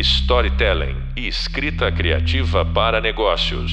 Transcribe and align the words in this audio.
storytelling 0.00 0.96
e 1.14 1.28
escrita 1.28 1.92
criativa 1.92 2.64
para 2.64 3.02
negócios. 3.02 3.70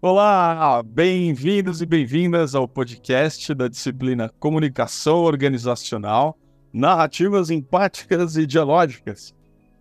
Olá, 0.00 0.84
bem-vindos 0.84 1.82
e 1.82 1.86
bem-vindas 1.86 2.54
ao 2.54 2.68
podcast 2.68 3.52
da 3.54 3.66
disciplina 3.66 4.32
Comunicação 4.38 5.18
Organizacional, 5.18 6.38
Narrativas 6.72 7.50
Empáticas 7.50 8.36
e 8.36 8.46
Dialógicas. 8.46 9.34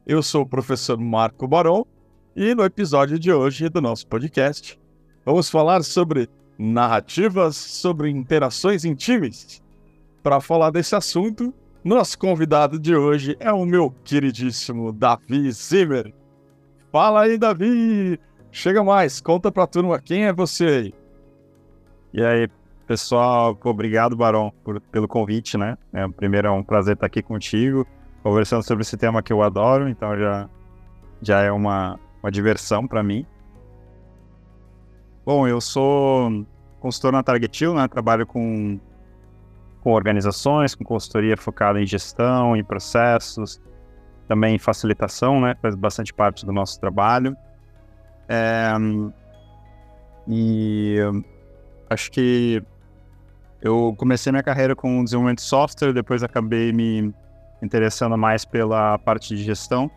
Eu 0.07 0.23
sou 0.23 0.41
o 0.41 0.49
professor 0.49 0.97
Marco 0.97 1.47
Barão 1.47 1.85
e 2.35 2.55
no 2.55 2.63
episódio 2.63 3.19
de 3.19 3.31
hoje 3.31 3.69
do 3.69 3.79
nosso 3.79 4.07
podcast 4.07 4.79
vamos 5.23 5.47
falar 5.47 5.83
sobre 5.83 6.27
narrativas 6.57 7.55
sobre 7.55 8.09
interações 8.09 8.83
em 8.83 8.95
times. 8.95 9.61
Para 10.23 10.41
falar 10.41 10.71
desse 10.71 10.95
assunto, 10.95 11.53
nosso 11.85 12.17
convidado 12.17 12.79
de 12.79 12.95
hoje 12.95 13.37
é 13.39 13.53
o 13.53 13.63
meu 13.63 13.93
queridíssimo 14.03 14.91
Davi 14.91 15.51
Zimmer. 15.51 16.11
Fala 16.91 17.21
aí, 17.21 17.37
Davi! 17.37 18.19
Chega 18.51 18.83
mais, 18.83 19.21
conta 19.21 19.51
pra 19.51 19.67
turma 19.67 19.99
quem 19.99 20.25
é 20.25 20.33
você 20.33 20.65
aí. 20.65 20.93
E 22.11 22.23
aí, 22.23 22.49
pessoal, 22.87 23.55
obrigado, 23.63 24.15
Barão, 24.15 24.51
por, 24.63 24.81
pelo 24.81 25.07
convite, 25.07 25.59
né? 25.59 25.77
É, 25.93 26.07
primeiro 26.07 26.47
é 26.47 26.51
um 26.51 26.63
prazer 26.63 26.95
estar 26.95 27.05
aqui 27.05 27.21
contigo, 27.21 27.85
conversando 28.23 28.63
sobre 28.63 28.81
esse 28.81 28.97
tema 28.97 29.21
que 29.21 29.31
eu 29.31 29.43
adoro, 29.43 29.87
então 29.87 30.17
já, 30.17 30.49
já 31.21 31.41
é 31.41 31.51
uma, 31.51 31.99
uma 32.23 32.31
diversão 32.31 32.87
para 32.87 33.03
mim. 33.03 33.27
Bom, 35.23 35.47
eu 35.47 35.61
sou 35.61 36.45
consultor 36.79 37.11
na 37.11 37.21
Target 37.21 37.67
né? 37.67 37.87
Trabalho 37.87 38.25
com, 38.25 38.79
com 39.85 39.91
organizações, 39.91 40.73
com 40.73 40.83
consultoria 40.83 41.37
focada 41.37 41.79
em 41.79 41.85
gestão, 41.85 42.57
em 42.57 42.63
processos, 42.63 43.61
também 44.27 44.55
em 44.55 44.57
facilitação, 44.57 45.39
né? 45.39 45.55
Faz 45.61 45.75
bastante 45.75 46.11
parte 46.11 46.43
do 46.43 46.51
nosso 46.51 46.79
trabalho. 46.79 47.37
É, 48.27 48.73
e 50.27 50.97
acho 51.87 52.11
que 52.11 52.63
eu 53.61 53.93
comecei 53.95 54.31
minha 54.31 54.41
carreira 54.41 54.75
com 54.75 55.03
desenvolvimento 55.03 55.37
de 55.37 55.43
software, 55.43 55.93
depois 55.93 56.23
acabei 56.23 56.73
me 56.73 57.13
interessando 57.61 58.17
mais 58.17 58.43
pela 58.43 58.97
parte 58.97 59.35
de 59.35 59.43
gestão. 59.43 59.91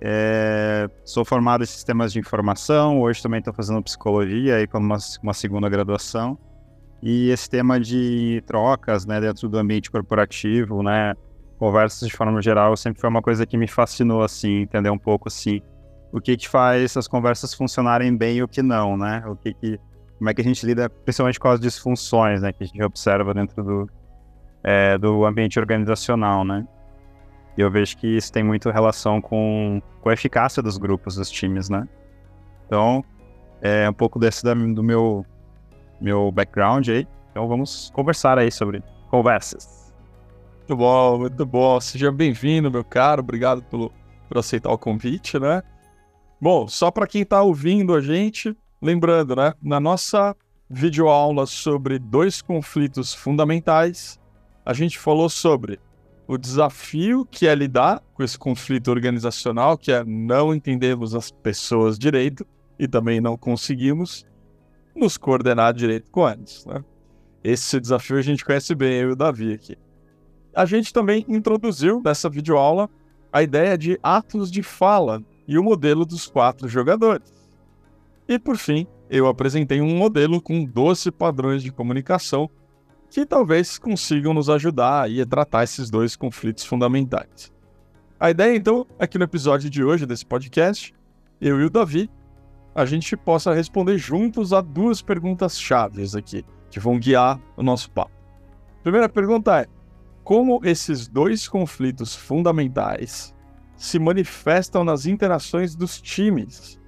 É, 0.00 0.88
sou 1.04 1.24
formado 1.24 1.64
em 1.64 1.66
sistemas 1.66 2.12
de 2.12 2.20
informação, 2.20 3.00
hoje 3.00 3.20
também 3.20 3.40
estou 3.40 3.52
fazendo 3.52 3.82
psicologia 3.82 4.54
aí 4.56 4.68
com 4.68 4.78
uma, 4.78 4.98
uma, 5.20 5.34
segunda 5.34 5.68
graduação. 5.68 6.38
E 7.08 7.30
esse 7.30 7.48
tema 7.48 7.78
de 7.78 8.42
trocas, 8.48 9.06
né, 9.06 9.20
dentro 9.20 9.48
do 9.48 9.56
ambiente 9.56 9.88
corporativo, 9.88 10.82
né, 10.82 11.14
conversas 11.56 12.08
de 12.08 12.12
forma 12.12 12.42
geral, 12.42 12.76
sempre 12.76 13.00
foi 13.00 13.08
uma 13.08 13.22
coisa 13.22 13.46
que 13.46 13.56
me 13.56 13.68
fascinou, 13.68 14.24
assim, 14.24 14.62
entender 14.62 14.90
um 14.90 14.98
pouco, 14.98 15.28
assim, 15.28 15.62
o 16.10 16.20
que 16.20 16.36
que 16.36 16.48
faz 16.48 16.96
as 16.96 17.06
conversas 17.06 17.54
funcionarem 17.54 18.16
bem 18.16 18.38
e 18.38 18.42
o 18.42 18.48
que 18.48 18.60
não, 18.60 18.96
né, 18.96 19.22
o 19.24 19.36
que 19.36 19.54
que, 19.54 19.78
como 20.18 20.28
é 20.28 20.34
que 20.34 20.40
a 20.40 20.44
gente 20.44 20.66
lida, 20.66 20.90
principalmente 20.90 21.38
com 21.38 21.46
as 21.46 21.60
disfunções, 21.60 22.42
né, 22.42 22.52
que 22.52 22.64
a 22.64 22.66
gente 22.66 22.82
observa 22.82 23.32
dentro 23.32 23.62
do, 23.62 23.90
é, 24.64 24.98
do 24.98 25.24
ambiente 25.24 25.60
organizacional, 25.60 26.44
né. 26.44 26.66
E 27.56 27.60
eu 27.60 27.70
vejo 27.70 27.98
que 27.98 28.16
isso 28.16 28.32
tem 28.32 28.42
muito 28.42 28.68
relação 28.68 29.20
com, 29.20 29.80
com 30.00 30.08
a 30.08 30.12
eficácia 30.12 30.60
dos 30.60 30.76
grupos, 30.76 31.14
dos 31.14 31.30
times, 31.30 31.70
né? 31.70 31.88
Então, 32.66 33.04
é 33.62 33.88
um 33.88 33.92
pouco 33.92 34.18
desse 34.18 34.42
da, 34.42 34.54
do 34.54 34.82
meu, 34.82 35.24
meu 36.00 36.30
background 36.30 36.88
aí. 36.88 37.06
Então, 37.30 37.46
vamos 37.48 37.90
conversar 37.94 38.38
aí 38.38 38.50
sobre 38.50 38.82
conversas. 39.10 39.92
Muito 40.60 40.76
bom, 40.76 41.18
muito 41.18 41.46
bom. 41.46 41.80
Seja 41.80 42.10
bem-vindo, 42.10 42.70
meu 42.70 42.82
caro. 42.82 43.20
Obrigado 43.20 43.62
pelo, 43.62 43.92
por 44.28 44.38
aceitar 44.38 44.70
o 44.70 44.78
convite, 44.78 45.38
né? 45.38 45.62
Bom, 46.40 46.66
só 46.66 46.90
para 46.90 47.06
quem 47.06 47.22
está 47.22 47.42
ouvindo 47.42 47.94
a 47.94 48.00
gente, 48.00 48.56
lembrando, 48.82 49.36
né? 49.36 49.54
Na 49.62 49.78
nossa 49.78 50.34
videoaula 50.68 51.46
sobre 51.46 51.98
dois 51.98 52.42
conflitos 52.42 53.14
fundamentais, 53.14 54.18
a 54.64 54.72
gente 54.72 54.98
falou 54.98 55.28
sobre 55.28 55.78
o 56.26 56.36
desafio 56.36 57.24
que 57.24 57.46
é 57.46 57.54
lidar 57.54 58.02
com 58.12 58.22
esse 58.22 58.36
conflito 58.36 58.90
organizacional, 58.90 59.78
que 59.78 59.92
é 59.92 60.04
não 60.04 60.52
entendermos 60.52 61.14
as 61.14 61.30
pessoas 61.30 61.98
direito 61.98 62.44
e 62.78 62.88
também 62.88 63.20
não 63.20 63.36
conseguimos 63.36 64.26
nos 64.96 65.16
coordenar 65.16 65.74
direito 65.74 66.10
com 66.10 66.28
eles. 66.28 66.64
Né? 66.66 66.84
Esse 67.44 67.78
desafio 67.78 68.18
a 68.18 68.22
gente 68.22 68.44
conhece 68.44 68.74
bem, 68.74 68.94
eu 68.94 69.10
e 69.10 69.12
o 69.12 69.16
Davi 69.16 69.52
aqui. 69.52 69.76
A 70.54 70.64
gente 70.64 70.92
também 70.92 71.24
introduziu 71.28 72.00
nessa 72.02 72.28
videoaula 72.28 72.88
a 73.32 73.42
ideia 73.42 73.76
de 73.76 73.98
atos 74.02 74.50
de 74.50 74.62
fala 74.62 75.22
e 75.46 75.58
o 75.58 75.62
modelo 75.62 76.04
dos 76.04 76.26
quatro 76.26 76.66
jogadores. 76.66 77.30
E 78.26 78.38
por 78.38 78.56
fim, 78.56 78.86
eu 79.08 79.26
apresentei 79.28 79.80
um 79.80 79.96
modelo 79.96 80.40
com 80.40 80.64
12 80.64 81.10
padrões 81.12 81.62
de 81.62 81.70
comunicação 81.70 82.50
que 83.10 83.24
talvez 83.24 83.78
consigam 83.78 84.34
nos 84.34 84.50
ajudar 84.50 85.08
a 85.08 85.26
tratar 85.26 85.64
esses 85.64 85.90
dois 85.90 86.16
conflitos 86.16 86.64
fundamentais. 86.64 87.52
A 88.18 88.30
ideia, 88.30 88.56
então, 88.56 88.86
é 88.98 89.06
que 89.06 89.18
no 89.18 89.24
episódio 89.24 89.70
de 89.70 89.84
hoje 89.84 90.06
desse 90.06 90.24
podcast, 90.24 90.94
eu 91.40 91.60
e 91.60 91.64
o 91.64 91.70
Davi, 91.70 92.10
a 92.76 92.84
gente 92.84 93.16
possa 93.16 93.54
responder 93.54 93.96
juntos 93.96 94.52
a 94.52 94.60
duas 94.60 95.00
perguntas 95.00 95.58
chaves 95.58 96.14
aqui, 96.14 96.44
que 96.70 96.78
vão 96.78 96.98
guiar 96.98 97.40
o 97.56 97.62
nosso 97.62 97.90
papo. 97.90 98.12
Primeira 98.82 99.08
pergunta 99.08 99.62
é: 99.62 99.66
como 100.22 100.60
esses 100.62 101.08
dois 101.08 101.48
conflitos 101.48 102.14
fundamentais 102.14 103.34
se 103.78 103.98
manifestam 103.98 104.84
nas 104.84 105.06
interações 105.06 105.74
dos 105.74 106.02
times? 106.02 106.78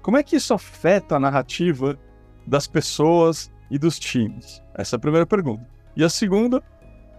Como 0.00 0.16
é 0.16 0.22
que 0.22 0.36
isso 0.36 0.54
afeta 0.54 1.16
a 1.16 1.20
narrativa 1.20 1.98
das 2.46 2.68
pessoas 2.68 3.50
e 3.68 3.78
dos 3.78 3.98
times? 3.98 4.62
Essa 4.74 4.94
é 4.94 4.96
a 4.96 5.00
primeira 5.00 5.26
pergunta. 5.26 5.66
E 5.96 6.04
a 6.04 6.08
segunda, 6.08 6.62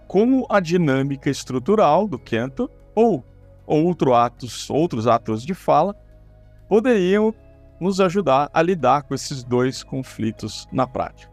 como 0.08 0.46
a 0.48 0.60
dinâmica 0.60 1.28
estrutural 1.28 2.08
do 2.08 2.18
Kento 2.18 2.70
ou 2.94 3.22
outro 3.66 4.14
atos, 4.14 4.70
outros 4.70 5.06
atos 5.06 5.44
de 5.44 5.52
fala 5.52 5.94
poderiam 6.68 7.34
nos 7.84 8.00
ajudar 8.00 8.48
a 8.52 8.62
lidar 8.62 9.02
com 9.02 9.14
esses 9.14 9.44
dois 9.44 9.82
conflitos 9.82 10.66
na 10.72 10.86
prática. 10.86 11.30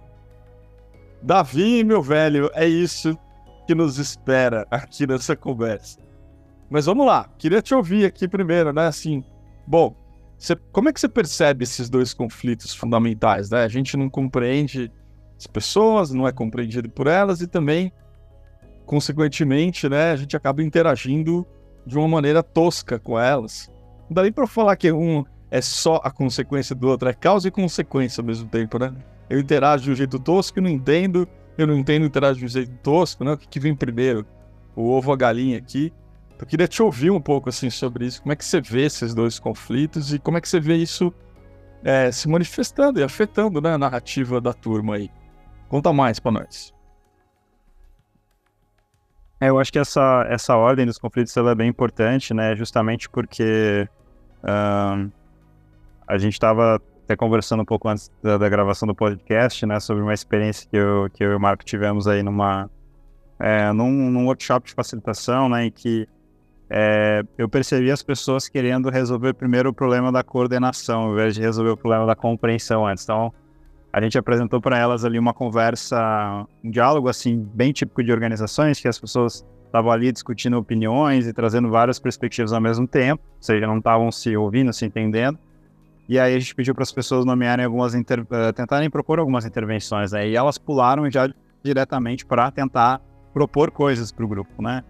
Davi, 1.22 1.82
meu 1.84 2.02
velho, 2.02 2.52
é 2.54 2.68
isso 2.68 3.18
que 3.66 3.74
nos 3.74 3.98
espera 3.98 4.68
aqui 4.70 5.08
nessa 5.08 5.34
conversa. 5.34 6.00
Mas 6.70 6.86
vamos 6.86 7.06
lá, 7.06 7.30
queria 7.38 7.62
te 7.62 7.74
ouvir 7.74 8.06
aqui 8.06 8.28
primeiro, 8.28 8.74
né? 8.74 8.88
Assim, 8.88 9.24
bom, 9.66 9.96
você, 10.38 10.56
como 10.74 10.90
é 10.90 10.94
que 10.94 11.00
você 11.00 11.08
percebe 11.08 11.64
esses 11.64 11.90
dois 11.90 12.14
conflitos 12.14 12.76
fundamentais, 12.76 13.50
né? 13.50 13.64
A 13.64 13.70
gente 13.70 13.96
não 13.96 14.10
compreende 14.10 14.92
as 15.38 15.48
pessoas, 15.48 16.12
não 16.12 16.28
é 16.28 16.34
compreendido 16.34 16.90
por 16.90 17.08
elas 17.08 17.40
e 17.40 17.48
também, 17.48 17.94
consequentemente, 18.86 19.88
né, 19.88 20.12
a 20.12 20.16
gente 20.16 20.36
acaba 20.36 20.62
interagindo 20.62 21.48
de 21.86 21.98
uma 21.98 22.08
maneira 22.08 22.44
tosca 22.44 23.00
com 23.00 23.18
elas. 23.18 23.72
Não 24.10 24.16
dá 24.16 24.24
nem 24.24 24.32
para 24.34 24.46
falar 24.46 24.76
que 24.76 24.92
um 24.92 25.24
é 25.52 25.62
só 25.62 26.00
a 26.02 26.10
consequência 26.10 26.74
do 26.74 26.88
outro, 26.88 27.10
é 27.10 27.14
causa 27.14 27.50
e 27.50 27.52
consequência 27.52 28.22
ao 28.22 28.26
mesmo 28.26 28.48
tempo, 28.48 28.80
né? 28.80 28.96
Eu 29.30 29.38
interajo 29.38 29.84
de 29.84 29.92
um 29.92 29.96
jeito 29.96 30.18
tosco 30.18 30.60
e 30.60 30.62
não 30.62 30.70
entendo, 30.70 31.28
eu 31.58 31.68
não 31.68 31.78
entendo 31.78 32.06
interajo 32.06 32.40
de 32.40 32.46
um 32.46 32.48
jeito 32.48 32.72
tosco, 32.82 33.26
né? 33.26 33.34
O 33.34 33.38
que, 33.38 33.48
que 33.48 33.60
vem 33.60 33.76
primeiro? 33.76 34.26
O 34.74 34.90
ovo 34.90 35.10
ou 35.10 35.14
a 35.14 35.18
galinha 35.18 35.58
aqui? 35.58 35.94
Eu 36.40 36.48
queria 36.48 36.68
te 36.68 36.82
ouvir 36.82 37.12
um 37.12 37.20
pouco 37.20 37.50
assim 37.50 37.70
sobre 37.70 38.06
isso. 38.06 38.22
Como 38.22 38.32
é 38.32 38.36
que 38.36 38.46
você 38.46 38.62
vê 38.62 38.86
esses 38.86 39.14
dois 39.14 39.38
conflitos 39.40 40.14
e 40.14 40.20
como 40.20 40.38
é 40.38 40.42
que 40.42 40.48
você 40.48 40.60
vê 40.60 40.76
isso 40.76 41.14
é, 41.84 42.12
se 42.12 42.30
manifestando 42.30 43.00
e 43.00 43.04
afetando 43.04 43.62
né, 43.62 43.74
a 43.74 43.78
narrativa 43.78 44.40
da 44.40 44.54
turma 44.54 44.96
aí? 44.96 45.10
Conta 45.68 45.92
mais 45.92 46.20
para 46.20 46.32
nós. 46.32 46.74
É, 49.40 49.50
eu 49.50 49.60
acho 49.60 49.72
que 49.72 49.80
essa, 49.80 50.26
essa 50.30 50.56
ordem 50.56 50.86
dos 50.86 50.98
conflitos 50.98 51.36
é 51.36 51.56
bem 51.56 51.68
importante, 51.68 52.34
né? 52.34 52.56
Justamente 52.56 53.10
porque 53.10 53.88
uh, 54.44 55.12
a 56.12 56.18
gente 56.18 56.34
estava 56.34 56.82
até 57.06 57.16
conversando 57.16 57.62
um 57.62 57.66
pouco 57.66 57.88
antes 57.88 58.12
da, 58.22 58.38
da, 58.38 58.50
gravação 58.50 58.86
do 58.86 58.94
podcast, 58.94 59.66
né? 59.66 59.80
Sobre 59.80 60.04
uma 60.04 60.14
experiência 60.14 60.68
que 60.70 60.76
eu, 60.76 61.10
que 61.14 61.24
eu 61.24 61.32
e 61.32 61.36
o 61.36 61.40
Marco 61.40 61.64
tivemos 61.64 62.06
aí 62.06 62.22
numa, 62.22 62.70
é, 63.40 63.72
num, 63.72 64.12
num 64.12 64.26
workshop 64.26 64.68
de 64.68 64.74
facilitação, 64.74 65.48
né? 65.48 65.68
Em 65.68 65.72
que 65.72 66.06
é, 66.70 67.24
eu 67.38 67.48
percebi 67.48 67.90
as 67.90 68.04
pessoas 68.04 68.50
querendo 68.50 68.90
resolver 68.90 69.34
primeiro 69.34 69.70
o 69.70 69.74
problema 69.74 70.12
da 70.12 70.22
coordenação, 70.22 71.04
ao 71.04 71.14
invés 71.14 71.34
de 71.34 71.40
resolver 71.40 71.72
o 71.72 71.78
problema 71.78 72.06
da 72.06 72.16
compreensão 72.16 72.86
antes. 72.86 73.06
Então, 73.06 73.34
a 73.94 74.02
gente 74.02 74.18
apresentou 74.18 74.60
para 74.60 74.78
elas 74.78 75.06
ali 75.06 75.18
uma 75.18 75.34
conversa, 75.34 76.46
um 76.62 76.70
diálogo 76.70 77.08
assim 77.08 77.38
bem 77.54 77.72
típico 77.72 78.04
de 78.04 78.12
organizações, 78.12 78.82
que 78.82 78.88
as 78.90 79.00
pessoas 79.00 79.46
estavam 79.66 79.90
ali 79.90 80.12
discutindo 80.12 80.58
opiniões 80.58 81.26
e 81.26 81.32
trazendo 81.32 81.70
várias 81.70 82.00
perspectivas 82.00 82.52
ao 82.52 82.60
mesmo 82.60 82.86
tempo, 82.86 83.24
ou 83.26 83.42
seja, 83.42 83.66
não 83.66 83.78
estavam 83.78 84.12
se 84.12 84.36
ouvindo, 84.36 84.74
se 84.74 84.86
entendendo. 84.86 85.40
E 86.12 86.20
aí 86.20 86.36
a 86.36 86.40
gente 86.40 86.54
pediu 86.54 86.76
para 86.76 86.84
as 86.84 86.92
pessoas 86.92 87.24
nomearem 87.24 87.64
algumas, 87.64 87.96
inter... 87.96 88.28
Eh, 88.30 88.52
tentarem 88.52 88.90
propor 88.90 89.18
algumas 89.18 89.46
intervenções, 89.46 90.12
né? 90.12 90.28
E 90.28 90.36
elas 90.36 90.58
pularam 90.58 91.10
já 91.10 91.34
diretamente 91.64 92.26
para 92.26 92.52
tentar 92.52 93.00
propor 93.34 93.72
coisas 93.72 94.12
para 94.12 94.26
o 94.26 94.28
grupo, 94.28 94.62
né? 94.62 94.84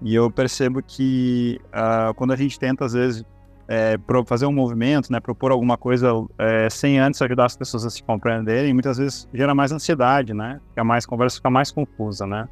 E 0.00 0.14
eu 0.14 0.30
percebo 0.30 0.82
que 0.82 1.60
uh, 1.66 2.14
quando 2.14 2.32
a 2.32 2.36
gente 2.36 2.58
tenta, 2.58 2.86
às 2.86 2.94
vezes, 2.94 3.26
é, 3.68 3.98
fazer 4.26 4.46
um 4.46 4.52
movimento, 4.52 5.12
né, 5.12 5.20
propor 5.20 5.52
alguma 5.52 5.76
coisa 5.76 6.10
é, 6.38 6.70
sem 6.70 6.98
antes 6.98 7.20
ajudar 7.20 7.44
as 7.44 7.56
pessoas 7.58 7.84
a 7.84 7.90
se 7.90 8.02
compreenderem, 8.02 8.72
muitas 8.72 8.96
vezes 8.96 9.28
gera 9.34 9.54
mais 9.54 9.70
ansiedade, 9.70 10.32
né? 10.32 10.62
Fica 10.70 10.82
mais 10.82 11.04
conversa 11.04 11.36
fica 11.36 11.50
mais 11.50 11.70
confusa, 11.70 12.26
né? 12.26 12.48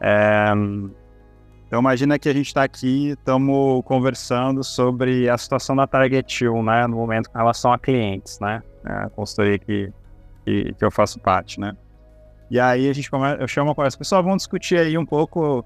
É, 0.00 0.52
então 1.66 1.80
imagina 1.80 2.18
que 2.18 2.28
a 2.28 2.32
gente 2.32 2.46
está 2.46 2.62
aqui, 2.62 3.10
estamos 3.10 3.82
conversando 3.84 4.62
sobre 4.62 5.28
a 5.28 5.36
situação 5.36 5.74
da 5.74 5.86
Target 5.86 6.48
1, 6.48 6.62
né, 6.62 6.86
no 6.86 6.96
momento 6.96 7.30
com 7.30 7.38
relação 7.38 7.72
a 7.72 7.78
clientes, 7.78 8.38
né? 8.40 8.62
É 8.84 8.92
a 8.92 9.10
consultoria 9.10 9.58
que, 9.58 9.92
que, 10.44 10.74
que 10.74 10.84
eu 10.84 10.90
faço 10.90 11.18
parte, 11.18 11.58
né? 11.58 11.76
E 12.50 12.60
aí 12.60 12.88
a 12.88 12.92
gente 12.92 13.10
começa, 13.10 13.42
eu 13.42 13.48
chamo 13.48 13.70
a 13.70 13.74
conversa, 13.74 13.96
pessoal, 13.96 14.22
vamos 14.22 14.38
discutir 14.38 14.78
aí 14.78 14.96
um 14.96 15.06
pouco. 15.06 15.64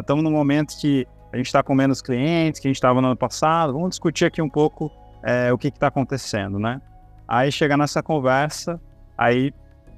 Estamos 0.00 0.24
uh, 0.24 0.24
num 0.24 0.32
momento 0.34 0.76
que 0.80 1.06
a 1.32 1.36
gente 1.36 1.46
está 1.46 1.62
com 1.62 1.74
menos 1.74 2.00
clientes 2.00 2.60
que 2.60 2.66
a 2.66 2.70
gente 2.70 2.76
estava 2.76 3.00
no 3.00 3.08
ano 3.08 3.16
passado. 3.16 3.74
Vamos 3.74 3.90
discutir 3.90 4.24
aqui 4.24 4.40
um 4.40 4.48
pouco 4.48 4.90
é, 5.22 5.52
o 5.52 5.58
que 5.58 5.68
está 5.68 5.88
acontecendo, 5.88 6.58
né? 6.58 6.80
Aí 7.28 7.52
chega 7.52 7.76
nessa 7.76 8.02
conversa, 8.02 8.80
aí 9.18 9.52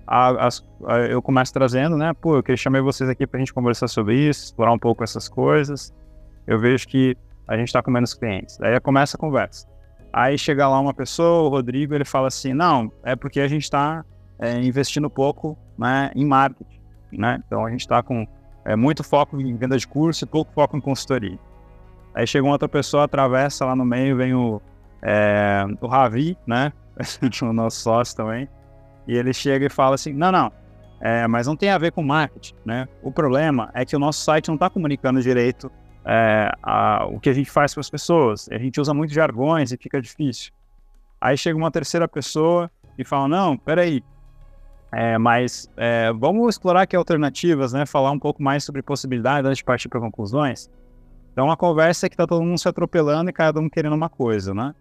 a, 0.08 0.48
a, 0.48 0.98
eu 1.00 1.20
começo 1.20 1.52
trazendo, 1.52 1.94
né? 1.96 2.14
Pô, 2.14 2.36
eu 2.36 2.42
queria 2.42 2.56
chamar 2.56 2.80
vocês 2.80 3.10
aqui 3.10 3.26
para 3.26 3.36
a 3.36 3.40
gente 3.40 3.52
conversar 3.52 3.88
sobre 3.88 4.16
isso, 4.16 4.46
explorar 4.46 4.72
um 4.72 4.78
pouco 4.78 5.04
essas 5.04 5.28
coisas. 5.28 5.94
Eu 6.46 6.58
vejo 6.58 6.88
que 6.88 7.14
a 7.46 7.56
gente 7.58 7.68
está 7.68 7.82
com 7.82 7.90
menos 7.90 8.14
clientes. 8.14 8.58
Aí 8.62 8.80
começa 8.80 9.18
a 9.18 9.20
conversa. 9.20 9.68
Aí 10.10 10.38
chega 10.38 10.66
lá 10.66 10.80
uma 10.80 10.94
pessoa, 10.94 11.42
o 11.42 11.48
Rodrigo, 11.50 11.94
ele 11.94 12.06
fala 12.06 12.28
assim: 12.28 12.54
não, 12.54 12.90
é 13.04 13.14
porque 13.14 13.38
a 13.38 13.48
gente 13.48 13.64
está 13.64 14.02
é, 14.38 14.58
investindo 14.58 15.10
pouco 15.10 15.58
né, 15.76 16.10
em 16.16 16.24
marketing, 16.24 16.80
né? 17.12 17.42
Então 17.46 17.66
a 17.66 17.70
gente 17.70 17.80
está 17.80 18.02
com 18.02 18.26
é, 18.64 18.74
muito 18.74 19.04
foco 19.04 19.38
em 19.38 19.54
venda 19.56 19.76
de 19.76 19.86
curso 19.86 20.24
e 20.24 20.26
pouco 20.26 20.50
foco 20.54 20.74
em 20.74 20.80
consultoria. 20.80 21.38
Aí 22.14 22.26
chega 22.26 22.46
uma 22.46 22.52
outra 22.52 22.68
pessoa, 22.68 23.04
atravessa 23.04 23.66
lá 23.66 23.76
no 23.76 23.84
meio, 23.84 24.16
vem 24.16 24.34
o, 24.34 24.58
é, 25.02 25.66
o 25.82 25.86
Ravi, 25.86 26.36
né? 26.46 26.72
o 27.42 27.52
nosso 27.52 27.80
sócio 27.82 28.16
também. 28.16 28.48
E 29.08 29.16
ele 29.16 29.32
chega 29.32 29.66
e 29.66 29.70
fala 29.70 29.94
assim: 29.94 30.12
não, 30.12 30.30
não, 30.30 30.52
é, 31.00 31.26
mas 31.26 31.46
não 31.46 31.56
tem 31.56 31.70
a 31.70 31.78
ver 31.78 31.90
com 31.90 32.02
marketing, 32.02 32.54
né? 32.64 32.86
O 33.02 33.10
problema 33.10 33.70
é 33.74 33.84
que 33.84 33.96
o 33.96 33.98
nosso 33.98 34.22
site 34.22 34.48
não 34.48 34.54
está 34.54 34.68
comunicando 34.68 35.22
direito 35.22 35.72
é, 36.04 36.52
a, 36.62 37.06
o 37.10 37.18
que 37.18 37.30
a 37.30 37.32
gente 37.32 37.50
faz 37.50 37.72
para 37.72 37.80
as 37.80 37.90
pessoas. 37.90 38.48
A 38.50 38.58
gente 38.58 38.80
usa 38.80 38.92
muito 38.92 39.12
jargões 39.12 39.72
e 39.72 39.76
fica 39.76 40.00
difícil. 40.00 40.52
Aí 41.20 41.36
chega 41.36 41.56
uma 41.56 41.70
terceira 41.70 42.06
pessoa 42.06 42.70
e 42.98 43.04
fala: 43.04 43.26
não, 43.26 43.56
peraí, 43.56 44.04
é, 44.92 45.16
mas 45.16 45.70
é, 45.76 46.12
vamos 46.12 46.54
explorar 46.54 46.82
aqui 46.82 46.94
alternativas, 46.94 47.72
né? 47.72 47.86
Falar 47.86 48.10
um 48.10 48.18
pouco 48.18 48.42
mais 48.42 48.62
sobre 48.62 48.82
possibilidades 48.82 49.46
antes 49.46 49.58
de 49.58 49.64
partir 49.64 49.88
para 49.88 50.00
conclusões. 50.00 50.70
Então, 51.32 51.50
a 51.50 51.56
conversa 51.56 52.06
é 52.06 52.08
que 52.08 52.14
está 52.14 52.26
todo 52.26 52.42
mundo 52.42 52.58
se 52.58 52.68
atropelando 52.68 53.30
e 53.30 53.32
cada 53.32 53.60
um 53.60 53.68
querendo 53.68 53.94
uma 53.94 54.08
coisa, 54.08 54.52
né? 54.52 54.74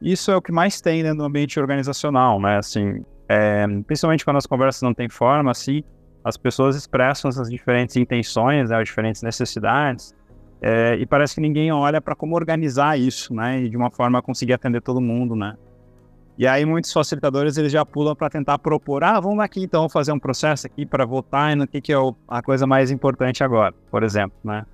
Isso 0.00 0.30
é 0.30 0.36
o 0.36 0.42
que 0.42 0.52
mais 0.52 0.80
tem 0.80 1.02
dentro 1.02 1.18
do 1.18 1.24
ambiente 1.24 1.58
organizacional, 1.58 2.40
né? 2.40 2.58
Assim, 2.58 3.04
é, 3.28 3.66
principalmente 3.86 4.24
quando 4.24 4.36
as 4.36 4.46
conversas 4.46 4.82
não 4.82 4.94
têm 4.94 5.08
forma, 5.08 5.50
assim, 5.50 5.82
as 6.24 6.36
pessoas 6.36 6.76
expressam 6.76 7.28
essas 7.28 7.48
diferentes 7.48 7.96
intenções, 7.96 8.70
né, 8.70 8.76
as 8.76 8.88
diferentes 8.88 9.22
necessidades, 9.22 10.14
é, 10.60 10.96
e 10.96 11.06
parece 11.06 11.34
que 11.34 11.40
ninguém 11.40 11.70
olha 11.70 12.00
para 12.00 12.14
como 12.14 12.34
organizar 12.34 12.98
isso, 12.98 13.34
né? 13.34 13.60
E 13.60 13.68
de 13.68 13.76
uma 13.76 13.90
forma 13.90 14.22
conseguir 14.22 14.54
atender 14.54 14.80
todo 14.80 15.00
mundo, 15.00 15.36
né? 15.36 15.54
E 16.38 16.46
aí 16.46 16.64
muitos 16.64 16.92
facilitadores 16.92 17.56
eles 17.56 17.72
já 17.72 17.84
pulam 17.84 18.14
para 18.14 18.28
tentar 18.28 18.58
propor, 18.58 19.04
ah, 19.04 19.18
vamos 19.20 19.40
aqui 19.40 19.62
então 19.62 19.88
fazer 19.88 20.12
um 20.12 20.18
processo 20.18 20.66
aqui 20.66 20.84
para 20.84 21.04
votar 21.04 21.56
no 21.56 21.66
que, 21.66 21.80
que 21.80 21.92
é 21.92 21.96
a 22.28 22.42
coisa 22.42 22.66
mais 22.66 22.90
importante 22.90 23.42
agora, 23.44 23.74
por 23.90 24.02
exemplo, 24.02 24.36
né? 24.44 24.64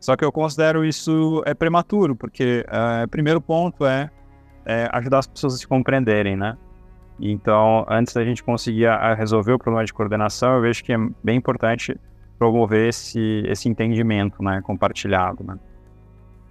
Só 0.00 0.16
que 0.16 0.24
eu 0.24 0.30
considero 0.30 0.84
isso 0.84 1.42
é 1.44 1.54
prematuro, 1.54 2.14
porque 2.14 2.64
o 2.68 3.04
uh, 3.04 3.08
primeiro 3.08 3.40
ponto 3.40 3.84
é, 3.84 4.10
é, 4.64 4.88
ajudar 4.92 5.18
as 5.18 5.26
pessoas 5.26 5.54
a 5.54 5.56
se 5.58 5.66
compreenderem, 5.66 6.36
né? 6.36 6.56
Então, 7.20 7.84
antes 7.88 8.14
da 8.14 8.24
gente 8.24 8.42
conseguir 8.42 8.86
a, 8.86 8.94
a 8.94 9.14
resolver 9.14 9.52
o 9.52 9.58
problema 9.58 9.84
de 9.84 9.92
coordenação, 9.92 10.54
eu 10.54 10.62
vejo 10.62 10.84
que 10.84 10.92
é 10.92 10.98
bem 11.22 11.36
importante 11.36 11.98
promover 12.38 12.88
esse, 12.88 13.42
esse 13.46 13.68
entendimento, 13.68 14.42
né, 14.42 14.60
compartilhado, 14.62 15.42
né? 15.42 15.58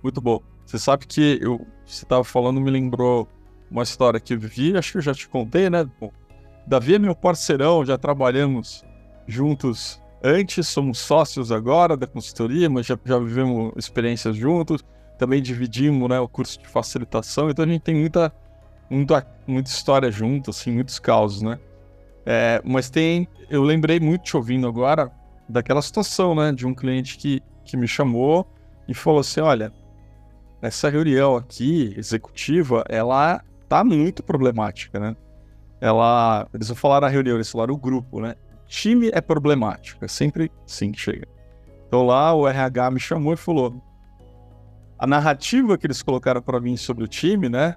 Muito 0.04 0.20
bom. 0.20 0.42
Você 0.66 0.78
sabe 0.78 1.08
que 1.08 1.40
eu, 1.42 1.66
você 1.86 2.04
estava 2.04 2.24
falando 2.24 2.60
me 2.60 2.70
lembrou 2.70 3.28
uma 3.72 3.84
história 3.84 4.20
que 4.20 4.34
eu 4.34 4.40
vivi, 4.40 4.78
acho 4.78 4.92
que 4.92 4.98
eu 4.98 5.02
já 5.02 5.14
te 5.14 5.28
contei, 5.28 5.70
né? 5.70 5.90
Bom, 6.00 6.12
Davi 6.68 6.96
é 6.96 7.00
meu 7.00 7.16
parceirão, 7.16 7.86
já 7.86 7.98
trabalhamos 7.98 8.84
juntos 9.26 10.02
antes, 10.22 10.68
somos 10.68 11.00
sócios 11.00 11.52
agora 11.52 11.96
da 11.96 12.06
consultoria, 12.06 12.70
mas 12.70 12.86
já, 12.86 12.98
já 13.06 13.18
vivemos 13.18 13.72
experiências 13.78 14.36
juntos, 14.36 14.84
também 15.18 15.42
dividimos 15.42 16.10
né, 16.10 16.20
o 16.20 16.28
curso 16.28 16.60
de 16.60 16.68
facilitação, 16.68 17.50
então 17.50 17.64
a 17.64 17.68
gente 17.68 17.82
tem 17.82 17.96
muita, 17.96 18.34
muita, 18.90 19.26
muita 19.46 19.70
história 19.70 20.12
junto, 20.12 20.50
assim, 20.50 20.72
muitos 20.72 21.00
causos, 21.00 21.42
né? 21.42 21.60
É, 22.26 22.62
mas 22.66 22.90
tem, 22.90 23.28
eu 23.50 23.64
lembrei 23.64 24.00
muito 24.00 24.24
te 24.24 24.36
ouvindo 24.36 24.68
agora 24.68 25.12
daquela 25.48 25.82
situação, 25.82 26.36
né, 26.36 26.52
de 26.52 26.68
um 26.68 26.74
cliente 26.74 27.18
que, 27.18 27.42
que 27.64 27.78
me 27.78 27.88
chamou 27.88 28.46
e 28.88 28.94
falou 28.94 29.22
assim, 29.22 29.40
olha, 29.40 29.72
essa 30.62 30.90
reunião 30.90 31.36
aqui, 31.36 31.94
executiva, 31.98 32.84
ela 32.90 33.42
tá 33.70 33.84
muito 33.84 34.24
problemática, 34.24 35.00
né? 35.00 35.16
Ela. 35.80 36.48
Eles 36.54 36.68
vão 36.68 36.76
falar 36.76 37.02
na 37.02 37.08
reunião, 37.08 37.36
eles 37.36 37.52
falaram 37.52 37.74
o 37.74 37.78
grupo, 37.78 38.20
né? 38.20 38.36
Time 38.68 39.10
é 39.14 39.22
problemático, 39.22 40.04
é 40.04 40.08
sempre 40.08 40.52
assim 40.66 40.92
que 40.92 41.00
chega. 41.00 41.28
Então 41.88 42.06
lá 42.06 42.34
o 42.34 42.48
RH 42.48 42.92
me 42.92 43.00
chamou 43.00 43.34
e 43.34 43.38
falou: 43.38 43.82
a 44.98 45.06
narrativa 45.06 45.78
que 45.78 45.86
eles 45.86 46.02
colocaram 46.02 46.42
para 46.42 46.60
mim 46.60 46.76
sobre 46.76 47.04
o 47.04 47.08
time, 47.08 47.48
né? 47.50 47.76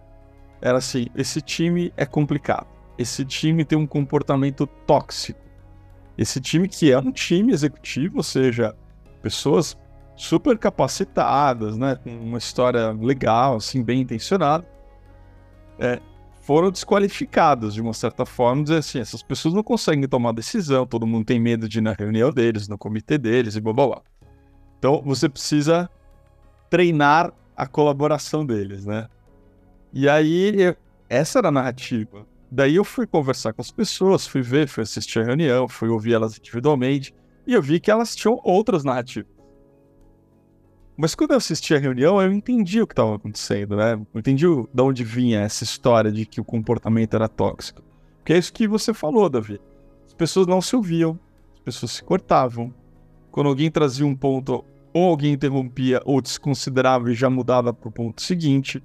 Era 0.61 0.79
assim: 0.79 1.07
esse 1.15 1.41
time 1.41 1.93
é 1.97 2.05
complicado. 2.05 2.67
Esse 2.99 3.25
time 3.25 3.65
tem 3.65 3.79
um 3.79 3.87
comportamento 3.87 4.67
tóxico. 4.67 5.41
Esse 6.19 6.41
time 6.41 6.69
que 6.69 6.93
é 6.93 6.99
um 6.99 7.11
time 7.11 7.53
executivo, 7.53 8.19
ou 8.19 8.23
seja, 8.23 8.77
pessoas 9.23 9.77
super 10.17 10.59
capacitadas, 10.59 11.79
né? 11.79 11.97
Com 11.97 12.11
uma 12.11 12.39
história 12.39 12.93
legal, 12.93 13.57
assim, 13.57 13.83
bem 13.83 14.01
intencionada 14.03 14.67
é, 15.81 15.99
foram 16.43 16.71
desqualificados 16.71 17.75
de 17.75 17.81
uma 17.81 17.95
certa 17.95 18.27
forma, 18.27 18.63
dizer 18.63 18.77
assim, 18.77 19.01
essas 19.01 19.23
pessoas 19.23 19.55
não 19.55 19.63
conseguem 19.63 20.07
tomar 20.07 20.33
decisão, 20.33 20.87
todo 20.87 21.07
mundo 21.07 21.25
tem 21.25 21.41
medo 21.41 21.69
de 21.69 21.79
ir 21.79 21.81
na 21.81 21.93
reunião 21.93 22.31
deles, 22.31 22.69
no 22.69 22.77
comitê 22.77 23.17
deles 23.17 23.57
e 23.57 23.61
blá 23.61 23.73
blá 23.73 23.87
blá. 23.87 24.03
Então 24.79 25.03
você 25.05 25.29
precisa 25.29 25.89
treinar 26.69 27.33
a 27.57 27.67
colaboração 27.67 28.45
deles, 28.45 28.85
né? 28.85 29.09
E 29.93 30.09
aí, 30.09 30.61
eu, 30.61 30.77
essa 31.09 31.39
era 31.39 31.49
a 31.49 31.53
narrativa. 31.53 32.27
Daí 32.51 32.77
eu 32.77 32.85
fui 32.85 33.07
conversar 33.07 33.53
com 33.53 33.63
as 33.63 33.71
pessoas, 33.71 34.27
fui 34.27 34.43
ver, 34.43 34.69
fui 34.69 34.83
assistir 34.83 35.21
a 35.21 35.25
reunião, 35.25 35.69
fui 35.69 35.89
ouvir 35.89 36.15
elas 36.15 36.37
individualmente, 36.37 37.15
e 37.47 37.55
eu 37.55 37.63
vi 37.63 37.79
que 37.79 37.91
elas 37.91 38.15
tinham 38.15 38.41
outras 38.43 38.85
narrativas. 38.85 39.31
Mas 40.97 41.15
quando 41.15 41.31
eu 41.31 41.39
assisti 41.39 41.75
a 41.75 41.79
reunião, 41.79 42.21
eu 42.21 42.31
entendi 42.33 42.83
o 42.83 42.87
que 42.87 42.93
estava 42.93 43.17
acontecendo, 43.17 43.75
né? 43.75 43.95
Eu 43.95 44.21
entendi 44.21 44.47
o, 44.47 44.69
de 44.73 44.83
onde 44.83 45.03
vinha 45.03 45.41
essa 45.41 45.65
história 45.65 46.13
de 46.13 46.27
que 46.27 46.41
o 46.41 46.45
comportamento 46.45 47.15
era 47.15 47.27
tóxico. 47.27 47.83
Que 48.25 48.35
é 48.35 48.39
isso 48.39 48.53
que 48.53 48.69
você 48.69 48.93
falou, 48.93 49.31
Davi. 49.31 49.59
As 50.07 50.13
pessoas 50.13 50.47
não 50.47 50.61
se 50.61 50.77
ouviam, 50.77 51.19
as 51.55 51.61
pessoas 51.61 51.93
se 51.93 52.05
cortavam. 52.05 52.75
Quando 53.31 53.49
alguém 53.49 53.71
trazia 53.71 54.05
um 54.05 54.15
ponto, 54.15 54.63
ou 54.93 55.09
alguém 55.09 55.33
interrompia 55.33 56.03
ou 56.05 56.21
desconsiderava 56.21 57.11
e 57.11 57.15
já 57.15 57.31
mudava 57.31 57.73
para 57.73 57.89
o 57.89 57.93
ponto 57.93 58.21
seguinte. 58.21 58.83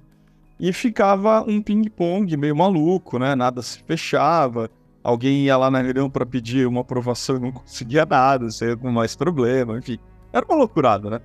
E 0.58 0.72
ficava 0.72 1.42
um 1.42 1.60
ping-pong 1.60 2.36
meio 2.36 2.56
maluco, 2.56 3.18
né? 3.18 3.34
Nada 3.34 3.60
se 3.62 3.82
fechava. 3.82 4.70
Alguém 5.04 5.44
ia 5.44 5.56
lá 5.56 5.70
na 5.70 5.80
reunião 5.80 6.10
para 6.10 6.26
pedir 6.26 6.66
uma 6.66 6.80
aprovação 6.80 7.36
e 7.36 7.40
não 7.40 7.52
conseguia 7.52 8.04
nada, 8.04 8.50
saía 8.50 8.76
com 8.76 8.90
mais 8.90 9.14
problema, 9.14 9.78
enfim. 9.78 9.98
Era 10.32 10.44
uma 10.46 10.56
loucurada, 10.56 11.10
né? 11.10 11.20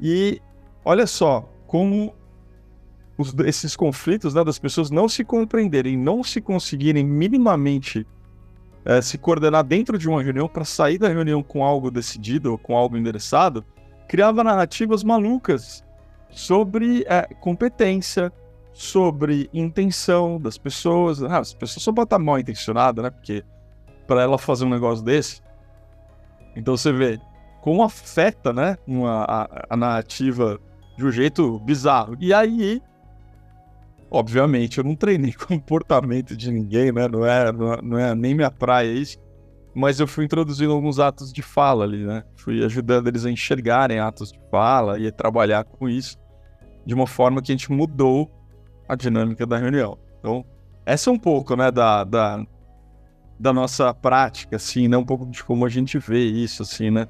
E 0.00 0.40
olha 0.84 1.06
só 1.06 1.48
como 1.66 2.14
os, 3.16 3.34
esses 3.46 3.76
conflitos 3.76 4.34
né, 4.34 4.42
das 4.42 4.58
pessoas 4.58 4.90
não 4.90 5.08
se 5.08 5.24
compreenderem, 5.24 5.96
não 5.96 6.24
se 6.24 6.40
conseguirem 6.40 7.04
minimamente 7.04 8.06
é, 8.84 9.00
se 9.00 9.16
coordenar 9.16 9.62
dentro 9.62 9.96
de 9.96 10.08
uma 10.08 10.22
reunião 10.22 10.48
para 10.48 10.64
sair 10.64 10.98
da 10.98 11.08
reunião 11.08 11.42
com 11.42 11.64
algo 11.64 11.90
decidido 11.90 12.50
ou 12.50 12.58
com 12.58 12.76
algo 12.76 12.96
endereçado, 12.96 13.64
criava 14.08 14.42
narrativas 14.42 15.04
malucas 15.04 15.84
sobre 16.32 17.04
é, 17.06 17.22
competência, 17.34 18.32
sobre 18.72 19.48
intenção 19.52 20.40
das 20.40 20.56
pessoas. 20.58 21.22
Ah, 21.22 21.38
as 21.38 21.54
pessoas 21.54 21.82
só 21.82 21.92
botam 21.92 22.18
mal 22.18 22.38
intencionada, 22.38 23.02
né? 23.02 23.10
Porque 23.10 23.44
para 24.06 24.22
ela 24.22 24.38
fazer 24.38 24.64
um 24.64 24.70
negócio 24.70 25.04
desse. 25.04 25.42
Então 26.56 26.76
você 26.76 26.92
vê, 26.92 27.20
como 27.62 27.82
afeta, 27.82 28.52
né, 28.52 28.76
uma, 28.86 29.24
a, 29.24 29.66
a 29.70 29.76
narrativa 29.76 30.58
de 30.96 31.04
um 31.06 31.10
jeito 31.10 31.58
bizarro. 31.60 32.16
E 32.20 32.32
aí, 32.34 32.82
obviamente, 34.10 34.78
eu 34.78 34.84
não 34.84 34.94
treinei 34.94 35.32
comportamento 35.48 36.36
de 36.36 36.50
ninguém, 36.50 36.92
né? 36.92 37.08
Não 37.08 37.24
é, 37.24 37.52
não 37.52 37.72
é, 37.72 37.82
não 37.82 37.98
é 37.98 38.14
nem 38.14 38.34
minha 38.34 38.50
praia 38.50 38.92
isso. 38.92 39.18
mas 39.74 40.00
eu 40.00 40.06
fui 40.06 40.24
introduzindo 40.24 40.72
alguns 40.72 40.98
atos 40.98 41.32
de 41.32 41.42
fala 41.42 41.84
ali, 41.84 42.04
né? 42.04 42.24
Fui 42.36 42.64
ajudando 42.64 43.08
eles 43.08 43.24
a 43.24 43.30
enxergarem 43.30 43.98
atos 43.98 44.32
de 44.32 44.40
fala 44.50 44.98
e 44.98 45.06
a 45.06 45.12
trabalhar 45.12 45.64
com 45.64 45.88
isso 45.88 46.21
de 46.84 46.94
uma 46.94 47.06
forma 47.06 47.40
que 47.40 47.52
a 47.52 47.54
gente 47.54 47.70
mudou 47.70 48.30
a 48.88 48.94
dinâmica 48.94 49.46
da 49.46 49.56
reunião. 49.56 49.98
Então, 50.18 50.44
essa 50.84 51.10
é 51.10 51.12
um 51.12 51.18
pouco, 51.18 51.54
né, 51.56 51.70
da, 51.70 52.04
da, 52.04 52.44
da 53.38 53.52
nossa 53.52 53.92
prática, 53.94 54.56
assim, 54.56 54.88
né? 54.88 54.96
Um 54.96 55.04
pouco 55.04 55.26
de 55.26 55.42
como 55.44 55.64
a 55.64 55.68
gente 55.68 55.98
vê 55.98 56.24
isso, 56.24 56.62
assim, 56.62 56.90
né? 56.90 57.06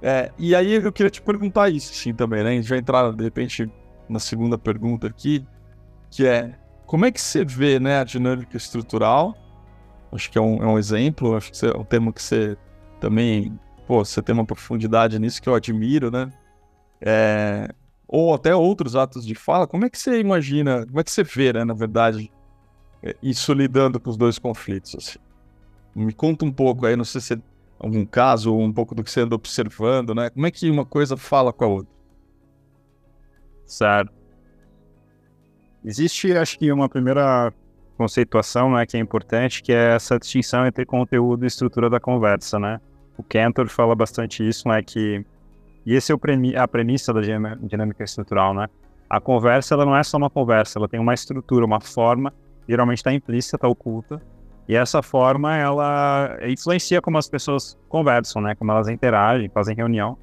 É, 0.00 0.32
e 0.38 0.54
aí 0.54 0.74
eu 0.74 0.92
queria 0.92 1.10
te 1.10 1.22
perguntar 1.22 1.68
isso, 1.70 1.92
assim, 1.92 2.12
também, 2.12 2.42
né? 2.42 2.50
A 2.50 2.54
gente 2.54 2.68
vai 2.68 2.78
entrar, 2.78 3.12
de 3.12 3.22
repente, 3.22 3.70
na 4.08 4.18
segunda 4.18 4.58
pergunta 4.58 5.06
aqui, 5.06 5.46
que 6.10 6.26
é 6.26 6.54
como 6.86 7.06
é 7.06 7.12
que 7.12 7.20
você 7.20 7.44
vê, 7.44 7.78
né, 7.78 7.98
a 8.00 8.04
dinâmica 8.04 8.56
estrutural 8.56 9.34
Acho 10.12 10.30
que 10.30 10.36
é 10.36 10.40
um, 10.40 10.62
é 10.62 10.66
um 10.66 10.78
exemplo, 10.78 11.34
acho 11.34 11.50
que 11.50 11.66
é 11.66 11.76
um 11.76 11.84
tema 11.84 12.12
que 12.12 12.22
você 12.22 12.56
também, 13.00 13.58
pô, 13.86 14.04
você 14.04 14.20
tem 14.20 14.34
uma 14.34 14.44
profundidade 14.44 15.18
nisso 15.18 15.40
que 15.40 15.48
eu 15.48 15.54
admiro, 15.54 16.10
né? 16.10 16.30
É, 17.00 17.68
ou 18.12 18.34
até 18.34 18.54
outros 18.54 18.94
atos 18.94 19.24
de 19.24 19.34
fala. 19.34 19.66
Como 19.66 19.86
é 19.86 19.90
que 19.90 19.98
você 19.98 20.20
imagina, 20.20 20.84
como 20.84 21.00
é 21.00 21.02
que 21.02 21.10
você 21.10 21.24
vê, 21.24 21.50
né, 21.50 21.64
na 21.64 21.72
verdade, 21.72 22.30
é, 23.02 23.16
isso 23.22 23.54
lidando 23.54 23.98
com 23.98 24.10
os 24.10 24.18
dois 24.18 24.38
conflitos, 24.38 24.94
assim? 24.94 25.18
Me 25.94 26.12
conta 26.12 26.44
um 26.44 26.52
pouco 26.52 26.84
aí, 26.84 26.94
não 26.94 27.04
sei 27.04 27.22
se 27.22 27.32
é 27.32 27.38
algum 27.78 28.04
caso 28.04 28.52
ou 28.52 28.60
um 28.60 28.72
pouco 28.72 28.94
do 28.94 29.02
que 29.02 29.10
você 29.10 29.22
anda 29.22 29.34
observando, 29.34 30.14
né? 30.14 30.28
Como 30.28 30.46
é 30.46 30.50
que 30.50 30.70
uma 30.70 30.84
coisa 30.84 31.16
fala 31.16 31.54
com 31.54 31.64
a 31.64 31.68
outra? 31.68 31.92
Certo. 33.64 34.12
Existe, 35.82 36.36
acho 36.36 36.58
que, 36.58 36.70
uma 36.70 36.90
primeira 36.90 37.52
conceituação 37.96 38.72
né, 38.72 38.84
que 38.84 38.96
é 38.96 39.00
importante, 39.00 39.62
que 39.62 39.72
é 39.72 39.94
essa 39.94 40.18
distinção 40.18 40.66
entre 40.66 40.84
conteúdo 40.84 41.44
e 41.44 41.46
estrutura 41.46 41.88
da 41.88 41.98
conversa, 41.98 42.58
né? 42.58 42.78
O 43.16 43.22
Cantor 43.22 43.68
fala 43.68 43.94
bastante 43.94 44.46
isso, 44.46 44.68
né, 44.68 44.82
que 44.82 45.24
e 45.84 45.94
esse 45.94 46.12
é 46.12 46.16
premi 46.16 46.56
a 46.56 46.66
premissa 46.66 47.12
da 47.12 47.20
dinâmica 47.20 48.04
estrutural, 48.04 48.54
né? 48.54 48.68
A 49.08 49.20
conversa 49.20 49.74
ela 49.74 49.84
não 49.84 49.96
é 49.96 50.02
só 50.02 50.16
uma 50.16 50.30
conversa, 50.30 50.78
ela 50.78 50.88
tem 50.88 50.98
uma 50.98 51.12
estrutura, 51.12 51.64
uma 51.64 51.80
forma, 51.80 52.32
geralmente 52.68 52.98
está 52.98 53.12
implícita, 53.12 53.56
está 53.56 53.68
oculta, 53.68 54.22
e 54.68 54.74
essa 54.74 55.02
forma 55.02 55.56
ela 55.56 56.38
influencia 56.48 57.02
como 57.02 57.18
as 57.18 57.28
pessoas 57.28 57.76
conversam, 57.88 58.40
né? 58.40 58.54
Como 58.54 58.70
elas 58.70 58.88
interagem, 58.88 59.48
fazem 59.48 59.74
reunião. 59.74 60.16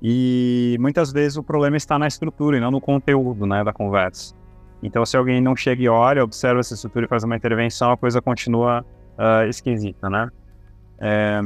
E 0.00 0.76
muitas 0.78 1.12
vezes 1.12 1.36
o 1.36 1.42
problema 1.42 1.76
está 1.76 1.98
na 1.98 2.06
estrutura 2.06 2.56
e 2.56 2.60
não 2.60 2.70
no 2.70 2.80
conteúdo, 2.80 3.46
né, 3.46 3.64
da 3.64 3.72
conversa. 3.72 4.34
Então, 4.80 5.04
se 5.04 5.16
alguém 5.16 5.40
não 5.40 5.56
chega 5.56 5.82
e 5.82 5.88
olha, 5.88 6.22
observa 6.22 6.60
essa 6.60 6.74
estrutura 6.74 7.06
e 7.06 7.08
faz 7.08 7.24
uma 7.24 7.34
intervenção, 7.34 7.90
a 7.90 7.96
coisa 7.96 8.22
continua 8.22 8.84
uh, 9.18 9.48
esquisita, 9.48 10.08
né? 10.08 10.30
É, 11.00 11.40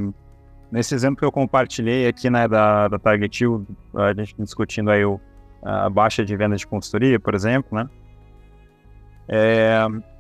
nesse 0.72 0.94
exemplo 0.94 1.18
que 1.18 1.24
eu 1.24 1.30
compartilhei 1.30 2.08
aqui, 2.08 2.30
né, 2.30 2.48
da, 2.48 2.88
da 2.88 2.98
Target 2.98 3.44
a 3.94 4.12
gente 4.14 4.34
discutindo 4.38 4.90
aí 4.90 5.04
o, 5.04 5.20
a 5.62 5.90
baixa 5.90 6.24
de 6.24 6.34
venda 6.34 6.56
de 6.56 6.66
consultoria, 6.66 7.20
por 7.20 7.34
exemplo, 7.34 7.78
né? 7.78 7.88
É, 9.28 9.76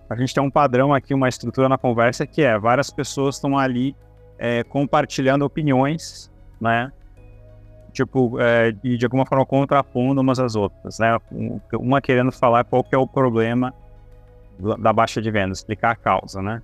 a 0.08 0.16
gente 0.16 0.32
tem 0.32 0.42
um 0.42 0.50
padrão 0.50 0.94
aqui, 0.94 1.14
uma 1.14 1.28
estrutura 1.28 1.68
na 1.68 1.78
conversa 1.78 2.26
que 2.26 2.42
é 2.42 2.58
várias 2.58 2.90
pessoas 2.90 3.36
estão 3.36 3.58
ali 3.58 3.96
é, 4.38 4.62
compartilhando 4.62 5.42
opiniões, 5.42 6.30
né? 6.60 6.92
tipo, 7.92 8.40
é, 8.40 8.74
e 8.82 8.96
de 8.96 9.04
alguma 9.04 9.26
forma 9.26 9.44
contrapondo 9.44 10.20
umas 10.20 10.38
às 10.38 10.56
outras, 10.56 10.98
né? 10.98 11.18
Uma 11.74 12.00
querendo 12.00 12.32
falar 12.32 12.64
qual 12.64 12.82
que 12.82 12.94
é 12.94 12.98
o 12.98 13.06
problema 13.06 13.72
da 14.78 14.92
baixa 14.92 15.20
de 15.20 15.30
vendas, 15.30 15.58
explicar 15.58 15.90
a 15.90 15.96
causa, 15.96 16.40
né? 16.40 16.62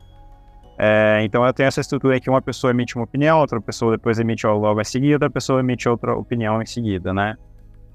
É, 0.79 1.21
então 1.25 1.45
eu 1.45 1.53
tenho 1.53 1.67
essa 1.67 1.81
estrutura 1.81 2.17
aqui, 2.17 2.31
uma 2.31 2.41
pessoa 2.41 2.71
emite 2.71 2.95
uma 2.95 3.05
opinião, 3.05 3.41
outra 3.41 3.61
pessoa 3.61 3.97
depois 3.97 4.21
emite 4.21 4.47
logo 4.47 4.81
em 4.81 4.85
seguida, 4.85 5.17
outra 5.17 5.31
pessoa 5.31 5.59
emite 5.59 5.89
outra 5.89 6.15
opinião 6.15 6.63
em 6.63 6.67
seguida, 6.67 7.13
né? 7.13 7.37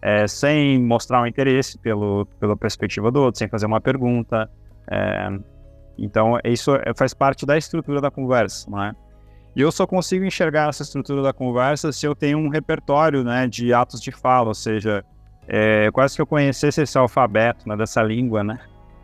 É, 0.01 0.27
sem 0.27 0.83
mostrar 0.83 1.21
um 1.21 1.25
interesse 1.25 1.77
pelo, 1.77 2.25
pela 2.37 2.57
perspectiva 2.57 3.09
do 3.09 3.21
outro, 3.21 3.39
sem 3.39 3.47
fazer 3.47 3.67
uma 3.67 3.79
pergunta. 3.79 4.49
É, 4.91 5.29
então 5.97 6.37
isso 6.43 6.71
faz 6.97 7.13
parte 7.13 7.45
da 7.45 7.57
estrutura 7.57 8.01
da 8.01 8.11
conversa, 8.11 8.69
não 8.69 8.83
é? 8.83 8.93
E 9.55 9.61
eu 9.61 9.71
só 9.71 9.87
consigo 9.87 10.25
enxergar 10.25 10.67
essa 10.67 10.83
estrutura 10.83 11.21
da 11.21 11.31
conversa 11.31 11.91
se 11.91 12.05
eu 12.05 12.13
tenho 12.13 12.37
um 12.37 12.49
repertório 12.49 13.23
né, 13.23 13.47
de 13.47 13.73
atos 13.73 14.01
de 14.01 14.11
fala, 14.11 14.49
ou 14.49 14.55
seja, 14.55 15.05
é, 15.47 15.89
quase 15.91 16.15
que 16.15 16.21
eu 16.21 16.25
conhecesse 16.25 16.81
esse 16.81 16.97
alfabeto 16.97 17.69
né, 17.69 17.77
dessa 17.77 18.01
língua 18.01 18.43
né, 18.43 18.59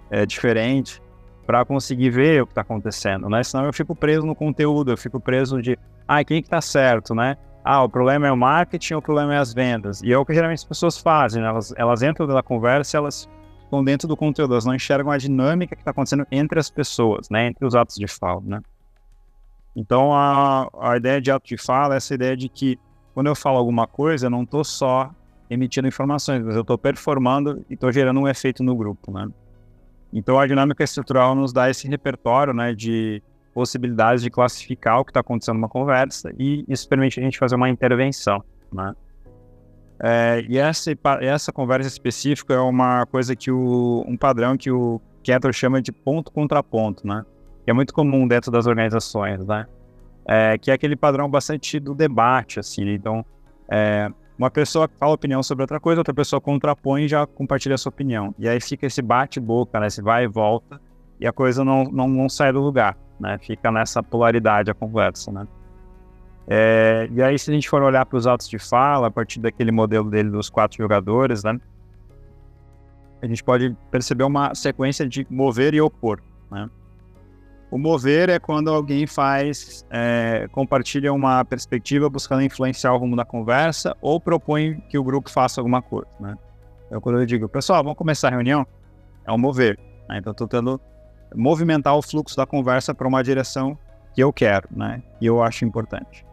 é, 0.10 0.26
diferente 0.26 1.00
para 1.50 1.66
conseguir 1.66 2.12
ver 2.12 2.44
o 2.44 2.46
que 2.46 2.52
está 2.52 2.62
acontecendo, 2.62 3.28
né? 3.28 3.42
Senão 3.42 3.66
eu 3.66 3.74
fico 3.74 3.96
preso 3.96 4.24
no 4.24 4.36
conteúdo, 4.36 4.92
eu 4.92 4.98
fico 4.98 5.20
preso 5.20 5.60
de, 5.60 5.80
ah, 6.08 6.24
quem 6.24 6.44
que 6.44 6.48
está 6.48 6.62
certo, 6.62 7.16
né? 7.16 7.38
Ah, 7.64 7.82
o 7.82 7.90
problema 7.90 8.28
é 8.28 8.32
o 8.32 8.38
marketing, 8.38 8.94
o 8.94 9.02
problema 9.02 9.34
é 9.34 9.40
as 9.40 9.52
vendas. 9.52 10.00
E 10.04 10.14
é 10.14 10.18
o 10.20 10.24
que 10.24 10.32
geralmente 10.32 10.60
as 10.60 10.64
pessoas 10.64 11.00
fazem, 11.00 11.42
né? 11.42 11.50
elas, 11.50 11.74
elas 11.76 12.04
entram 12.04 12.28
na 12.28 12.44
conversa 12.44 12.98
elas 12.98 13.28
estão 13.64 13.84
dentro 13.84 14.08
do 14.08 14.16
conteúdo, 14.16 14.54
elas 14.54 14.64
não 14.64 14.76
enxergam 14.76 15.12
a 15.12 15.18
dinâmica 15.18 15.76
que 15.76 15.82
está 15.82 15.90
acontecendo 15.90 16.24
entre 16.32 16.60
as 16.60 16.70
pessoas, 16.70 17.32
né? 17.32 17.48
Entre 17.48 17.66
os 17.66 17.74
atos 17.74 17.96
de 17.96 18.08
fala, 18.08 18.44
né? 18.46 18.62
Então, 19.76 20.14
a, 20.14 20.70
a 20.80 20.98
ideia 20.98 21.20
de 21.20 21.32
ato 21.32 21.48
de 21.48 21.58
fala 21.58 21.96
é 21.96 21.98
essa 21.98 22.14
ideia 22.14 22.38
de 22.38 22.48
que 22.48 22.78
quando 23.16 23.26
eu 23.26 23.36
falo 23.36 23.58
alguma 23.58 23.88
coisa, 23.88 24.28
eu 24.28 24.30
não 24.30 24.44
estou 24.44 24.64
só 24.64 25.10
emitindo 25.50 25.88
informações, 25.88 26.44
mas 26.44 26.54
eu 26.54 26.62
estou 26.62 26.78
performando 26.78 27.66
e 27.68 27.74
estou 27.74 27.92
gerando 27.92 28.20
um 28.20 28.28
efeito 28.28 28.64
no 28.64 28.76
grupo, 28.76 29.12
né? 29.12 29.28
Então, 30.12 30.40
a 30.40 30.48
dinâmica 30.48 30.84
estrutural 30.84 31.36
nos 31.36 31.54
dá 31.54 31.70
esse 31.70 31.88
repertório, 31.88 32.54
né, 32.54 32.74
de 32.74 33.22
possibilidades 33.54 34.24
de 34.24 34.30
classificar 34.30 35.00
o 35.00 35.06
que 35.06 35.12
está 35.12 35.20
acontecendo 35.20 35.56
numa 35.56 35.70
conversa 35.70 36.32
e 36.38 36.64
isso 36.68 36.88
permite 36.88 37.20
a 37.20 37.24
gente 37.24 37.38
fazer 37.38 37.56
uma 37.56 37.70
intervenção, 37.70 38.44
né? 38.72 38.94
É, 40.02 40.46
e 40.48 40.58
essa, 40.58 40.92
essa 41.20 41.52
conversa 41.52 41.90
específica 41.90 42.54
é 42.54 42.60
uma 42.60 43.06
coisa 43.08 43.36
que 43.36 43.52
o, 43.52 44.06
um 44.08 44.16
padrão 44.16 44.56
que 44.56 44.72
o 44.72 45.02
Cantor 45.26 45.54
chama 45.54 45.82
de 45.82 45.92
ponto 45.92 46.32
contra 46.32 46.64
ponto, 46.64 47.06
né? 47.06 47.26
que 47.70 47.72
é 47.72 47.74
muito 47.74 47.94
comum 47.94 48.28
dentro 48.28 48.50
das 48.50 48.66
organizações, 48.66 49.46
né? 49.46 49.68
É, 50.26 50.58
que 50.58 50.72
é 50.72 50.74
aquele 50.74 50.96
padrão 50.96 51.30
bastante 51.30 51.80
do 51.80 51.94
debate, 51.94 52.60
assim. 52.60 52.86
Né? 52.86 52.94
Então, 52.94 53.26
é, 53.70 54.10
uma 54.40 54.50
pessoa 54.50 54.90
fala 54.98 55.14
opinião 55.14 55.44
sobre 55.44 55.64
outra 55.64 55.82
coisa, 55.82 56.00
outra 56.00 56.14
pessoa 56.14 56.40
contrapõe 56.40 57.04
e 57.04 57.08
já 57.10 57.28
compartilha 57.28 57.76
a 57.76 57.78
sua 57.78 57.90
opinião. 57.90 58.34
E 58.40 58.48
aí 58.48 58.62
fica 58.62 58.88
esse 58.88 59.02
bate-boca, 59.02 59.78
né? 59.82 59.88
Esse 59.88 60.02
vai 60.02 60.24
e 60.24 60.28
volta, 60.28 60.80
e 61.20 61.28
a 61.28 61.34
coisa 61.34 61.66
não, 61.66 61.84
não, 61.84 62.08
não 62.08 62.30
sai 62.30 62.54
do 62.54 62.62
lugar, 62.62 62.98
né? 63.20 63.38
Fica 63.40 63.70
nessa 63.70 64.02
polaridade 64.02 64.72
a 64.72 64.74
conversa, 64.74 65.30
né? 65.30 65.46
É, 66.48 67.10
e 67.12 67.22
aí, 67.22 67.38
se 67.38 67.52
a 67.52 67.54
gente 67.54 67.70
for 67.70 67.84
olhar 67.84 68.06
para 68.06 68.18
os 68.18 68.26
autos 68.26 68.48
de 68.48 68.58
fala, 68.58 69.08
a 69.08 69.12
partir 69.12 69.42
daquele 69.42 69.72
modelo 69.72 70.10
dele 70.10 70.30
dos 70.30 70.50
quatro 70.50 70.78
jogadores, 70.78 71.44
né? 71.44 71.60
A 73.22 73.28
gente 73.28 73.44
pode 73.44 73.76
perceber 73.92 74.24
uma 74.24 74.56
sequência 74.56 75.06
de 75.06 75.28
mover 75.30 75.74
e 75.74 75.82
opor, 75.82 76.22
né? 76.50 76.70
O 77.72 77.78
mover 77.78 78.30
é 78.30 78.40
quando 78.40 78.70
alguém 78.70 79.06
faz, 79.06 79.86
é, 79.92 80.48
compartilha 80.52 81.14
uma 81.14 81.46
perspectiva 81.46 82.10
buscando 82.10 82.42
influenciar 82.42 82.94
o 82.94 82.98
rumo 82.98 83.16
da 83.16 83.24
conversa 83.24 83.96
ou 84.02 84.20
propõe 84.20 84.82
que 84.90 84.98
o 84.98 85.04
grupo 85.04 85.30
faça 85.30 85.62
alguma 85.62 85.82
coisa, 85.82 86.10
né? 86.20 86.36
Então, 86.88 87.00
quando 87.00 87.20
eu 87.20 87.26
digo, 87.26 87.48
pessoal, 87.48 87.84
vamos 87.84 87.98
começar 87.98 88.30
a 88.30 88.32
reunião, 88.32 88.66
é 89.24 89.32
o 89.32 89.38
mover. 89.38 89.78
Né? 90.08 90.18
Então, 90.18 90.32
estou 90.32 90.48
tentando 90.48 90.82
movimentar 91.36 91.96
o 91.96 92.02
fluxo 92.02 92.36
da 92.36 92.48
conversa 92.48 92.96
para 92.96 93.08
uma 93.08 93.24
direção 93.24 93.78
que 94.16 94.24
eu 94.24 94.34
quero, 94.34 94.68
né? 94.72 95.04
E 95.22 95.28
eu 95.28 95.44
acho 95.44 95.64
importante. 95.64 96.26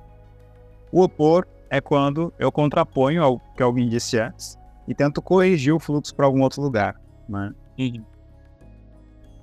O 0.91 1.03
opor 1.03 1.47
é 1.69 1.79
quando 1.79 2.33
eu 2.39 2.51
contraponho 2.51 3.23
ao 3.23 3.39
que 3.55 3.63
alguém 3.63 3.87
disse 3.87 4.19
antes 4.19 4.59
e 4.89 4.95
tento 4.95 5.21
corrigir 5.21 5.75
o 5.75 5.79
fluxo 5.79 6.15
para 6.15 6.25
algum 6.25 6.41
outro 6.41 6.63
lugar, 6.63 6.99
né? 7.29 7.53
Uhum. 7.79 8.03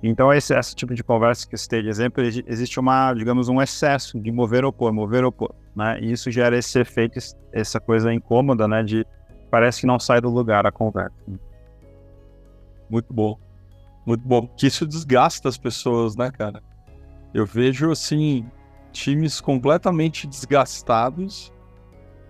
Então, 0.06 0.30
esse, 0.30 0.54
esse 0.54 0.76
tipo 0.76 0.94
de 0.94 1.02
conversa 1.02 1.48
que 1.48 1.54
eu 1.54 1.58
citei 1.58 1.80
de 1.80 1.88
exemplo, 1.88 2.22
existe 2.22 2.78
uma, 2.78 3.14
digamos, 3.14 3.48
um 3.48 3.62
excesso 3.62 4.20
de 4.20 4.30
mover 4.30 4.62
ou 4.62 4.70
pôr, 4.70 4.92
mover 4.92 5.24
ou 5.24 5.32
pôr, 5.32 5.54
né? 5.74 5.98
E 5.98 6.12
isso 6.12 6.30
gera 6.30 6.58
esse 6.58 6.78
efeito, 6.78 7.18
essa 7.50 7.80
coisa 7.80 8.12
incômoda, 8.12 8.68
né? 8.68 8.82
De 8.82 9.06
parece 9.50 9.80
que 9.80 9.86
não 9.86 9.98
sai 9.98 10.20
do 10.20 10.28
lugar 10.28 10.66
a 10.66 10.70
conversa. 10.70 11.16
Muito 12.90 13.14
bom. 13.14 13.38
Muito 14.04 14.28
bom. 14.28 14.46
Que 14.46 14.66
isso 14.66 14.86
desgasta 14.86 15.48
as 15.48 15.56
pessoas, 15.56 16.14
né, 16.16 16.30
cara? 16.30 16.62
Eu 17.32 17.46
vejo, 17.46 17.90
assim, 17.90 18.44
times 18.92 19.40
completamente 19.40 20.26
desgastados 20.26 21.50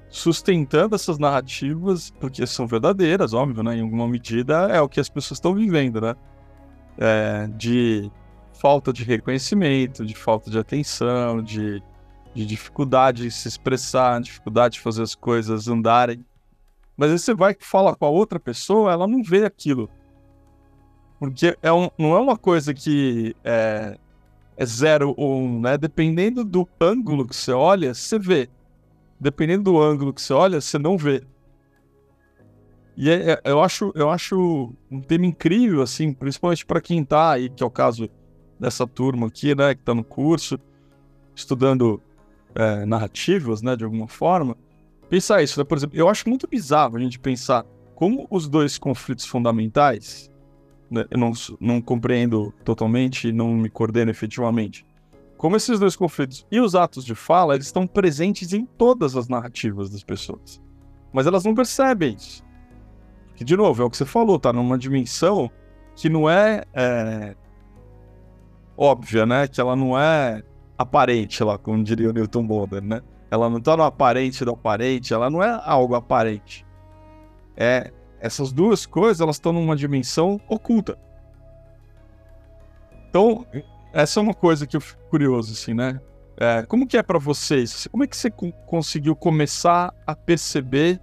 sustentando 0.08 0.94
essas 0.94 1.18
narrativas, 1.18 2.12
porque 2.20 2.46
são 2.46 2.68
verdadeiras, 2.68 3.34
óbvio, 3.34 3.64
né? 3.64 3.78
Em 3.78 3.80
alguma 3.80 4.06
medida 4.06 4.68
é 4.68 4.80
o 4.80 4.88
que 4.88 5.00
as 5.00 5.08
pessoas 5.08 5.38
estão 5.38 5.52
vivendo, 5.52 6.00
né? 6.00 6.14
É, 6.98 7.46
de 7.56 8.10
falta 8.60 8.92
de 8.92 9.04
reconhecimento, 9.04 10.04
de 10.04 10.14
falta 10.14 10.50
de 10.50 10.58
atenção, 10.58 11.42
de, 11.42 11.82
de 12.34 12.46
dificuldade 12.46 13.24
de 13.24 13.30
se 13.30 13.48
expressar, 13.48 14.20
dificuldade 14.20 14.74
de 14.74 14.80
fazer 14.80 15.02
as 15.02 15.14
coisas 15.14 15.68
andarem. 15.68 16.24
Mas 16.96 17.10
aí 17.10 17.18
você 17.18 17.34
vai 17.34 17.56
falar 17.58 17.96
com 17.96 18.06
a 18.06 18.10
outra 18.10 18.38
pessoa, 18.38 18.92
ela 18.92 19.06
não 19.06 19.22
vê 19.22 19.44
aquilo. 19.44 19.90
Porque 21.18 21.56
é 21.62 21.72
um, 21.72 21.88
não 21.98 22.14
é 22.14 22.20
uma 22.20 22.36
coisa 22.36 22.72
que 22.72 23.34
é, 23.42 23.98
é 24.56 24.66
zero 24.66 25.14
ou 25.16 25.40
um, 25.40 25.60
né? 25.60 25.76
Dependendo 25.76 26.44
do 26.44 26.68
ângulo 26.80 27.26
que 27.26 27.34
você 27.34 27.52
olha, 27.52 27.94
você 27.94 28.18
vê. 28.18 28.48
Dependendo 29.18 29.64
do 29.64 29.80
ângulo 29.80 30.12
que 30.12 30.22
você 30.22 30.32
olha, 30.32 30.60
você 30.60 30.78
não 30.78 30.96
vê. 30.96 31.22
E 32.96 33.10
é, 33.10 33.32
é, 33.32 33.40
eu, 33.44 33.60
acho, 33.60 33.92
eu 33.94 34.08
acho 34.10 34.72
um 34.90 35.00
tema 35.00 35.26
incrível, 35.26 35.82
assim, 35.82 36.12
principalmente 36.12 36.64
para 36.64 36.80
quem 36.80 37.04
tá 37.04 37.32
aí, 37.32 37.48
que 37.48 37.62
é 37.62 37.66
o 37.66 37.70
caso 37.70 38.08
dessa 38.58 38.86
turma 38.86 39.26
aqui, 39.26 39.54
né, 39.54 39.74
que 39.74 39.82
tá 39.82 39.94
no 39.94 40.04
curso, 40.04 40.58
estudando 41.34 42.00
é, 42.54 42.86
narrativas, 42.86 43.62
né, 43.62 43.74
de 43.74 43.84
alguma 43.84 44.06
forma. 44.06 44.56
Pensar 45.08 45.42
isso, 45.42 45.58
né? 45.58 45.64
Por 45.64 45.76
exemplo, 45.76 45.98
eu 45.98 46.08
acho 46.08 46.28
muito 46.28 46.46
bizarro 46.46 46.96
a 46.96 47.00
gente 47.00 47.18
pensar 47.18 47.64
como 47.94 48.26
os 48.30 48.48
dois 48.48 48.78
conflitos 48.78 49.26
fundamentais, 49.26 50.30
né, 50.90 51.04
eu 51.10 51.18
não, 51.18 51.32
não 51.60 51.80
compreendo 51.80 52.54
totalmente 52.64 53.32
não 53.32 53.54
me 53.54 53.68
coordeno 53.68 54.10
efetivamente, 54.10 54.86
como 55.36 55.56
esses 55.56 55.78
dois 55.78 55.96
conflitos 55.96 56.46
e 56.50 56.60
os 56.60 56.74
atos 56.74 57.04
de 57.04 57.14
fala, 57.14 57.54
eles 57.54 57.66
estão 57.66 57.86
presentes 57.86 58.52
em 58.52 58.64
todas 58.64 59.16
as 59.16 59.28
narrativas 59.28 59.90
das 59.90 60.02
pessoas. 60.02 60.62
Mas 61.12 61.26
elas 61.26 61.44
não 61.44 61.54
percebem 61.54 62.14
isso. 62.14 62.42
Que, 63.34 63.44
de 63.44 63.56
novo, 63.56 63.82
é 63.82 63.84
o 63.84 63.90
que 63.90 63.96
você 63.96 64.04
falou, 64.04 64.38
tá 64.38 64.52
numa 64.52 64.78
dimensão 64.78 65.50
que 65.96 66.08
não 66.08 66.28
é, 66.28 66.62
é 66.72 67.34
óbvia, 68.76 69.26
né? 69.26 69.48
Que 69.48 69.60
ela 69.60 69.74
não 69.74 69.98
é 69.98 70.42
aparente, 70.78 71.42
lá, 71.42 71.58
como 71.58 71.82
diria 71.82 72.10
o 72.10 72.12
Newton 72.12 72.46
Bonder, 72.46 72.82
né? 72.82 73.00
Ela 73.30 73.48
não 73.50 73.60
tá 73.60 73.76
no 73.76 73.82
aparente 73.82 74.44
do 74.44 74.52
aparente, 74.52 75.12
ela 75.12 75.28
não 75.28 75.42
é 75.42 75.60
algo 75.64 75.94
aparente. 75.94 76.64
É, 77.56 77.92
essas 78.20 78.52
duas 78.52 78.86
coisas, 78.86 79.20
elas 79.20 79.36
estão 79.36 79.52
numa 79.52 79.76
dimensão 79.76 80.40
oculta. 80.48 80.98
Então, 83.08 83.46
essa 83.92 84.18
é 84.18 84.22
uma 84.22 84.34
coisa 84.34 84.66
que 84.66 84.76
eu 84.76 84.80
fico 84.80 85.02
curioso, 85.08 85.52
assim, 85.52 85.74
né? 85.74 86.00
É, 86.36 86.62
como 86.62 86.86
que 86.86 86.96
é 86.96 87.02
para 87.02 87.18
vocês? 87.18 87.86
Como 87.90 88.02
é 88.02 88.06
que 88.06 88.16
você 88.16 88.30
conseguiu 88.66 89.14
começar 89.14 89.94
a 90.06 90.16
perceber 90.16 91.00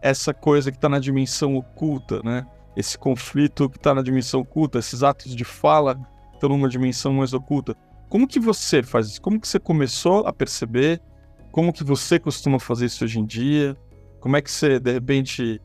essa 0.00 0.32
coisa 0.32 0.70
que 0.70 0.76
está 0.76 0.88
na 0.88 0.98
dimensão 0.98 1.56
oculta, 1.56 2.20
né? 2.22 2.46
Esse 2.76 2.96
conflito 2.96 3.68
que 3.68 3.76
está 3.76 3.94
na 3.94 4.02
dimensão 4.02 4.40
oculta, 4.40 4.78
esses 4.78 5.02
atos 5.02 5.34
de 5.34 5.44
fala 5.44 5.98
estão 6.32 6.48
numa 6.48 6.68
dimensão 6.68 7.12
mais 7.12 7.32
oculta. 7.34 7.76
Como 8.08 8.26
que 8.26 8.40
você 8.40 8.82
faz 8.82 9.08
isso? 9.08 9.22
Como 9.22 9.40
que 9.40 9.46
você 9.46 9.58
começou 9.58 10.26
a 10.26 10.32
perceber? 10.32 11.00
Como 11.52 11.72
que 11.72 11.84
você 11.84 12.18
costuma 12.18 12.58
fazer 12.58 12.86
isso 12.86 13.04
hoje 13.04 13.18
em 13.18 13.26
dia? 13.26 13.76
Como 14.20 14.36
é 14.36 14.42
que 14.42 14.50
você, 14.50 14.78
de 14.78 14.92
repente, 14.92 15.60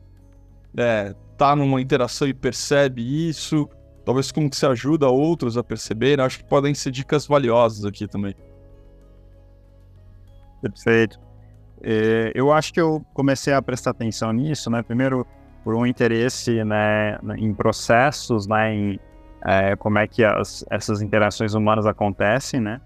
é, 0.76 1.14
tá 1.36 1.54
numa 1.56 1.80
interação 1.80 2.28
e 2.28 2.34
percebe 2.34 3.28
isso? 3.28 3.68
Talvez 4.04 4.30
como 4.30 4.48
que 4.48 4.56
você 4.56 4.66
ajuda 4.66 5.08
outros 5.08 5.56
a 5.56 5.64
perceber? 5.64 6.20
Acho 6.20 6.38
que 6.38 6.44
podem 6.44 6.74
ser 6.74 6.90
dicas 6.92 7.26
valiosas 7.26 7.84
aqui 7.84 8.06
também. 8.06 8.34
Perfeito. 10.62 11.25
É, 11.82 12.32
eu 12.34 12.52
acho 12.52 12.72
que 12.72 12.80
eu 12.80 13.04
comecei 13.12 13.52
a 13.52 13.62
prestar 13.62 13.90
atenção 13.90 14.32
nisso, 14.32 14.70
né? 14.70 14.82
Primeiro 14.82 15.26
por 15.66 15.74
um 15.74 15.84
interesse, 15.84 16.62
né, 16.62 17.18
em 17.36 17.52
processos, 17.52 18.46
né, 18.46 18.72
em 18.72 19.00
é, 19.44 19.74
como 19.74 19.98
é 19.98 20.06
que 20.06 20.22
as, 20.22 20.64
essas 20.70 21.02
interações 21.02 21.54
humanas 21.54 21.86
acontecem, 21.86 22.60
né? 22.60 22.80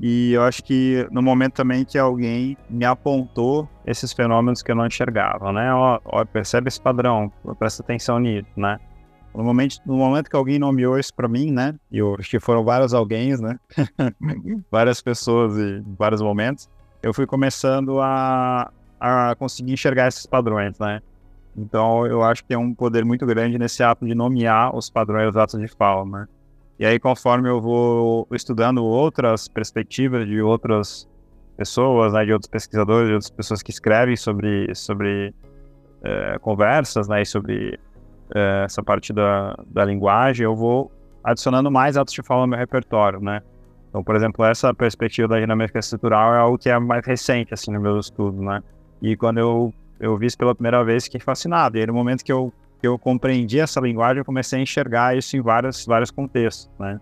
E 0.00 0.32
eu 0.32 0.42
acho 0.42 0.64
que 0.64 1.06
no 1.12 1.22
momento 1.22 1.54
também 1.54 1.84
que 1.84 1.96
alguém 1.96 2.56
me 2.68 2.84
apontou 2.84 3.68
esses 3.86 4.12
fenômenos 4.12 4.62
que 4.62 4.70
eu 4.72 4.74
não 4.74 4.86
enxergava, 4.86 5.52
né? 5.52 5.72
Ó, 5.72 6.00
ó 6.04 6.24
percebe 6.24 6.66
esse 6.66 6.80
padrão, 6.80 7.32
presta 7.56 7.84
atenção 7.84 8.18
nisso, 8.18 8.48
né? 8.56 8.78
No 9.32 9.44
momento, 9.44 9.76
no 9.86 9.96
momento 9.96 10.28
que 10.28 10.36
alguém 10.36 10.58
nomeou 10.58 10.98
isso 10.98 11.14
para 11.14 11.28
mim, 11.28 11.52
né? 11.52 11.74
E 11.90 11.98
eu 11.98 12.16
acho 12.18 12.30
que 12.30 12.40
foram 12.40 12.64
vários 12.64 12.94
alguém, 12.94 13.36
né? 13.36 13.58
Várias 14.70 15.00
pessoas 15.00 15.56
em 15.56 15.84
vários 15.96 16.20
momentos 16.20 16.68
eu 17.02 17.14
fui 17.14 17.26
começando 17.26 18.00
a, 18.00 18.70
a 18.98 19.34
conseguir 19.36 19.72
enxergar 19.72 20.08
esses 20.08 20.26
padrões, 20.26 20.78
né? 20.78 21.00
Então, 21.56 22.06
eu 22.06 22.22
acho 22.22 22.42
que 22.42 22.48
tem 22.48 22.56
um 22.56 22.74
poder 22.74 23.04
muito 23.04 23.26
grande 23.26 23.58
nesse 23.58 23.82
ato 23.82 24.06
de 24.06 24.14
nomear 24.14 24.74
os 24.74 24.88
padrões, 24.88 25.30
os 25.30 25.36
atos 25.36 25.60
de 25.60 25.68
fala, 25.68 26.04
né? 26.04 26.28
E 26.78 26.86
aí, 26.86 26.98
conforme 27.00 27.48
eu 27.48 27.60
vou 27.60 28.28
estudando 28.30 28.84
outras 28.84 29.48
perspectivas 29.48 30.26
de 30.26 30.40
outras 30.40 31.08
pessoas, 31.56 32.12
né, 32.12 32.24
de 32.24 32.32
outros 32.32 32.48
pesquisadores, 32.48 33.08
de 33.08 33.14
outras 33.14 33.30
pessoas 33.30 33.62
que 33.62 33.72
escrevem 33.72 34.14
sobre, 34.16 34.72
sobre 34.76 35.34
é, 36.04 36.38
conversas, 36.38 37.08
né, 37.08 37.22
e 37.22 37.26
sobre 37.26 37.80
é, 38.32 38.62
essa 38.64 38.80
parte 38.80 39.12
da, 39.12 39.56
da 39.66 39.84
linguagem, 39.84 40.44
eu 40.44 40.54
vou 40.54 40.92
adicionando 41.24 41.68
mais 41.68 41.96
atos 41.96 42.14
de 42.14 42.22
fala 42.22 42.42
no 42.42 42.46
meu 42.46 42.58
repertório, 42.58 43.20
né? 43.20 43.42
Então, 43.98 44.04
por 44.04 44.14
exemplo, 44.14 44.44
essa 44.44 44.72
perspectiva 44.72 45.26
da 45.26 45.40
dinâmica 45.40 45.76
estrutural 45.76 46.32
é 46.32 46.38
algo 46.38 46.56
que 46.56 46.70
é 46.70 46.78
mais 46.78 47.04
recente, 47.04 47.52
assim, 47.52 47.72
no 47.72 47.80
meu 47.80 47.98
estudo, 47.98 48.40
né? 48.40 48.62
E 49.02 49.16
quando 49.16 49.38
eu, 49.38 49.74
eu 49.98 50.16
vi 50.16 50.26
isso 50.26 50.38
pela 50.38 50.54
primeira 50.54 50.84
vez, 50.84 51.04
fiquei 51.04 51.18
fascinado. 51.18 51.76
E 51.76 51.80
aí, 51.80 51.86
no 51.88 51.94
momento 51.94 52.24
que 52.24 52.32
eu, 52.32 52.52
que 52.80 52.86
eu 52.86 52.96
compreendi 52.96 53.58
essa 53.58 53.80
linguagem, 53.80 54.18
eu 54.18 54.24
comecei 54.24 54.60
a 54.60 54.62
enxergar 54.62 55.16
isso 55.16 55.36
em 55.36 55.40
vários, 55.40 55.84
vários 55.84 56.12
contextos, 56.12 56.70
né? 56.78 57.00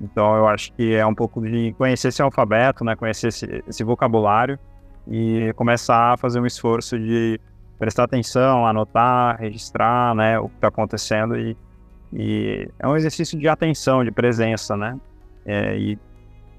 Então, 0.00 0.34
eu 0.34 0.48
acho 0.48 0.72
que 0.72 0.92
é 0.92 1.06
um 1.06 1.14
pouco 1.14 1.40
de 1.40 1.72
conhecer 1.78 2.08
esse 2.08 2.20
alfabeto, 2.20 2.84
né? 2.84 2.96
Conhecer 2.96 3.28
esse, 3.28 3.62
esse 3.68 3.84
vocabulário 3.84 4.58
e 5.06 5.52
começar 5.54 6.14
a 6.14 6.16
fazer 6.16 6.40
um 6.40 6.46
esforço 6.46 6.98
de 6.98 7.40
prestar 7.78 8.02
atenção, 8.02 8.66
anotar, 8.66 9.38
registrar, 9.38 10.16
né? 10.16 10.36
O 10.40 10.48
que 10.48 10.56
está 10.56 10.66
acontecendo 10.66 11.38
e, 11.38 11.56
e 12.12 12.68
é 12.76 12.88
um 12.88 12.96
exercício 12.96 13.38
de 13.38 13.46
atenção, 13.46 14.02
de 14.02 14.10
presença, 14.10 14.76
né? 14.76 14.98
É, 15.46 15.78
e 15.78 15.98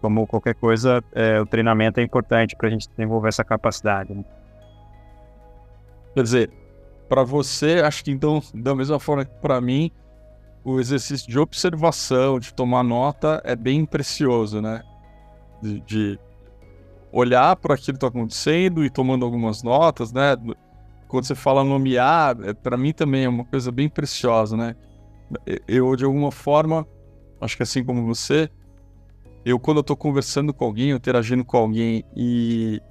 como 0.02 0.26
qualquer 0.28 0.56
coisa, 0.56 1.04
é, 1.12 1.40
o 1.40 1.46
treinamento 1.46 2.00
é 2.00 2.04
importante 2.04 2.56
para 2.56 2.68
a 2.68 2.72
gente 2.72 2.90
desenvolver 2.90 3.30
essa 3.30 3.44
capacidade. 3.44 4.14
Né? 4.14 4.24
Quer 6.14 6.24
dizer, 6.24 6.52
para 7.08 7.24
você, 7.24 7.82
acho 7.84 8.04
que 8.04 8.12
então, 8.12 8.42
da 8.54 8.76
mesma 8.76 9.00
forma 9.00 9.26
que 9.26 9.34
para 9.42 9.60
mim, 9.60 9.92
o 10.64 10.80
exercício 10.80 11.30
de 11.30 11.40
observação, 11.40 12.40
de 12.40 12.54
tomar 12.54 12.84
nota, 12.84 13.42
é 13.44 13.56
bem 13.56 13.86
precioso, 13.86 14.62
né? 14.62 14.84
De, 15.62 15.80
de 15.82 16.20
olhar 17.12 17.56
para 17.56 17.74
aquilo 17.74 17.98
que 17.98 18.06
está 18.06 18.08
acontecendo 18.08 18.86
e 18.86 18.90
tomando 18.90 19.26
algumas 19.26 19.64
notas, 19.64 20.14
né? 20.14 20.36
Quando 21.08 21.26
você 21.26 21.36
fala 21.36 21.64
nomear, 21.64 22.38
é, 22.44 22.54
para 22.54 22.78
mim 22.78 22.94
também 22.94 23.24
é 23.26 23.30
uma 23.30 23.46
coisa 23.46 23.72
bem 23.72 23.90
preciosa, 23.90 24.56
né? 24.56 24.76
Eu, 25.68 25.96
de 25.96 26.06
alguma 26.06 26.32
forma, 26.32 26.88
acho 27.42 27.58
que 27.58 27.64
assim 27.64 27.84
como 27.84 28.06
você, 28.06 28.50
eu 29.46 29.60
quando 29.60 29.78
eu 29.78 29.84
tô 29.84 29.96
conversando 29.96 30.54
com 30.54 30.66
alguém, 30.66 30.92
interagindo 30.92 31.44
com 31.44 31.58
alguém 31.58 32.04
e, 32.16 32.82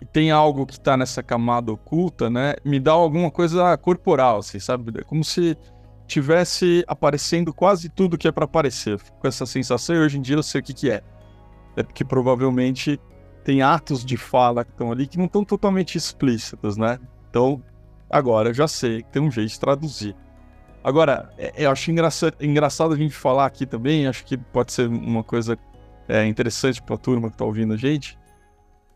e 0.00 0.04
tem 0.06 0.30
algo 0.30 0.66
que 0.66 0.78
tá 0.78 0.96
nessa 0.96 1.22
camada 1.22 1.72
oculta, 1.72 2.28
né, 2.28 2.54
me 2.64 2.78
dá 2.78 2.92
alguma 2.92 3.30
coisa 3.30 3.76
corporal, 3.76 4.38
assim, 4.38 4.58
sabe? 4.58 5.00
É 5.00 5.02
como 5.02 5.24
se 5.24 5.56
tivesse 6.06 6.84
aparecendo 6.86 7.52
quase 7.52 7.88
tudo 7.88 8.16
que 8.16 8.28
é 8.28 8.32
para 8.32 8.44
aparecer. 8.44 8.98
Fico 8.98 9.18
com 9.18 9.28
essa 9.28 9.44
sensação 9.44 9.96
e 9.96 9.98
hoje 9.98 10.18
em 10.18 10.22
dia 10.22 10.36
eu 10.36 10.42
sei 10.42 10.60
o 10.60 10.64
que 10.64 10.72
que 10.72 10.90
é. 10.90 11.02
É 11.76 11.82
porque 11.82 12.04
provavelmente 12.04 12.98
tem 13.44 13.62
atos 13.62 14.04
de 14.04 14.16
fala 14.16 14.64
que 14.64 14.70
estão 14.70 14.90
ali 14.90 15.06
que 15.06 15.18
não 15.18 15.26
estão 15.26 15.44
totalmente 15.44 15.96
explícitos, 15.96 16.76
né? 16.76 16.98
Então, 17.28 17.62
agora 18.08 18.50
eu 18.50 18.54
já 18.54 18.66
sei 18.66 19.02
que 19.02 19.10
tem 19.10 19.22
um 19.22 19.30
jeito 19.30 19.50
de 19.50 19.60
traduzir. 19.60 20.16
Agora, 20.86 21.28
é, 21.36 21.64
eu 21.64 21.70
acho 21.72 21.90
engraçado, 21.90 22.36
engraçado 22.40 22.94
a 22.94 22.96
gente 22.96 23.12
falar 23.12 23.44
aqui 23.44 23.66
também, 23.66 24.06
acho 24.06 24.24
que 24.24 24.36
pode 24.36 24.72
ser 24.72 24.88
uma 24.88 25.24
coisa 25.24 25.58
é, 26.06 26.24
interessante 26.24 26.80
para 26.80 26.94
a 26.94 26.98
turma 26.98 27.28
que 27.28 27.34
está 27.34 27.44
ouvindo 27.44 27.74
a 27.74 27.76
gente, 27.76 28.16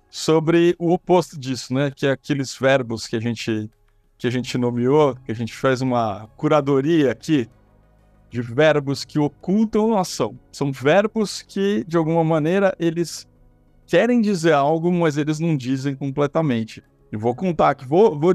sobre 0.09 0.77
o 0.79 0.93
oposto 0.93 1.37
disso, 1.37 1.75
né? 1.75 1.91
Que 1.91 2.07
é 2.07 2.13
aqueles 2.13 2.57
verbos 2.57 3.09
que 3.09 3.17
a 3.17 3.21
gente 3.21 3.69
que 4.17 4.29
a 4.29 4.31
gente 4.31 4.57
nomeou, 4.57 5.17
que 5.17 5.33
a 5.33 5.35
gente 5.35 5.53
faz 5.53 5.81
uma 5.81 6.29
curadoria 6.37 7.11
aqui 7.11 7.49
de 8.31 8.41
verbos 8.41 9.05
que 9.05 9.19
ocultam 9.19 9.97
a 9.97 10.03
ação. 10.03 10.39
São 10.53 10.71
verbos 10.71 11.43
que, 11.43 11.83
de 11.89 11.97
alguma 11.97 12.23
maneira, 12.23 12.73
eles 12.79 13.27
querem 13.85 14.21
dizer 14.21 14.53
algo, 14.53 14.93
mas 14.93 15.17
eles 15.17 15.41
não 15.41 15.57
dizem 15.57 15.97
completamente. 15.97 16.85
E 17.11 17.17
vou 17.17 17.35
contar 17.35 17.71
aqui, 17.71 17.85
vou, 17.85 18.17
vou 18.17 18.33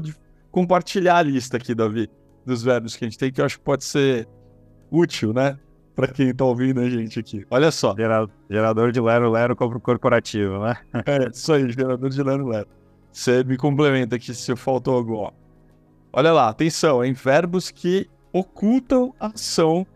compartilhar 0.50 1.16
a 1.16 1.22
lista 1.22 1.56
aqui, 1.56 1.74
Davi 1.74 2.10
dos 2.46 2.62
verbos 2.62 2.96
que 2.96 3.04
a 3.04 3.08
gente 3.08 3.18
tem, 3.18 3.32
que 3.32 3.40
eu 3.40 3.44
acho 3.44 3.58
que 3.58 3.64
pode 3.64 3.84
ser 3.84 4.28
útil, 4.90 5.32
né? 5.32 5.58
Para 5.94 6.08
quem 6.08 6.34
tá 6.34 6.44
ouvindo 6.44 6.80
a 6.80 6.88
gente 6.88 7.18
aqui. 7.18 7.44
Olha 7.50 7.70
só. 7.70 7.94
Gerador 8.48 8.92
de 8.92 9.00
Lero 9.00 9.30
Lero 9.30 9.56
corporativo, 9.56 10.58
né? 10.60 10.76
é, 11.06 11.28
isso 11.28 11.52
aí, 11.52 11.70
gerador 11.70 12.10
de 12.10 12.22
Lero 12.22 12.46
Lero. 12.46 12.68
Você 13.10 13.42
me 13.42 13.56
complementa 13.56 14.16
aqui 14.16 14.34
se 14.34 14.54
faltou 14.56 14.94
algo. 14.96 15.14
Ó. 15.14 15.32
Olha 16.12 16.32
lá, 16.32 16.48
atenção, 16.48 17.04
em 17.04 17.14
verbos 17.14 17.70
que 17.70 18.08
ocultam 18.32 19.14
a 19.18 19.28
ação 19.28 19.86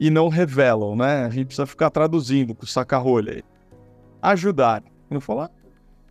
e 0.00 0.10
não 0.10 0.28
revelam, 0.28 0.96
né? 0.96 1.26
A 1.26 1.30
gente 1.30 1.46
precisa 1.46 1.66
ficar 1.66 1.90
traduzindo 1.90 2.54
com 2.54 2.64
saca-rolha 2.64 3.34
aí. 3.34 3.42
Ajudar. 4.22 4.82
Eu 5.10 5.20
falar, 5.20 5.50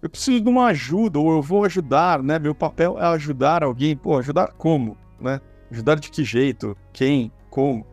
eu 0.01 0.09
preciso 0.09 0.41
de 0.41 0.49
uma 0.49 0.67
ajuda, 0.67 1.19
ou 1.19 1.31
eu 1.31 1.41
vou 1.41 1.65
ajudar, 1.65 2.21
né? 2.21 2.37
Meu 2.37 2.53
papel 2.53 2.97
é 2.99 3.05
ajudar 3.05 3.63
alguém. 3.63 3.95
Pô, 3.95 4.17
ajudar 4.17 4.53
como, 4.53 4.95
né? 5.19 5.41
Ajudar 5.71 5.95
de 5.95 6.09
que 6.09 6.23
jeito? 6.23 6.75
Quem? 6.93 7.31
Como? 7.49 7.85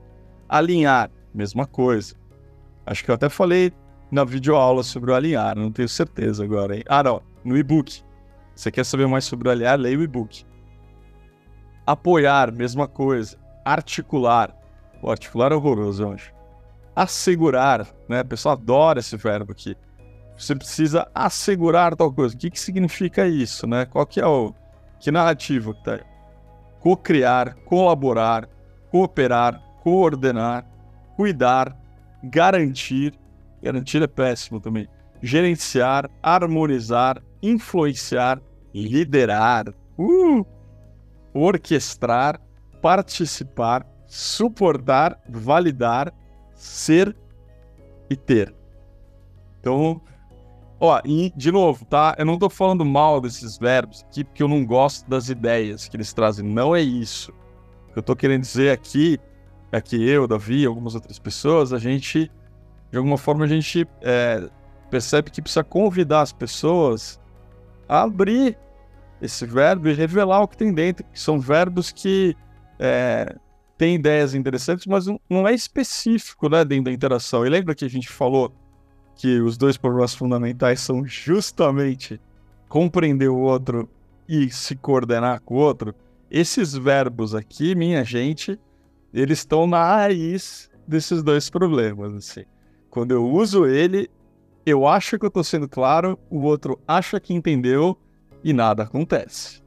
Alinhar, 0.49 1.11
mesma 1.33 1.67
coisa. 1.67 2.15
Acho 2.87 3.05
que 3.05 3.11
eu 3.11 3.15
até 3.15 3.29
falei 3.29 3.73
na 4.11 4.25
videoaula 4.25 4.83
sobre 4.83 5.11
o 5.11 5.15
alinhar, 5.15 5.57
não 5.57 5.73
tenho 5.73 5.89
certeza 5.89 6.45
agora, 6.45 6.77
hein? 6.77 6.85
Ah, 6.89 7.03
não, 7.03 7.23
no 7.45 7.57
e-book. 7.57 8.03
Você 8.55 8.71
quer 8.71 8.85
saber 8.85 9.09
mais 9.09 9.25
sobre 9.25 9.49
o 9.49 9.51
alinhar? 9.51 9.79
Leia 9.79 9.99
o 9.99 10.03
e-book. 10.03 10.45
Apoiar, 11.87 12.53
mesma 12.53 12.87
coisa. 12.87 13.37
Articular. 13.65 14.55
O 15.03 15.11
articular 15.11 15.53
é 15.53 15.55
horroroso, 15.55 16.03
eu 16.03 16.13
acho. 16.13 16.33
Assegurar, 16.95 17.87
né? 18.09 18.23
Pessoal 18.23 18.55
adora 18.55 19.01
esse 19.01 19.17
verbo 19.17 19.51
aqui. 19.53 19.77
Você 20.37 20.55
precisa 20.55 21.09
assegurar 21.15 21.95
tal 21.97 22.13
coisa. 22.13 22.35
O 22.35 22.39
que, 22.39 22.51
que 22.51 22.61
significa 22.61 23.27
isso, 23.27 23.67
né? 23.67 23.85
Qual 23.87 24.07
que 24.07 24.21
é 24.21 24.27
o... 24.27 24.55
Que 25.01 25.11
narrativa 25.11 25.75
que 25.75 25.85
tá 25.85 25.95
aí? 25.95 26.14
Co-criar, 26.85 27.55
colaborar, 27.65 28.47
cooperar, 28.91 29.59
coordenar, 29.83 30.67
cuidar, 31.17 31.75
garantir, 32.23 33.19
garantir 33.63 34.03
é 34.03 34.07
péssimo 34.07 34.61
também, 34.61 34.87
gerenciar, 35.23 36.11
harmonizar, 36.23 37.23
influenciar, 37.43 38.39
liderar, 38.75 39.71
uh, 39.97 40.45
orquestrar, 41.33 42.39
participar, 42.83 43.87
suportar, 44.07 45.19
validar, 45.27 46.13
ser 46.55 47.17
e 48.11 48.15
ter. 48.15 48.55
Então, 49.59 50.03
ó, 50.81 51.01
e 51.05 51.33
de 51.37 51.51
novo, 51.51 51.85
tá? 51.85 52.15
Eu 52.19 52.25
não 52.25 52.39
tô 52.39 52.51
falando 52.51 52.85
mal 52.85 53.21
desses 53.21 53.57
verbos 53.59 54.05
aqui 54.09 54.25
porque 54.25 54.43
eu 54.43 54.49
não 54.49 54.65
gosto 54.65 55.09
das 55.09 55.29
ideias 55.29 55.89
que 55.89 55.97
eles 55.97 56.13
trazem. 56.13 56.45
Não 56.45 56.75
é 56.75 56.81
isso. 56.81 57.33
O 57.89 57.93
que 57.93 57.99
eu 57.99 58.03
tô 58.03 58.17
querendo 58.17 58.43
dizer 58.43 58.71
aqui 58.71 59.19
é 59.71 59.81
que 59.81 59.97
eu, 59.97 60.27
Davi, 60.27 60.65
algumas 60.67 60.95
outras 60.95 61.19
pessoas, 61.19 61.73
a 61.73 61.79
gente, 61.79 62.31
de 62.91 62.99
alguma 62.99 63.19
forma, 63.19 63.45
a 63.45 63.49
gente 63.49 63.87
é, 64.03 64.49
percebe 64.91 65.31
que 65.31 65.43
precisa 65.43 65.65
convidar 65.65 66.21
as 66.21 66.33
pessoas 66.33 67.21
a 67.89 68.03
abrir 68.03 68.57
esse 69.21 69.47
verbo 69.47 69.89
e 69.89 69.93
revelar 69.93 70.43
o 70.43 70.49
que 70.49 70.57
tem 70.57 70.73
dentro, 70.73 71.05
que 71.13 71.19
são 71.19 71.41
verbos 71.41 71.91
que 71.91 72.37
é, 72.79 73.35
têm 73.77 73.97
ideias 73.97 74.35
interessantes, 74.35 74.87
mas 74.87 75.07
não, 75.29 75.49
é 75.49 75.55
específico 75.55 76.49
né, 76.49 76.65
dentro 76.65 76.85
da 76.85 76.93
interação. 76.93 77.45
E 77.45 77.49
lembra 77.49 77.75
que 77.75 77.85
a 77.85 77.91
gente 77.91 78.09
falou 78.09 78.55
que 79.17 79.41
os 79.41 79.57
dois 79.57 79.77
problemas 79.77 80.15
fundamentais 80.15 80.81
são 80.81 81.05
justamente 81.05 82.21
compreender 82.69 83.29
o 83.29 83.39
outro 83.39 83.89
e 84.29 84.51
se 84.51 84.75
coordenar 84.77 85.41
com 85.41 85.55
o 85.55 85.59
outro? 85.59 85.95
Esses 86.31 86.75
verbos 86.75 87.35
aqui, 87.35 87.75
minha 87.75 88.03
gente, 88.05 88.59
eles 89.13 89.39
estão 89.39 89.67
na 89.67 89.85
raiz 89.85 90.71
desses 90.87 91.23
dois 91.23 91.49
problemas, 91.49 92.15
assim. 92.15 92.45
Quando 92.91 93.13
eu 93.13 93.25
uso 93.25 93.67
ele, 93.67 94.11
eu 94.67 94.87
acho 94.87 95.19
que 95.19 95.25
eu 95.25 95.29
estou 95.29 95.45
sendo 95.45 95.69
claro, 95.69 96.19
o 96.31 96.41
outro 96.43 96.79
acha 96.87 97.21
que 97.21 97.35
entendeu 97.35 97.97
e 98.43 98.53
nada 98.53 98.83
acontece. 98.83 99.63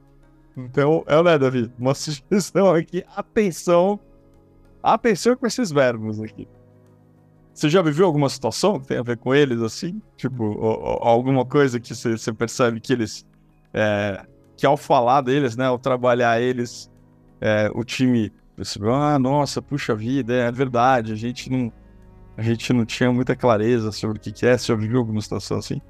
Então, 0.56 1.04
é 1.06 1.16
o 1.16 1.22
né, 1.22 1.38
Davi? 1.38 1.70
Uma 1.78 1.94
sugestão 1.96 2.74
aqui, 2.74 3.04
atenção, 3.16 4.00
atenção 4.82 5.36
com 5.36 5.46
esses 5.46 5.70
verbos 5.70 6.20
aqui. 6.20 6.48
Você 7.58 7.68
já 7.68 7.82
viveu 7.82 8.06
alguma 8.06 8.28
situação 8.28 8.78
que 8.78 8.86
tem 8.86 8.98
a 8.98 9.02
ver 9.02 9.16
com 9.16 9.34
eles, 9.34 9.60
assim? 9.60 10.00
Tipo, 10.16 10.44
ou, 10.44 10.80
ou, 10.80 10.98
alguma 11.02 11.44
coisa 11.44 11.80
que 11.80 11.92
você, 11.92 12.32
percebe 12.32 12.78
que 12.78 12.92
eles, 12.92 13.26
é, 13.74 14.24
que 14.56 14.64
ao 14.64 14.76
falar 14.76 15.22
deles, 15.22 15.56
né, 15.56 15.66
ao 15.66 15.76
trabalhar 15.76 16.40
eles, 16.40 16.88
é, 17.40 17.68
o 17.74 17.82
time 17.82 18.32
percebeu, 18.54 18.94
ah, 18.94 19.18
nossa, 19.18 19.60
puxa 19.60 19.92
vida, 19.92 20.32
é 20.34 20.52
verdade, 20.52 21.12
a 21.12 21.16
gente 21.16 21.50
não, 21.50 21.72
a 22.36 22.42
gente 22.42 22.72
não 22.72 22.86
tinha 22.86 23.10
muita 23.10 23.34
clareza 23.34 23.90
sobre 23.90 24.18
o 24.18 24.20
que, 24.20 24.30
que 24.30 24.46
é. 24.46 24.56
Você 24.56 24.68
já 24.68 24.76
viveu 24.76 25.00
alguma 25.00 25.20
situação 25.20 25.58
assim? 25.58 25.82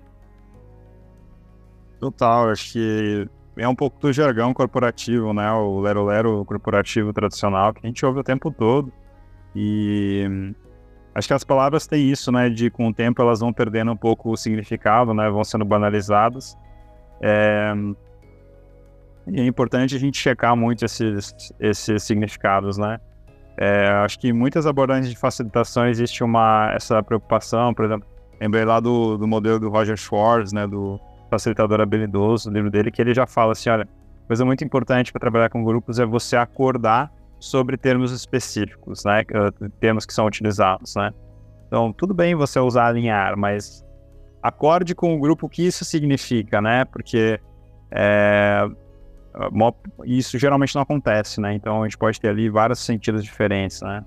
Total, 2.01 2.49
acho 2.49 2.73
que 2.73 3.29
é 3.59 3.69
um 3.69 3.75
pouco 3.75 4.01
do 4.01 4.11
jargão 4.11 4.55
corporativo, 4.55 5.35
né? 5.35 5.53
O 5.53 5.81
lero-lero 5.81 6.47
corporativo 6.47 7.13
tradicional 7.13 7.75
que 7.75 7.81
a 7.85 7.87
gente 7.87 8.07
ouve 8.07 8.21
o 8.21 8.25
tempo 8.25 8.51
todo. 8.51 8.91
E 9.55 10.55
acho 11.19 11.29
que 11.29 11.35
as 11.35 11.45
palavras 11.45 11.87
têm 11.87 12.11
isso, 12.11 12.31
né? 12.31 12.49
De 12.49 12.71
com 12.71 12.89
o 12.89 12.95
tempo 12.95 13.21
elas 13.21 13.41
vão 13.41 13.53
perdendo 13.53 13.93
um 13.93 13.97
pouco 13.97 14.31
o 14.31 14.37
significado, 14.37 15.13
né? 15.13 15.29
Vão 15.29 15.45
sendo 15.45 15.65
banalizadas. 15.65 16.57
É, 17.21 17.75
e 19.27 19.41
é 19.41 19.45
importante 19.45 19.95
a 19.95 19.99
gente 19.99 20.19
checar 20.19 20.57
muito 20.57 20.85
esses, 20.85 21.35
esses 21.61 22.03
significados, 22.03 22.79
né? 22.79 22.99
É, 23.61 23.89
acho 24.05 24.19
que 24.21 24.33
muitas 24.33 24.67
abordagens 24.67 25.11
de 25.11 25.17
facilitação 25.17 25.89
existe 25.89 26.23
uma 26.23 26.71
essa 26.73 27.03
preocupação, 27.03 27.75
por 27.75 27.85
exemplo, 27.85 28.09
lembrei 28.41 28.65
lá 28.65 28.79
do, 28.79 29.19
do 29.19 29.27
modelo 29.27 29.59
do 29.59 29.69
Roger 29.69 29.97
Schwartz, 29.97 30.53
né, 30.53 30.65
do 30.65 31.01
facilitador 31.29 31.81
habilidoso, 31.81 32.49
o 32.49 32.53
livro 32.53 32.71
dele, 32.71 32.93
que 32.93 33.03
ele 33.03 33.13
já 33.13 33.27
fala 33.27 33.53
assim, 33.53 33.69
olha, 33.69 33.89
coisa 34.29 34.45
muito 34.45 34.63
importante 34.63 35.11
para 35.11 35.19
trabalhar 35.19 35.51
com 35.51 35.65
grupos 35.65 35.99
é 35.99 36.07
você 36.07 36.37
acordar 36.37 37.13
sobre 37.39 37.77
termos 37.77 38.13
específicos, 38.13 39.05
né, 39.05 39.23
termos 39.81 40.05
que 40.05 40.13
são 40.13 40.27
utilizados, 40.27 40.95
né. 40.97 41.13
Então, 41.67 41.93
tudo 41.93 42.15
bem 42.15 42.35
você 42.35 42.59
usar 42.59 42.87
alinhar, 42.87 43.37
mas 43.37 43.85
acorde 44.43 44.95
com 44.95 45.15
o 45.15 45.19
grupo 45.19 45.47
o 45.47 45.49
que 45.49 45.67
isso 45.67 45.85
significa, 45.85 46.61
né, 46.61 46.85
porque 46.85 47.41
é, 47.91 48.69
isso 50.05 50.39
geralmente 50.39 50.75
não 50.75 50.83
acontece, 50.83 51.41
né? 51.41 51.55
Então 51.55 51.83
a 51.83 51.85
gente 51.87 51.97
pode 51.97 52.21
ter 52.21 52.29
ali 52.29 52.49
vários 52.49 52.81
sentidos 52.81 53.23
diferentes, 53.23 53.81
né? 53.83 54.05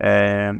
É, 0.00 0.52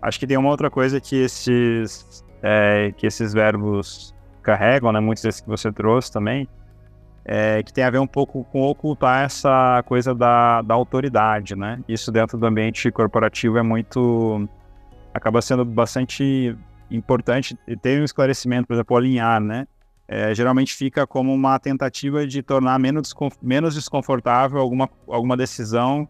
acho 0.00 0.18
que 0.18 0.26
tem 0.26 0.36
uma 0.36 0.48
outra 0.48 0.70
coisa 0.70 1.00
que 1.00 1.16
esses, 1.16 2.24
é, 2.42 2.92
que 2.96 3.06
esses 3.06 3.32
verbos 3.32 4.14
carregam, 4.42 4.92
né? 4.92 5.00
Muitos 5.00 5.22
desses 5.22 5.40
que 5.40 5.48
você 5.48 5.72
trouxe 5.72 6.12
também, 6.12 6.48
é, 7.24 7.62
que 7.62 7.72
tem 7.72 7.84
a 7.84 7.90
ver 7.90 7.98
um 7.98 8.06
pouco 8.06 8.44
com 8.44 8.62
ocultar 8.62 9.24
essa 9.24 9.82
coisa 9.86 10.14
da, 10.14 10.62
da 10.62 10.74
autoridade, 10.74 11.56
né? 11.56 11.80
Isso 11.88 12.10
dentro 12.10 12.38
do 12.38 12.46
ambiente 12.46 12.90
corporativo 12.90 13.58
é 13.58 13.62
muito... 13.62 14.48
acaba 15.14 15.40
sendo 15.40 15.64
bastante 15.64 16.56
importante 16.90 17.56
ter 17.80 18.00
um 18.00 18.04
esclarecimento, 18.04 18.66
por 18.66 18.74
exemplo, 18.74 18.96
alinhar, 18.96 19.40
né? 19.40 19.66
é, 20.12 20.34
geralmente 20.34 20.74
fica 20.74 21.06
como 21.06 21.32
uma 21.32 21.58
tentativa 21.58 22.26
de 22.26 22.42
tornar 22.42 22.78
menos, 22.78 23.14
menos 23.40 23.74
desconfortável 23.74 24.58
alguma, 24.58 24.86
alguma 25.08 25.38
decisão 25.38 26.06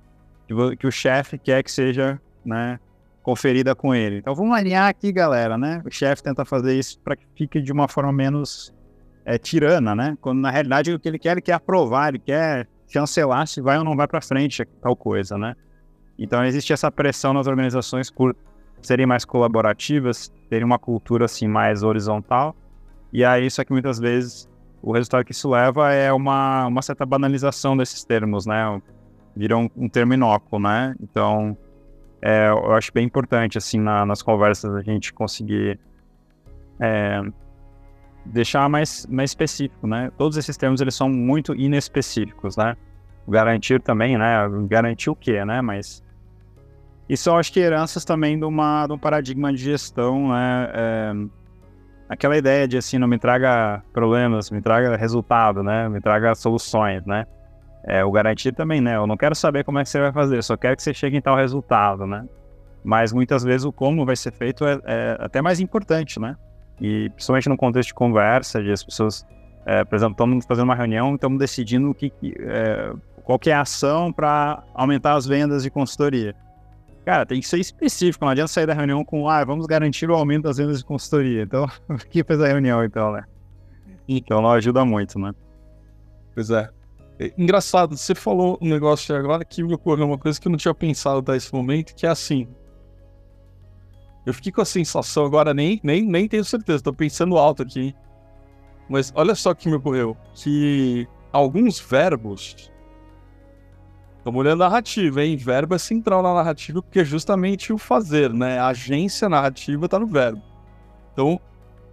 que, 0.49 0.77
que 0.77 0.87
o 0.89 0.91
chefe 0.91 1.39
quer 1.39 1.63
que 1.63 1.71
seja 1.71 2.21
né, 2.45 2.81
conferida 3.23 3.77
com 3.77 3.95
ele. 3.95 4.19
Então 4.19 4.35
vamos 4.35 4.57
alinhar 4.57 4.89
aqui, 4.89 5.13
galera, 5.13 5.57
né? 5.57 5.81
O 5.87 5.91
chefe 5.91 6.21
tenta 6.21 6.45
fazer 6.45 6.77
isso 6.77 6.99
para 6.99 7.15
que 7.15 7.25
fique 7.37 7.61
de 7.61 7.71
uma 7.71 7.87
forma 7.87 8.13
menos 8.13 8.75
é, 9.25 9.39
tirana, 9.39 9.95
né? 9.95 10.17
Quando 10.21 10.41
na 10.41 10.51
realidade 10.51 10.93
o 10.93 10.99
que 10.99 11.09
ele 11.09 11.19
quer, 11.19 11.33
ele 11.33 11.41
quer 11.41 11.55
aprovar, 11.55 12.09
ele 12.09 12.19
quer 12.19 12.69
chancelar 12.89 13.47
se 13.47 13.61
vai 13.61 13.79
ou 13.79 13.85
não 13.85 13.97
vai 13.97 14.07
para 14.07 14.21
frente 14.21 14.65
tal 14.81 14.95
coisa, 14.95 15.39
né? 15.39 15.55
Então 16.19 16.45
existe 16.45 16.73
essa 16.73 16.91
pressão 16.91 17.33
nas 17.33 17.47
organizações 17.47 18.11
por 18.11 18.37
serem 18.83 19.07
mais 19.07 19.25
colaborativas, 19.25 20.33
terem 20.51 20.65
uma 20.65 20.79
cultura 20.79 21.25
assim 21.25 21.47
mais 21.47 21.83
horizontal 21.83 22.55
e 23.13 23.25
aí, 23.25 23.51
só 23.51 23.63
que 23.63 23.73
muitas 23.73 23.99
vezes 23.99 24.49
o 24.81 24.91
resultado 24.91 25.25
que 25.25 25.33
isso 25.33 25.51
leva 25.51 25.93
é 25.93 26.11
uma, 26.13 26.67
uma 26.67 26.81
certa 26.81 27.05
banalização 27.05 27.77
desses 27.77 28.03
termos, 28.05 28.47
né? 28.47 28.81
Vira 29.37 29.57
um, 29.57 29.69
um 29.77 29.89
termo 29.89 30.15
inócuo, 30.15 30.59
né? 30.59 30.95
Então, 31.01 31.57
é, 32.23 32.49
eu 32.49 32.73
acho 32.73 32.91
bem 32.93 33.05
importante, 33.05 33.59
assim, 33.59 33.79
na, 33.79 34.07
nas 34.07 34.23
conversas 34.23 34.75
a 34.75 34.81
gente 34.81 35.13
conseguir 35.13 35.79
é, 36.81 37.21
deixar 38.25 38.69
mais, 38.69 39.07
mais 39.07 39.31
específico, 39.31 39.87
né? 39.87 40.11
Todos 40.17 40.37
esses 40.37 40.57
termos, 40.57 40.81
eles 40.81 40.95
são 40.95 41.09
muito 41.09 41.55
inespecíficos, 41.55 42.57
né? 42.57 42.77
Garantir 43.29 43.81
também, 43.81 44.17
né? 44.17 44.49
Garantir 44.69 45.11
o 45.11 45.17
quê, 45.17 45.45
né? 45.45 45.61
Mas 45.61 46.03
isso 47.09 47.29
eu 47.29 47.37
acho 47.37 47.53
que 47.53 47.61
heranças 47.61 48.05
também 48.05 48.39
de, 48.39 48.45
uma, 48.45 48.87
de 48.87 48.93
um 48.93 48.99
paradigma 48.99 49.53
de 49.53 49.59
gestão, 49.59 50.29
né? 50.29 50.71
É, 50.73 51.13
aquela 52.09 52.37
ideia 52.37 52.67
de 52.69 52.77
assim, 52.77 52.99
não 52.99 53.09
me 53.09 53.19
traga 53.19 53.83
problemas, 53.93 54.51
me 54.51 54.61
traga 54.61 54.97
resultado, 54.97 55.63
né? 55.63 55.89
Me 55.89 56.01
traga 56.01 56.35
soluções, 56.35 57.05
né? 57.05 57.27
É, 57.85 58.05
o 58.05 58.13
garantir 58.13 58.53
também, 58.53 58.81
né? 58.81 58.97
Eu 58.97 59.07
não 59.07 59.17
quero 59.17 59.35
saber 59.35 59.65
como 59.65 59.79
é 59.79 59.83
que 59.83 59.89
você 59.89 60.01
vai 60.01 60.13
fazer, 60.13 60.43
só 60.43 60.57
quero 60.57 60.77
que 60.77 60.83
você 60.83 60.95
chegue 60.95 61.17
em 61.17 61.21
tal 61.21 61.37
resultado, 61.37 62.07
né? 62.07 62.25
Mas 62.85 63.13
muitas 63.13 63.43
vezes 63.45 63.65
o 63.65 63.73
como 63.73 64.07
vai 64.07 64.17
ser 64.17 64.33
feito 64.33 64.65
é, 64.65 64.81
é 64.85 65.17
até 65.21 65.43
mais 65.43 65.61
importante, 65.61 66.21
né? 66.21 66.37
E 66.81 67.11
principalmente 67.11 67.49
no 67.49 67.57
contexto 67.57 67.89
de 67.89 67.95
conversa, 67.95 68.63
de 68.63 68.71
as 68.73 68.83
pessoas, 68.83 69.27
é, 69.65 69.85
por 69.85 69.95
exemplo, 69.95 70.13
estamos 70.13 70.45
fazendo 70.45 70.65
uma 70.65 70.75
reunião, 70.75 71.15
estamos 71.15 71.39
decidindo 71.39 71.91
o 71.91 71.95
que, 71.95 72.13
é, 72.41 72.93
qual 73.25 73.39
que 73.39 73.51
é 73.51 73.55
a 73.55 73.61
ação 73.61 74.13
para 74.13 74.63
aumentar 74.75 75.15
as 75.15 75.27
vendas 75.27 75.63
de 75.63 75.71
consultoria. 75.71 76.35
Cara, 77.05 77.27
tem 77.27 77.41
que 77.41 77.49
ser 77.49 77.59
específico, 77.59 78.25
não 78.25 78.31
adianta 78.31 78.49
sair 78.49 78.67
da 78.67 78.75
reunião 78.75 79.05
com, 79.05 79.29
ah, 79.29 79.45
vamos 79.45 79.67
garantir 79.67 80.09
o 80.09 80.15
aumento 80.15 80.45
das 80.45 80.57
vendas 80.57 80.79
de 80.79 80.85
consultoria. 80.85 81.43
Então, 81.43 81.67
que 82.11 82.23
fez 82.23 82.41
a 82.41 82.47
reunião, 82.47 82.85
então, 82.85 83.13
né? 83.13 83.25
Então, 84.07 84.41
não 84.41 84.51
ajuda 84.51 84.85
muito, 84.85 85.19
né? 85.19 85.33
Pois 86.35 86.51
é. 86.51 86.69
é. 87.19 87.33
Engraçado, 87.37 87.97
você 87.97 88.15
falou 88.15 88.57
um 88.61 88.69
negócio 88.69 89.15
agora 89.17 89.45
que 89.45 89.63
me 89.63 89.75
ocorreu 89.75 90.07
uma 90.07 90.19
coisa 90.19 90.41
que 90.41 90.47
eu 90.47 90.51
não 90.51 90.57
tinha 90.57 90.75
pensado 90.75 91.19
até 91.19 91.37
esse 91.37 91.53
momento, 91.53 91.95
que 91.95 92.07
é 92.07 92.09
assim. 92.09 92.49
Eu 94.25 94.33
fiquei 94.33 94.53
com 94.53 94.61
a 94.61 94.65
sensação 94.65 95.25
agora, 95.25 95.53
nem, 95.53 95.81
nem, 95.83 96.05
nem 96.05 96.29
tenho 96.29 96.45
certeza, 96.45 96.83
tô 96.83 96.93
pensando 96.93 97.37
alto 97.37 97.63
aqui. 97.63 97.95
Mas 98.89 99.13
olha 99.15 99.35
só 99.35 99.55
que 99.55 99.69
me 99.69 99.77
ocorreu. 99.77 100.17
Que 100.35 101.09
alguns 101.33 101.81
verbos. 101.81 102.71
Estamos 104.19 104.39
olhando 104.39 104.63
a 104.63 104.69
narrativa, 104.69 105.25
hein? 105.25 105.37
Verbo 105.37 105.75
é 105.75 105.79
central 105.79 106.23
na 106.23 106.33
narrativa, 106.33 106.81
porque 106.81 107.01
é 107.01 107.05
justamente 107.05 107.73
o 107.73 107.79
fazer, 107.79 108.33
né? 108.33 108.59
A 108.59 108.69
agência 108.69 109.29
narrativa 109.29 109.87
está 109.87 109.99
no 109.99 110.07
verbo. 110.07 110.41
Então, 111.13 111.41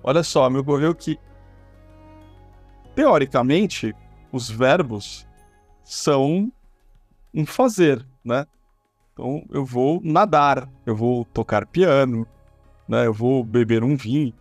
olha 0.04 0.22
só, 0.22 0.48
me 0.50 0.60
ocorreu 0.60 0.94
que, 0.94 1.18
teoricamente, 2.94 3.96
os 4.32 4.48
verbos 4.48 5.28
são 5.84 6.52
um 7.34 7.46
fazer, 7.46 8.06
né? 8.24 8.46
Então 9.20 9.44
eu 9.52 9.66
vou 9.66 10.00
nadar, 10.02 10.72
eu 10.86 10.96
vou 10.96 11.26
tocar 11.26 11.68
piano, 11.68 12.26
né? 12.88 13.06
Eu 13.06 13.14
vou 13.14 13.44
beber 13.44 13.84
um 13.84 13.98
vinho. 13.98 14.34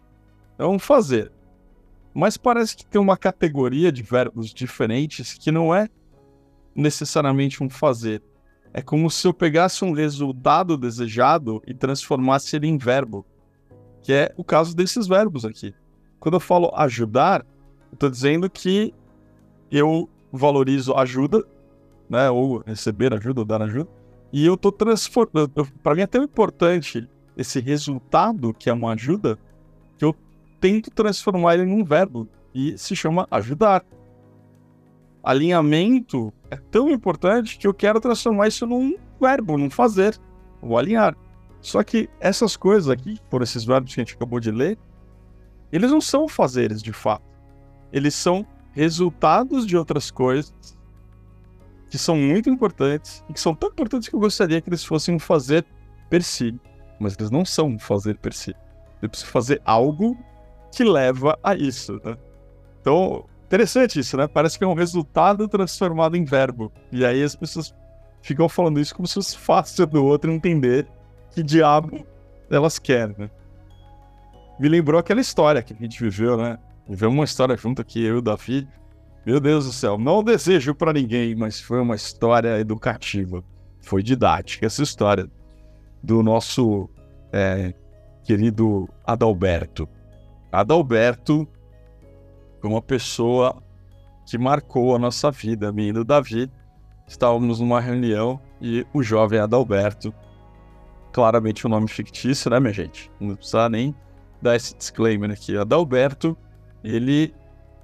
É 0.56 0.64
um 0.64 0.78
fazer. 0.78 1.32
Mas 2.14 2.36
parece 2.36 2.76
que 2.76 2.86
tem 2.86 3.00
uma 3.00 3.16
categoria 3.16 3.90
de 3.90 4.04
verbos 4.04 4.54
diferentes 4.54 5.34
que 5.34 5.50
não 5.50 5.74
é 5.74 5.88
necessariamente 6.76 7.60
um 7.60 7.68
fazer. 7.68 8.22
É 8.72 8.80
como 8.80 9.10
se 9.10 9.26
eu 9.26 9.34
pegasse 9.34 9.84
um 9.84 9.90
resultado 9.90 10.76
desejado 10.76 11.60
e 11.66 11.74
transformasse 11.74 12.54
ele 12.54 12.68
em 12.68 12.78
verbo, 12.78 13.26
que 14.00 14.12
é 14.12 14.32
o 14.36 14.44
caso 14.44 14.76
desses 14.76 15.08
verbos 15.08 15.44
aqui. 15.44 15.74
Quando 16.20 16.34
eu 16.34 16.40
falo 16.40 16.70
ajudar, 16.76 17.44
eu 17.90 17.94
estou 17.94 18.08
dizendo 18.08 18.48
que 18.48 18.94
eu 19.72 20.08
valorizo 20.32 20.94
ajuda, 20.94 21.44
né, 22.08 22.30
ou 22.30 22.58
receber 22.58 23.12
ajuda, 23.12 23.40
ou 23.40 23.44
dar 23.44 23.62
ajuda, 23.62 23.97
e 24.32 24.44
eu 24.44 24.54
estou 24.54 24.72
transformando. 24.72 25.66
Para 25.82 25.94
mim 25.94 26.02
é 26.02 26.06
tão 26.06 26.22
importante 26.22 27.08
esse 27.36 27.60
resultado, 27.60 28.52
que 28.52 28.68
é 28.68 28.72
uma 28.72 28.92
ajuda, 28.92 29.38
que 29.96 30.04
eu 30.04 30.14
tento 30.60 30.90
transformar 30.90 31.54
ele 31.54 31.64
em 31.64 31.72
um 31.72 31.84
verbo, 31.84 32.28
e 32.54 32.76
se 32.76 32.96
chama 32.96 33.26
ajudar. 33.30 33.84
Alinhamento 35.22 36.32
é 36.50 36.56
tão 36.56 36.90
importante 36.90 37.58
que 37.58 37.66
eu 37.66 37.74
quero 37.74 38.00
transformar 38.00 38.48
isso 38.48 38.66
num 38.66 38.96
verbo, 39.20 39.56
num 39.56 39.70
fazer, 39.70 40.18
vou 40.60 40.78
alinhar. 40.78 41.16
Só 41.60 41.82
que 41.82 42.08
essas 42.20 42.56
coisas 42.56 42.88
aqui, 42.88 43.18
por 43.28 43.42
esses 43.42 43.64
verbos 43.64 43.94
que 43.94 44.00
a 44.00 44.04
gente 44.04 44.14
acabou 44.14 44.40
de 44.40 44.50
ler, 44.50 44.78
eles 45.70 45.90
não 45.90 46.00
são 46.00 46.28
fazeres 46.28 46.82
de 46.82 46.92
fato. 46.92 47.24
Eles 47.92 48.14
são 48.14 48.46
resultados 48.72 49.66
de 49.66 49.76
outras 49.76 50.10
coisas 50.10 50.77
que 51.88 51.98
são 51.98 52.16
muito 52.16 52.50
importantes 52.50 53.24
e 53.28 53.32
que 53.32 53.40
são 53.40 53.54
tão 53.54 53.70
importantes 53.70 54.08
que 54.08 54.14
eu 54.14 54.20
gostaria 54.20 54.60
que 54.60 54.68
eles 54.68 54.84
fossem 54.84 55.14
um 55.14 55.18
fazer 55.18 55.64
per 56.10 56.22
si. 56.22 56.58
Mas 56.98 57.14
eles 57.18 57.30
não 57.30 57.44
são 57.44 57.68
um 57.68 57.78
fazer 57.78 58.18
per 58.18 58.32
si. 58.32 58.54
Eu 59.00 59.08
preciso 59.08 59.30
fazer 59.30 59.62
algo 59.64 60.16
que 60.72 60.84
leva 60.84 61.38
a 61.42 61.54
isso, 61.54 62.00
né? 62.04 62.16
Então, 62.80 63.24
interessante 63.46 63.98
isso, 63.98 64.16
né? 64.16 64.26
Parece 64.26 64.58
que 64.58 64.64
é 64.64 64.66
um 64.66 64.74
resultado 64.74 65.48
transformado 65.48 66.16
em 66.16 66.24
verbo. 66.24 66.72
E 66.92 67.04
aí 67.04 67.22
as 67.22 67.36
pessoas 67.36 67.74
ficam 68.20 68.48
falando 68.48 68.80
isso 68.80 68.94
como 68.94 69.06
se 69.06 69.14
fosse 69.14 69.38
fácil 69.38 69.86
do 69.86 70.04
outro 70.04 70.30
entender 70.32 70.86
que 71.30 71.42
diabo 71.42 72.04
elas 72.50 72.78
querem, 72.78 73.14
né? 73.16 73.30
Me 74.58 74.68
lembrou 74.68 74.98
aquela 74.98 75.20
história 75.20 75.62
que 75.62 75.72
a 75.72 75.76
gente 75.76 76.02
viveu, 76.02 76.36
né? 76.36 76.58
Viveu 76.88 77.10
uma 77.10 77.24
história 77.24 77.56
junto 77.56 77.80
aqui, 77.80 78.02
eu 78.02 78.16
e 78.16 78.18
o 78.18 78.22
Davi. 78.22 78.66
Meu 79.28 79.40
Deus 79.40 79.66
do 79.66 79.72
céu, 79.74 79.98
não 79.98 80.24
desejo 80.24 80.74
para 80.74 80.90
ninguém, 80.90 81.34
mas 81.34 81.60
foi 81.60 81.78
uma 81.82 81.94
história 81.94 82.58
educativa. 82.58 83.44
Foi 83.78 84.02
didática 84.02 84.64
essa 84.64 84.82
história 84.82 85.30
do 86.02 86.22
nosso 86.22 86.88
é, 87.30 87.74
querido 88.24 88.88
Adalberto. 89.04 89.86
Adalberto 90.50 91.46
foi 92.58 92.70
uma 92.70 92.80
pessoa 92.80 93.62
que 94.26 94.38
marcou 94.38 94.96
a 94.96 94.98
nossa 94.98 95.30
vida. 95.30 95.70
Mim 95.70 95.88
e 95.88 96.04
Davi 96.04 96.50
estávamos 97.06 97.60
numa 97.60 97.82
reunião 97.82 98.40
e 98.62 98.86
o 98.94 99.02
jovem 99.02 99.40
Adalberto, 99.40 100.10
claramente 101.12 101.66
um 101.66 101.70
nome 101.70 101.86
fictício, 101.86 102.50
né, 102.50 102.58
minha 102.58 102.72
gente? 102.72 103.10
Não 103.20 103.36
precisa 103.36 103.68
nem 103.68 103.94
dar 104.40 104.56
esse 104.56 104.74
disclaimer 104.74 105.30
aqui. 105.30 105.54
Adalberto, 105.54 106.34
ele 106.82 107.34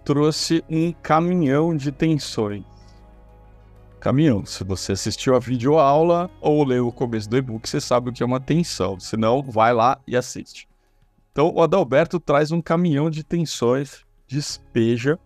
trouxe 0.04 0.62
um 0.68 0.92
caminhão 0.92 1.76
de 1.76 1.90
tensões. 1.90 2.64
Caminhão. 3.98 4.44
Se 4.44 4.62
você 4.62 4.92
assistiu 4.92 5.34
a 5.34 5.38
videoaula 5.38 6.30
ou 6.40 6.62
leu 6.62 6.88
o 6.88 6.92
começo 6.92 7.28
do 7.28 7.38
e-book, 7.38 7.66
você 7.68 7.80
sabe 7.80 8.10
o 8.10 8.12
que 8.12 8.22
é 8.22 8.26
uma 8.26 8.40
tensão. 8.40 9.00
Se 9.00 9.16
não, 9.16 9.42
vai 9.42 9.72
lá 9.72 9.98
e 10.06 10.14
assiste. 10.14 10.68
Então, 11.32 11.50
o 11.54 11.62
Adalberto 11.62 12.20
traz 12.20 12.52
um 12.52 12.60
caminhão 12.60 13.08
de 13.08 13.24
tensões, 13.24 14.04
despeja, 14.28 15.18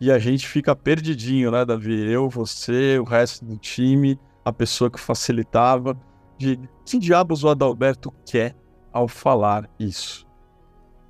e 0.00 0.10
a 0.10 0.18
gente 0.18 0.46
fica 0.46 0.74
perdidinho, 0.74 1.50
né, 1.50 1.64
Davi? 1.64 2.10
Eu, 2.10 2.28
você, 2.28 2.98
o 2.98 3.04
resto 3.04 3.44
do 3.44 3.56
time, 3.56 4.18
a 4.44 4.52
pessoa 4.52 4.90
que 4.90 4.98
facilitava, 4.98 5.96
de 6.38 6.58
que 6.84 6.98
diabos 6.98 7.44
o 7.44 7.48
Adalberto 7.48 8.12
quer 8.24 8.54
ao 8.92 9.08
falar 9.08 9.68
isso? 9.78 10.26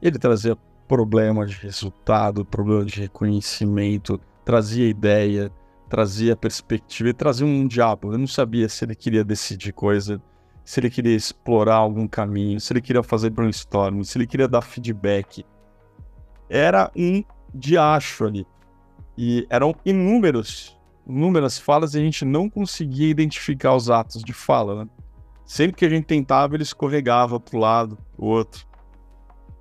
Ele 0.01 0.19
trazia 0.19 0.57
problema 0.87 1.47
de 1.47 1.55
resultado, 1.57 2.45
problema 2.45 2.85
de 2.85 3.01
reconhecimento, 3.01 4.21
trazia 4.45 4.89
ideia, 4.89 5.51
trazia 5.89 6.37
perspectiva 6.37 7.11
e 7.11 7.15
trazia 7.15 7.47
um 7.47 7.67
diabo. 7.67 8.13
Eu 8.13 8.19
não 8.19 8.27
sabia 8.27 8.69
se 8.69 8.85
ele 8.85 8.95
queria 8.95 9.25
decidir 9.25 9.73
coisa, 9.73 10.21
se 10.65 10.81
ele 10.81 10.91
queria 10.91 11.15
explorar 11.15 11.77
algum 11.77 12.07
caminho, 12.07 12.61
se 12.61 12.73
ele 12.73 12.81
queria 12.81 13.03
fazer 13.03 13.31
brainstorming, 13.31 14.05
se 14.05 14.19
ele 14.19 14.27
queria 14.27 14.49
dar 14.49 14.63
feedback. 14.63 15.45
Era 16.49 16.91
um 16.97 17.23
diacho 17.55 18.25
ali. 18.25 18.47
E 19.17 19.47
eram 19.49 19.75
inúmeros, 19.85 20.77
inúmeras 21.07 21.59
falas 21.59 21.95
e 21.95 21.99
a 21.99 22.01
gente 22.01 22.25
não 22.25 22.49
conseguia 22.49 23.09
identificar 23.09 23.75
os 23.75 23.91
atos 23.91 24.23
de 24.23 24.33
fala, 24.33 24.85
né? 24.85 24.91
Sempre 25.45 25.77
que 25.77 25.85
a 25.85 25.89
gente 25.89 26.07
tentava, 26.07 26.57
ele 26.57 26.63
escorregava 26.63 27.39
para 27.39 27.57
o 27.57 27.61
lado, 27.61 27.99
o 28.17 28.27
outro. 28.27 28.67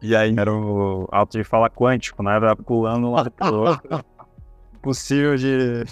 E 0.04 0.14
aí 0.14 0.36
era 0.38 0.54
o 0.54 1.08
alto 1.14 1.38
de 1.38 1.46
fala 1.46 1.70
quântico, 1.70 2.22
né? 2.22 2.36
Era 2.36 2.58
pulando 2.58 3.08
um 3.08 3.12
lado 3.12 3.32
pro 3.32 3.56
outro. 3.56 4.06
Possível 4.84 5.38
de... 5.38 5.86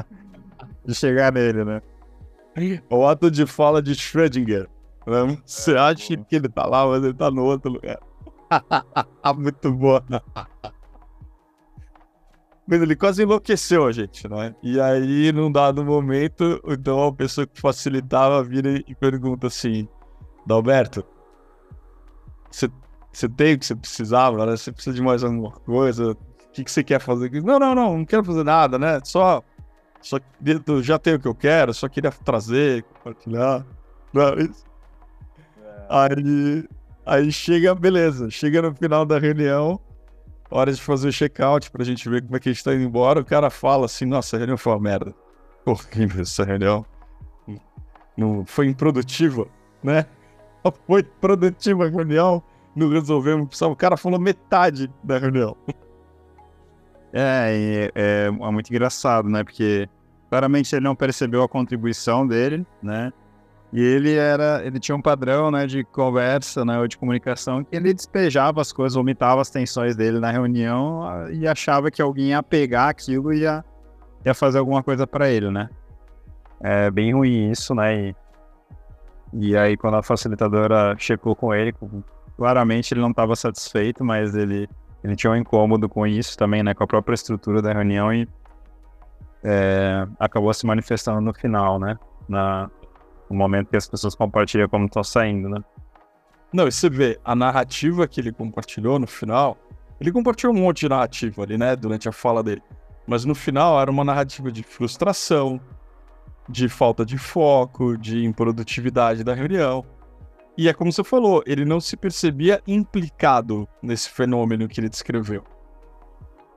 de 0.86 0.94
chegar 0.94 1.30
nele, 1.30 1.62
né? 1.62 1.82
O 2.88 3.06
ato 3.06 3.30
de 3.30 3.44
fala 3.44 3.82
de 3.82 3.94
Schrödinger. 3.94 4.66
Né? 5.06 5.38
Você 5.44 5.74
é, 5.74 5.78
acha 5.78 6.16
que 6.16 6.36
ele 6.36 6.48
tá 6.48 6.64
lá, 6.66 6.86
mas 6.86 7.04
ele 7.04 7.12
tá 7.12 7.30
no 7.30 7.44
outro 7.44 7.72
lugar. 7.72 7.98
Muito 9.36 9.70
boa. 9.70 10.02
Mas 12.66 12.80
ele 12.80 12.96
quase 12.96 13.22
enlouqueceu 13.22 13.86
a 13.86 13.92
gente, 13.92 14.26
não 14.26 14.42
é? 14.42 14.54
E 14.62 14.80
aí, 14.80 15.30
num 15.30 15.52
dado 15.52 15.84
momento, 15.84 16.58
então 16.66 17.06
a 17.06 17.12
pessoa 17.12 17.46
que 17.46 17.60
facilitava 17.60 18.42
vira 18.42 18.82
e 18.86 18.94
pergunta 18.94 19.48
assim: 19.48 19.86
Dalberto, 20.46 21.04
você 22.50 22.70
você 23.16 23.30
tem 23.30 23.54
o 23.54 23.58
que 23.58 23.64
você 23.64 23.74
precisava, 23.74 24.44
né? 24.44 24.54
Você 24.58 24.70
precisa 24.70 24.94
de 24.94 25.00
mais 25.00 25.24
alguma 25.24 25.50
coisa? 25.50 26.12
O 26.12 26.16
que, 26.52 26.62
que 26.62 26.70
você 26.70 26.84
quer 26.84 27.00
fazer? 27.00 27.30
Não, 27.42 27.58
não, 27.58 27.74
não, 27.74 27.96
não 27.96 28.04
quero 28.04 28.22
fazer 28.22 28.44
nada, 28.44 28.78
né? 28.78 29.00
Só, 29.04 29.42
só 30.02 30.18
já 30.82 30.98
tenho 30.98 31.16
o 31.16 31.20
que 31.20 31.26
eu 31.26 31.34
quero, 31.34 31.72
só 31.72 31.88
queria 31.88 32.10
trazer, 32.10 32.82
compartilhar. 32.82 33.64
Não, 34.12 34.34
isso. 34.34 34.66
É. 35.64 35.86
Aí, 35.88 36.68
aí 37.06 37.32
chega, 37.32 37.74
beleza, 37.74 38.28
chega 38.28 38.60
no 38.60 38.74
final 38.74 39.06
da 39.06 39.18
reunião, 39.18 39.80
hora 40.50 40.70
de 40.70 40.82
fazer 40.82 41.08
o 41.08 41.12
check-out 41.12 41.70
pra 41.70 41.84
gente 41.84 42.06
ver 42.10 42.22
como 42.22 42.36
é 42.36 42.38
que 42.38 42.50
a 42.50 42.52
gente 42.52 42.62
tá 42.62 42.74
indo 42.74 42.84
embora, 42.84 43.20
o 43.20 43.24
cara 43.24 43.48
fala 43.48 43.86
assim, 43.86 44.04
nossa, 44.04 44.36
a 44.36 44.38
reunião 44.38 44.58
foi 44.58 44.74
uma 44.74 44.80
merda. 44.80 45.14
Horrível 45.64 46.20
essa 46.20 46.44
reunião. 46.44 46.84
Não 48.14 48.44
foi 48.44 48.66
improdutiva, 48.66 49.48
né? 49.82 50.04
Foi 50.86 51.02
produtiva 51.02 51.86
a 51.86 51.88
reunião 51.88 52.42
não 52.76 52.90
resolvemos. 52.90 53.60
O 53.62 53.74
cara 53.74 53.96
falou 53.96 54.20
metade 54.20 54.92
da 55.02 55.18
reunião. 55.18 55.56
É, 57.12 57.90
é, 57.94 58.26
é 58.26 58.30
muito 58.30 58.68
engraçado, 58.68 59.26
né? 59.28 59.42
Porque 59.42 59.88
claramente 60.28 60.74
ele 60.74 60.84
não 60.84 60.94
percebeu 60.94 61.42
a 61.42 61.48
contribuição 61.48 62.26
dele, 62.26 62.66
né? 62.82 63.10
E 63.72 63.80
ele 63.82 64.14
era, 64.14 64.62
ele 64.64 64.78
tinha 64.78 64.94
um 64.94 65.02
padrão, 65.02 65.50
né, 65.50 65.66
de 65.66 65.82
conversa, 65.84 66.64
né, 66.64 66.78
ou 66.78 66.86
de 66.86 66.96
comunicação, 66.96 67.64
que 67.64 67.74
ele 67.74 67.92
despejava 67.92 68.60
as 68.60 68.72
coisas, 68.72 68.94
vomitava 68.94 69.40
as 69.40 69.50
tensões 69.50 69.96
dele 69.96 70.20
na 70.20 70.30
reunião 70.30 71.28
e 71.30 71.48
achava 71.48 71.90
que 71.90 72.00
alguém 72.00 72.28
ia 72.28 72.42
pegar 72.42 72.88
aquilo 72.90 73.32
e 73.32 73.40
ia, 73.40 73.64
ia 74.24 74.34
fazer 74.34 74.58
alguma 74.58 74.82
coisa 74.82 75.06
para 75.06 75.28
ele, 75.28 75.50
né? 75.50 75.68
É 76.60 76.90
bem 76.90 77.12
ruim 77.12 77.50
isso, 77.50 77.74
né? 77.74 78.08
E, 78.08 78.16
e 79.32 79.56
aí 79.56 79.76
quando 79.76 79.96
a 79.96 80.02
facilitadora 80.02 80.94
checou 80.96 81.34
com 81.34 81.52
ele, 81.52 81.74
Claramente 82.36 82.92
ele 82.92 83.00
não 83.00 83.10
estava 83.10 83.34
satisfeito, 83.34 84.04
mas 84.04 84.34
ele, 84.34 84.68
ele 85.02 85.16
tinha 85.16 85.32
um 85.32 85.36
incômodo 85.36 85.88
com 85.88 86.06
isso 86.06 86.36
também, 86.36 86.62
né? 86.62 86.74
Com 86.74 86.84
a 86.84 86.86
própria 86.86 87.14
estrutura 87.14 87.62
da 87.62 87.72
reunião 87.72 88.12
e 88.12 88.28
é, 89.42 90.06
acabou 90.18 90.52
se 90.52 90.66
manifestando 90.66 91.20
no 91.20 91.32
final, 91.32 91.78
né? 91.78 91.98
Na, 92.28 92.70
no 93.30 93.36
momento 93.36 93.68
que 93.68 93.76
as 93.76 93.88
pessoas 93.88 94.14
compartilham 94.14 94.68
como 94.68 94.86
estão 94.86 95.02
saindo, 95.02 95.48
né? 95.48 95.62
Não, 96.52 96.66
e 96.68 96.72
você 96.72 96.88
vê, 96.88 97.18
a 97.24 97.34
narrativa 97.34 98.06
que 98.06 98.20
ele 98.20 98.32
compartilhou 98.32 98.98
no 98.98 99.06
final, 99.06 99.56
ele 100.00 100.12
compartilhou 100.12 100.54
um 100.54 100.58
monte 100.58 100.80
de 100.80 100.88
narrativa 100.88 101.42
ali, 101.42 101.58
né, 101.58 101.74
durante 101.74 102.08
a 102.08 102.12
fala 102.12 102.42
dele. 102.42 102.62
Mas 103.06 103.24
no 103.24 103.34
final 103.34 103.80
era 103.80 103.90
uma 103.90 104.04
narrativa 104.04 104.50
de 104.50 104.62
frustração, 104.62 105.60
de 106.48 106.68
falta 106.68 107.04
de 107.04 107.18
foco, 107.18 107.96
de 107.96 108.24
improdutividade 108.24 109.24
da 109.24 109.34
reunião. 109.34 109.84
E 110.56 110.68
é 110.68 110.72
como 110.72 110.90
você 110.90 111.04
falou, 111.04 111.42
ele 111.46 111.64
não 111.64 111.80
se 111.80 111.96
percebia 111.96 112.62
implicado 112.66 113.68
nesse 113.82 114.08
fenômeno 114.08 114.66
que 114.66 114.80
ele 114.80 114.88
descreveu. 114.88 115.44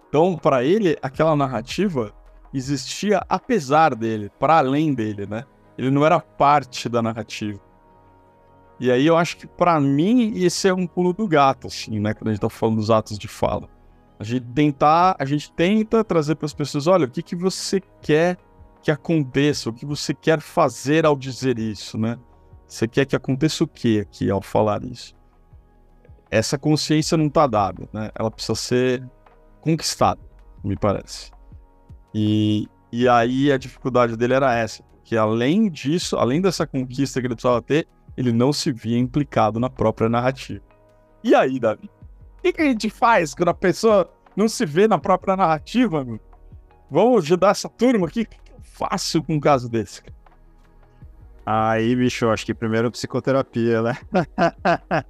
Então, 0.07 0.38
para 0.38 0.63
ele, 0.63 0.97
aquela 1.01 1.35
narrativa 1.35 2.13
existia 2.53 3.21
apesar 3.29 3.93
dele, 3.93 4.31
para 4.39 4.57
além 4.57 4.93
dele, 4.93 5.27
né? 5.27 5.43
Ele 5.77 5.91
não 5.91 6.05
era 6.05 6.19
parte 6.19 6.89
da 6.89 7.01
narrativa. 7.01 7.59
E 8.79 8.89
aí 8.89 9.05
eu 9.05 9.17
acho 9.17 9.38
que 9.38 9.45
para 9.45 9.79
mim 9.79 10.33
esse 10.38 10.67
é 10.67 10.73
um 10.73 10.88
pulo 10.88 11.13
do 11.13 11.27
gato, 11.27 11.67
assim, 11.67 11.99
né? 11.99 12.13
Quando 12.13 12.29
a 12.29 12.31
gente 12.31 12.41
tá 12.41 12.49
falando 12.49 12.77
dos 12.77 12.89
atos 12.89 13.17
de 13.17 13.27
fala. 13.27 13.69
A 14.17 14.23
gente 14.23 14.45
tentar, 14.47 15.15
a 15.19 15.25
gente 15.25 15.51
tenta 15.51 16.03
trazer 16.03 16.35
para 16.35 16.45
as 16.45 16.53
pessoas, 16.53 16.88
olha, 16.88 17.05
o 17.05 17.09
que 17.09 17.21
que 17.21 17.35
você 17.35 17.81
quer 18.01 18.38
que 18.81 18.91
aconteça, 18.91 19.69
o 19.69 19.73
que 19.73 19.85
você 19.85 20.13
quer 20.13 20.39
fazer 20.39 21.05
ao 21.05 21.15
dizer 21.15 21.59
isso, 21.59 21.97
né? 21.97 22.17
Você 22.69 22.88
quer 22.88 23.05
que 23.05 23.15
aconteça 23.15 23.63
o 23.63 23.67
que 23.67 23.99
aqui 23.99 24.29
ao 24.29 24.43
falar 24.43 24.84
isso? 24.84 25.15
Essa 26.29 26.55
consciência 26.55 27.17
não 27.17 27.25
está 27.25 27.47
dada, 27.47 27.89
né? 27.91 28.12
Ela 28.13 28.29
precisa 28.29 28.53
ser 28.53 29.10
conquistada, 29.60 30.21
me 30.63 30.77
parece. 30.77 31.32
E, 32.13 32.67
e 32.91 33.10
aí 33.10 33.51
a 33.51 33.58
dificuldade 33.58 34.15
dele 34.15 34.36
era 34.36 34.55
essa, 34.55 34.84
que 35.03 35.17
além 35.17 35.67
disso, 35.67 36.15
além 36.15 36.39
dessa 36.39 36.67
conquista 36.67 37.19
que 37.19 37.25
ele 37.25 37.34
precisava 37.34 37.60
ter, 37.60 37.88
ele 38.15 38.32
não 38.32 38.53
se 38.53 38.71
via 38.71 38.99
implicado 38.99 39.60
na 39.60 39.69
própria 39.69 40.08
narrativa. 40.08 40.63
E 41.23 41.34
aí, 41.34 41.60
Davi? 41.60 41.89
O 42.38 42.41
que, 42.43 42.53
que 42.53 42.62
a 42.62 42.65
gente 42.65 42.89
faz 42.89 43.34
quando 43.34 43.49
a 43.49 43.53
pessoa 43.53 44.13
não 44.36 44.47
se 44.47 44.63
vê 44.63 44.88
na 44.88 44.99
própria 44.99 45.36
narrativa, 45.36 46.05
meu? 46.05 46.19
Vamos 46.91 47.23
ajudar 47.23 47.49
essa 47.49 47.67
turma 47.67 48.05
aqui? 48.08 48.21
O 48.21 48.25
que, 48.25 48.38
eu 48.51 48.62
faço 48.62 49.23
com 49.23 49.34
um 49.34 49.39
caso 49.39 49.67
desse? 49.67 50.03
Aí, 51.51 51.95
bicho, 51.95 52.29
acho 52.29 52.45
que 52.45 52.53
primeiro 52.53 52.91
psicoterapia, 52.91 53.81
né? 53.81 53.93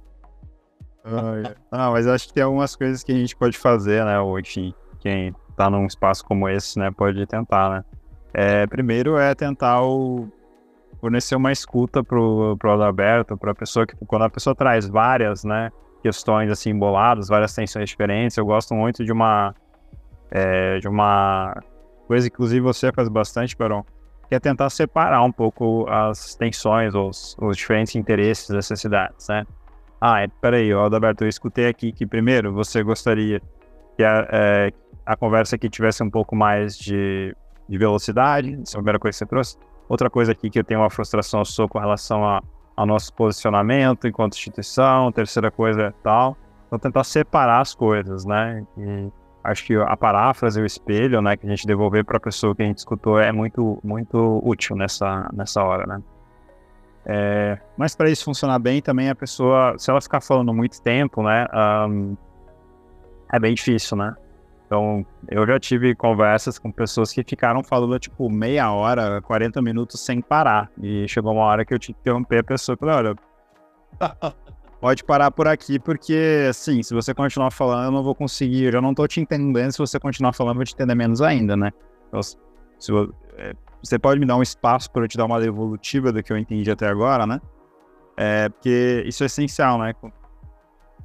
ah, 1.70 1.90
mas 1.90 2.06
acho 2.06 2.28
que 2.28 2.32
tem 2.32 2.42
algumas 2.42 2.74
coisas 2.74 3.02
que 3.02 3.12
a 3.12 3.14
gente 3.14 3.36
pode 3.36 3.58
fazer, 3.58 4.02
né? 4.06 4.18
Ou, 4.18 4.40
enfim, 4.40 4.72
quem 5.00 5.34
tá 5.54 5.68
num 5.68 5.84
espaço 5.84 6.24
como 6.24 6.48
esse, 6.48 6.78
né, 6.78 6.90
pode 6.90 7.26
tentar, 7.26 7.68
né? 7.68 7.84
É, 8.32 8.66
primeiro 8.66 9.18
é 9.18 9.34
tentar 9.34 9.82
o, 9.82 10.32
fornecer 10.98 11.36
uma 11.36 11.52
escuta 11.52 12.02
pro, 12.02 12.56
pro 12.58 12.72
Adalberto, 12.72 13.36
pra 13.36 13.54
pessoa 13.54 13.86
que, 13.86 13.94
quando 14.06 14.22
a 14.22 14.30
pessoa 14.30 14.56
traz 14.56 14.88
várias, 14.88 15.44
né, 15.44 15.70
questões 16.02 16.50
assim 16.50 16.70
emboladas, 16.70 17.28
várias 17.28 17.54
tensões 17.54 17.90
diferentes, 17.90 18.38
eu 18.38 18.46
gosto 18.46 18.74
muito 18.74 19.04
de 19.04 19.12
uma, 19.12 19.54
é, 20.30 20.78
de 20.78 20.88
uma 20.88 21.54
coisa 22.06 22.28
inclusive 22.28 22.62
você 22.62 22.90
faz 22.92 23.10
bastante, 23.10 23.54
Barão, 23.54 23.84
que 24.30 24.34
é 24.36 24.38
tentar 24.38 24.70
separar 24.70 25.24
um 25.24 25.32
pouco 25.32 25.86
as 25.90 26.36
tensões, 26.36 26.94
os, 26.94 27.36
os 27.40 27.56
diferentes 27.56 27.96
interesses, 27.96 28.48
necessidades, 28.48 29.26
né? 29.28 29.44
Ah, 30.00 30.22
é, 30.22 30.28
peraí, 30.40 30.72
Adalberto, 30.72 31.24
eu 31.24 31.28
escutei 31.28 31.66
aqui 31.66 31.90
que 31.90 32.06
primeiro 32.06 32.54
você 32.54 32.80
gostaria 32.80 33.42
que 33.96 34.04
a, 34.04 34.28
é, 34.30 34.72
a 35.04 35.16
conversa 35.16 35.56
aqui 35.56 35.68
tivesse 35.68 36.04
um 36.04 36.08
pouco 36.08 36.36
mais 36.36 36.78
de, 36.78 37.36
de 37.68 37.76
velocidade, 37.76 38.56
essa 38.62 38.76
é 38.76 38.78
a 38.78 38.78
primeira 38.78 39.00
coisa 39.00 39.16
que 39.16 39.18
você 39.18 39.26
trouxe. 39.26 39.58
Outra 39.88 40.08
coisa 40.08 40.30
aqui 40.30 40.48
que 40.48 40.60
eu 40.60 40.64
tenho 40.64 40.78
uma 40.78 40.90
frustração 40.90 41.44
sou 41.44 41.68
com 41.68 41.80
relação 41.80 42.24
a, 42.24 42.40
ao 42.76 42.86
nosso 42.86 43.12
posicionamento 43.12 44.06
enquanto 44.06 44.34
instituição, 44.34 45.10
terceira 45.10 45.50
coisa 45.50 45.92
tal. 46.04 46.36
Então 46.68 46.78
tentar 46.78 47.02
separar 47.02 47.60
as 47.60 47.74
coisas, 47.74 48.24
né? 48.24 48.64
E 48.78 49.10
acho 49.42 49.64
que 49.64 49.74
a 49.74 49.96
paráfrase, 49.96 50.60
o 50.60 50.66
espelho, 50.66 51.20
né, 51.22 51.36
que 51.36 51.46
a 51.46 51.50
gente 51.50 51.66
devolver 51.66 52.04
para 52.04 52.16
a 52.18 52.20
pessoa 52.20 52.54
que 52.54 52.62
a 52.62 52.66
gente 52.66 52.78
escutou 52.78 53.18
é 53.18 53.32
muito, 53.32 53.78
muito 53.82 54.40
útil 54.44 54.76
nessa, 54.76 55.28
nessa 55.32 55.62
hora, 55.62 55.86
né? 55.86 56.02
É, 57.06 57.58
mas 57.76 57.96
para 57.96 58.10
isso 58.10 58.24
funcionar 58.24 58.58
bem 58.58 58.82
também 58.82 59.08
a 59.08 59.14
pessoa, 59.14 59.74
se 59.78 59.90
ela 59.90 60.00
ficar 60.00 60.20
falando 60.20 60.52
muito 60.52 60.82
tempo, 60.82 61.22
né, 61.22 61.46
um, 61.88 62.16
é 63.32 63.38
bem 63.38 63.54
difícil, 63.54 63.96
né? 63.96 64.14
Então, 64.66 65.04
eu 65.28 65.44
já 65.44 65.58
tive 65.58 65.96
conversas 65.96 66.56
com 66.56 66.70
pessoas 66.70 67.12
que 67.12 67.24
ficaram 67.24 67.60
falando, 67.64 67.98
tipo, 67.98 68.30
meia 68.30 68.70
hora, 68.70 69.20
40 69.20 69.60
minutos 69.60 69.98
sem 69.98 70.20
parar. 70.20 70.70
E 70.80 71.08
chegou 71.08 71.32
uma 71.32 71.42
hora 71.42 71.64
que 71.64 71.74
eu 71.74 71.78
tinha 71.78 71.92
que 71.92 72.00
interromper 72.02 72.38
a 72.38 72.44
pessoa 72.44 72.76
e 72.76 72.78
falei, 72.78 72.94
olha, 72.94 73.16
pode 74.80 75.04
parar 75.04 75.30
por 75.30 75.46
aqui, 75.46 75.78
porque, 75.78 76.46
assim, 76.48 76.82
se 76.82 76.94
você 76.94 77.12
continuar 77.12 77.50
falando, 77.50 77.86
eu 77.86 77.92
não 77.92 78.02
vou 78.02 78.14
conseguir, 78.14 78.64
eu 78.64 78.72
já 78.72 78.80
não 78.80 78.94
tô 78.94 79.06
te 79.06 79.20
entendendo, 79.20 79.70
se 79.70 79.78
você 79.78 80.00
continuar 80.00 80.32
falando, 80.32 80.54
eu 80.54 80.58
vou 80.58 80.64
te 80.64 80.74
entender 80.74 80.94
menos 80.94 81.20
ainda, 81.20 81.56
né? 81.56 81.70
Então, 82.08 82.22
se, 82.22 82.38
é, 83.36 83.52
você 83.82 83.98
pode 83.98 84.18
me 84.18 84.26
dar 84.26 84.36
um 84.36 84.42
espaço 84.42 84.90
para 84.90 85.04
eu 85.04 85.08
te 85.08 85.16
dar 85.16 85.26
uma 85.26 85.40
devolutiva 85.40 86.10
do 86.10 86.22
que 86.22 86.32
eu 86.32 86.38
entendi 86.38 86.70
até 86.70 86.88
agora, 86.88 87.26
né? 87.26 87.40
É, 88.16 88.48
porque 88.48 89.04
isso 89.06 89.22
é 89.22 89.26
essencial, 89.26 89.78
né? 89.78 89.94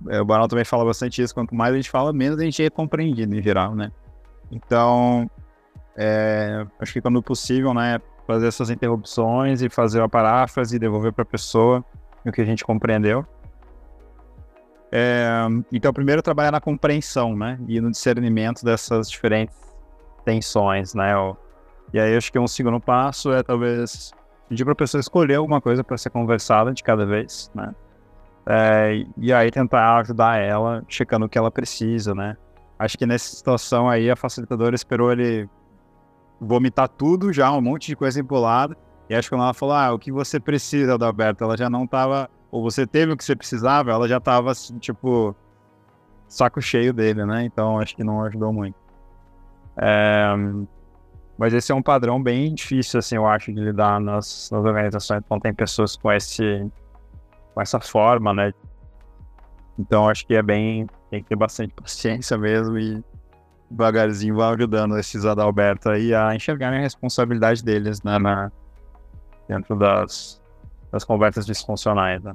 É, 0.10 0.22
o 0.22 0.26
Barão 0.26 0.48
também 0.48 0.66
fala 0.66 0.84
bastante 0.84 1.22
isso. 1.22 1.34
Quanto 1.34 1.54
mais 1.56 1.74
a 1.74 1.78
gente 1.78 1.90
fala, 1.90 2.12
menos 2.12 2.40
a 2.40 2.44
gente 2.44 2.64
é 2.64 2.70
compreendido 2.70 3.36
em 3.36 3.42
geral, 3.42 3.76
né? 3.76 3.92
Então, 4.52 5.30
é, 5.96 6.66
acho 6.80 6.94
que 6.94 7.02
quando 7.02 7.22
possível, 7.22 7.74
né, 7.74 8.00
fazer 8.28 8.48
essas 8.48 8.70
interrupções 8.70 9.62
e 9.62 9.70
fazer 9.70 10.02
a 10.02 10.10
paráfrase 10.10 10.76
e 10.76 10.80
devolver 10.80 11.14
para 11.14 11.24
a 11.24 11.26
pessoa 11.26 11.84
o 12.26 12.32
que 12.32 12.42
a 12.42 12.46
gente 12.46 12.66
compreendeu. 12.66 13.26
É, 14.92 15.28
então, 15.72 15.92
primeiro 15.92 16.22
trabalhar 16.22 16.52
na 16.52 16.62
compreensão, 16.62 17.36
né, 17.36 17.60
e 17.68 17.82
no 17.82 17.92
discernimento 17.92 18.64
dessas 18.64 19.10
diferentes 19.10 19.58
tensões, 20.24 20.94
né. 20.94 21.14
E 21.94 22.00
aí 22.00 22.16
acho 22.16 22.32
que 22.32 22.40
um 22.40 22.48
segundo 22.48 22.80
passo 22.80 23.32
é 23.32 23.44
talvez 23.44 24.12
pedir 24.48 24.64
para 24.64 24.74
a 24.74 24.76
pessoa 24.76 25.00
escolher 25.02 25.36
alguma 25.36 25.60
coisa 25.60 25.84
para 25.84 25.98
ser 25.98 26.10
conversada 26.10 26.74
de 26.74 26.84
cada 26.84 27.06
vez, 27.06 27.52
né. 27.54 27.74
É, 28.48 29.04
e 29.18 29.34
aí 29.34 29.50
tentar 29.50 29.98
ajudar 29.98 30.38
ela, 30.38 30.84
checando 30.88 31.26
o 31.26 31.30
que 31.30 31.38
ela 31.38 31.50
precisa, 31.50 32.14
né? 32.14 32.38
Acho 32.78 32.98
que 32.98 33.06
nessa 33.06 33.36
situação 33.36 33.90
aí 33.90 34.10
a 34.10 34.16
facilitadora 34.16 34.76
esperou 34.76 35.12
ele 35.12 35.50
vomitar 36.40 36.88
tudo 36.88 37.34
já, 37.34 37.52
um 37.52 37.62
monte 37.62 37.88
de 37.88 37.96
coisa 37.96 38.20
empolada. 38.20 38.78
E 39.10 39.16
acho 39.16 39.30
que 39.30 39.36
quando 39.36 39.44
ela 39.44 39.54
falou, 39.54 39.76
ah, 39.76 39.94
o 39.94 40.00
que 40.00 40.12
você 40.12 40.40
precisa, 40.40 40.96
Adalberto, 40.96 41.44
ela 41.44 41.58
já 41.58 41.70
não 41.70 41.88
tava, 41.88 42.30
ou 42.56 42.64
você 42.64 42.88
teve 42.88 43.12
o 43.12 43.18
que 43.18 43.24
você 43.26 43.36
precisava, 43.36 43.92
ela 43.92 44.08
já 44.08 44.18
tava, 44.18 44.52
assim, 44.52 44.78
tipo, 44.80 45.36
saco 46.26 46.62
cheio 46.62 46.94
dele, 46.94 47.26
né? 47.26 47.44
Então 47.44 47.80
acho 47.80 47.94
que 47.94 48.04
não 48.04 48.24
ajudou 48.24 48.54
muito. 48.54 48.78
É, 49.76 50.34
mas 51.38 51.54
esse 51.54 51.74
é 51.74 51.76
um 51.76 51.82
padrão 51.82 52.24
bem 52.24 52.54
difícil, 52.54 53.00
assim, 53.00 53.16
eu 53.18 53.28
acho, 53.28 53.52
de 53.52 53.60
lidar 53.60 54.00
nas, 54.00 54.50
nas 54.50 54.64
organizações. 54.64 55.22
Então 55.26 55.38
tem 55.38 55.54
pessoas 55.54 55.98
com 55.98 56.10
esse 56.10 56.66
com 57.54 57.62
essa 57.62 57.78
forma, 57.82 58.34
né? 58.34 58.54
Então 59.78 60.08
acho 60.08 60.26
que 60.26 60.34
é 60.34 60.42
bem. 60.42 60.88
Tem 61.12 61.22
que 61.22 61.28
ter 61.28 61.36
bastante 61.36 61.74
paciência 61.76 62.38
mesmo 62.38 62.80
e 62.80 63.04
devagarzinho 63.70 64.38
vai 64.38 64.54
ajudando 64.54 64.98
esses 64.98 65.26
Adalberto 65.26 65.90
aí 65.90 66.16
a 66.16 66.34
enxergarem 66.34 66.80
a 66.80 66.84
responsabilidade 66.84 67.62
deles, 67.62 68.02
né? 68.02 68.18
Na, 68.18 68.50
dentro 69.46 69.76
das, 69.76 70.42
das 70.90 71.04
conversas 71.04 71.46
disfuncionais, 71.46 72.24
né? 72.24 72.34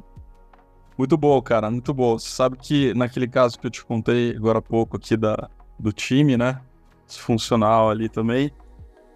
Muito 1.01 1.17
bom, 1.17 1.41
cara, 1.41 1.71
muito 1.71 1.95
bom. 1.95 2.19
Você 2.19 2.29
sabe 2.29 2.59
que 2.59 2.93
naquele 2.93 3.27
caso 3.27 3.59
que 3.59 3.67
eu 3.67 3.71
te 3.71 3.83
contei 3.83 4.37
agora 4.37 4.59
há 4.59 4.63
pouco 4.63 4.99
aqui 4.99 5.17
da, 5.17 5.49
do 5.79 5.95
time, 5.95 6.37
né? 6.37 6.61
Funcional 7.09 7.89
ali 7.89 8.07
também. 8.07 8.53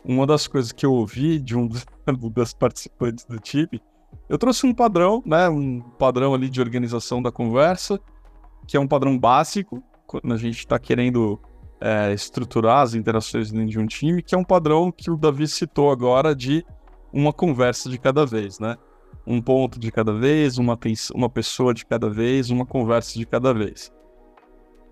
Uma 0.02 0.26
das 0.26 0.46
coisas 0.48 0.72
que 0.72 0.86
eu 0.86 0.94
ouvi 0.94 1.38
de 1.38 1.54
um 1.54 1.68
das 1.68 2.54
participantes 2.58 3.26
do 3.26 3.38
time 3.38 3.82
eu 4.30 4.38
trouxe 4.38 4.64
um 4.64 4.72
padrão, 4.72 5.22
né? 5.26 5.46
Um 5.50 5.82
padrão 5.98 6.32
ali 6.32 6.48
de 6.48 6.58
organização 6.58 7.20
da 7.20 7.30
conversa, 7.30 8.00
que 8.66 8.78
é 8.78 8.80
um 8.80 8.88
padrão 8.88 9.18
básico, 9.18 9.82
quando 10.06 10.32
a 10.32 10.38
gente 10.38 10.60
está 10.60 10.78
querendo 10.78 11.38
é, 11.78 12.14
estruturar 12.14 12.80
as 12.80 12.94
interações 12.94 13.52
dentro 13.52 13.68
de 13.68 13.78
um 13.78 13.86
time, 13.86 14.22
que 14.22 14.34
é 14.34 14.38
um 14.38 14.44
padrão 14.44 14.90
que 14.90 15.10
o 15.10 15.18
Davi 15.18 15.46
citou 15.46 15.90
agora 15.90 16.34
de 16.34 16.64
uma 17.12 17.30
conversa 17.30 17.90
de 17.90 17.98
cada 17.98 18.24
vez, 18.24 18.58
né? 18.58 18.78
Um 19.26 19.40
ponto 19.40 19.78
de 19.78 19.90
cada 19.90 20.12
vez, 20.12 20.58
uma, 20.58 20.78
uma 21.14 21.30
pessoa 21.30 21.72
de 21.72 21.86
cada 21.86 22.10
vez, 22.10 22.50
uma 22.50 22.66
conversa 22.66 23.18
de 23.18 23.24
cada 23.24 23.54
vez. 23.54 23.92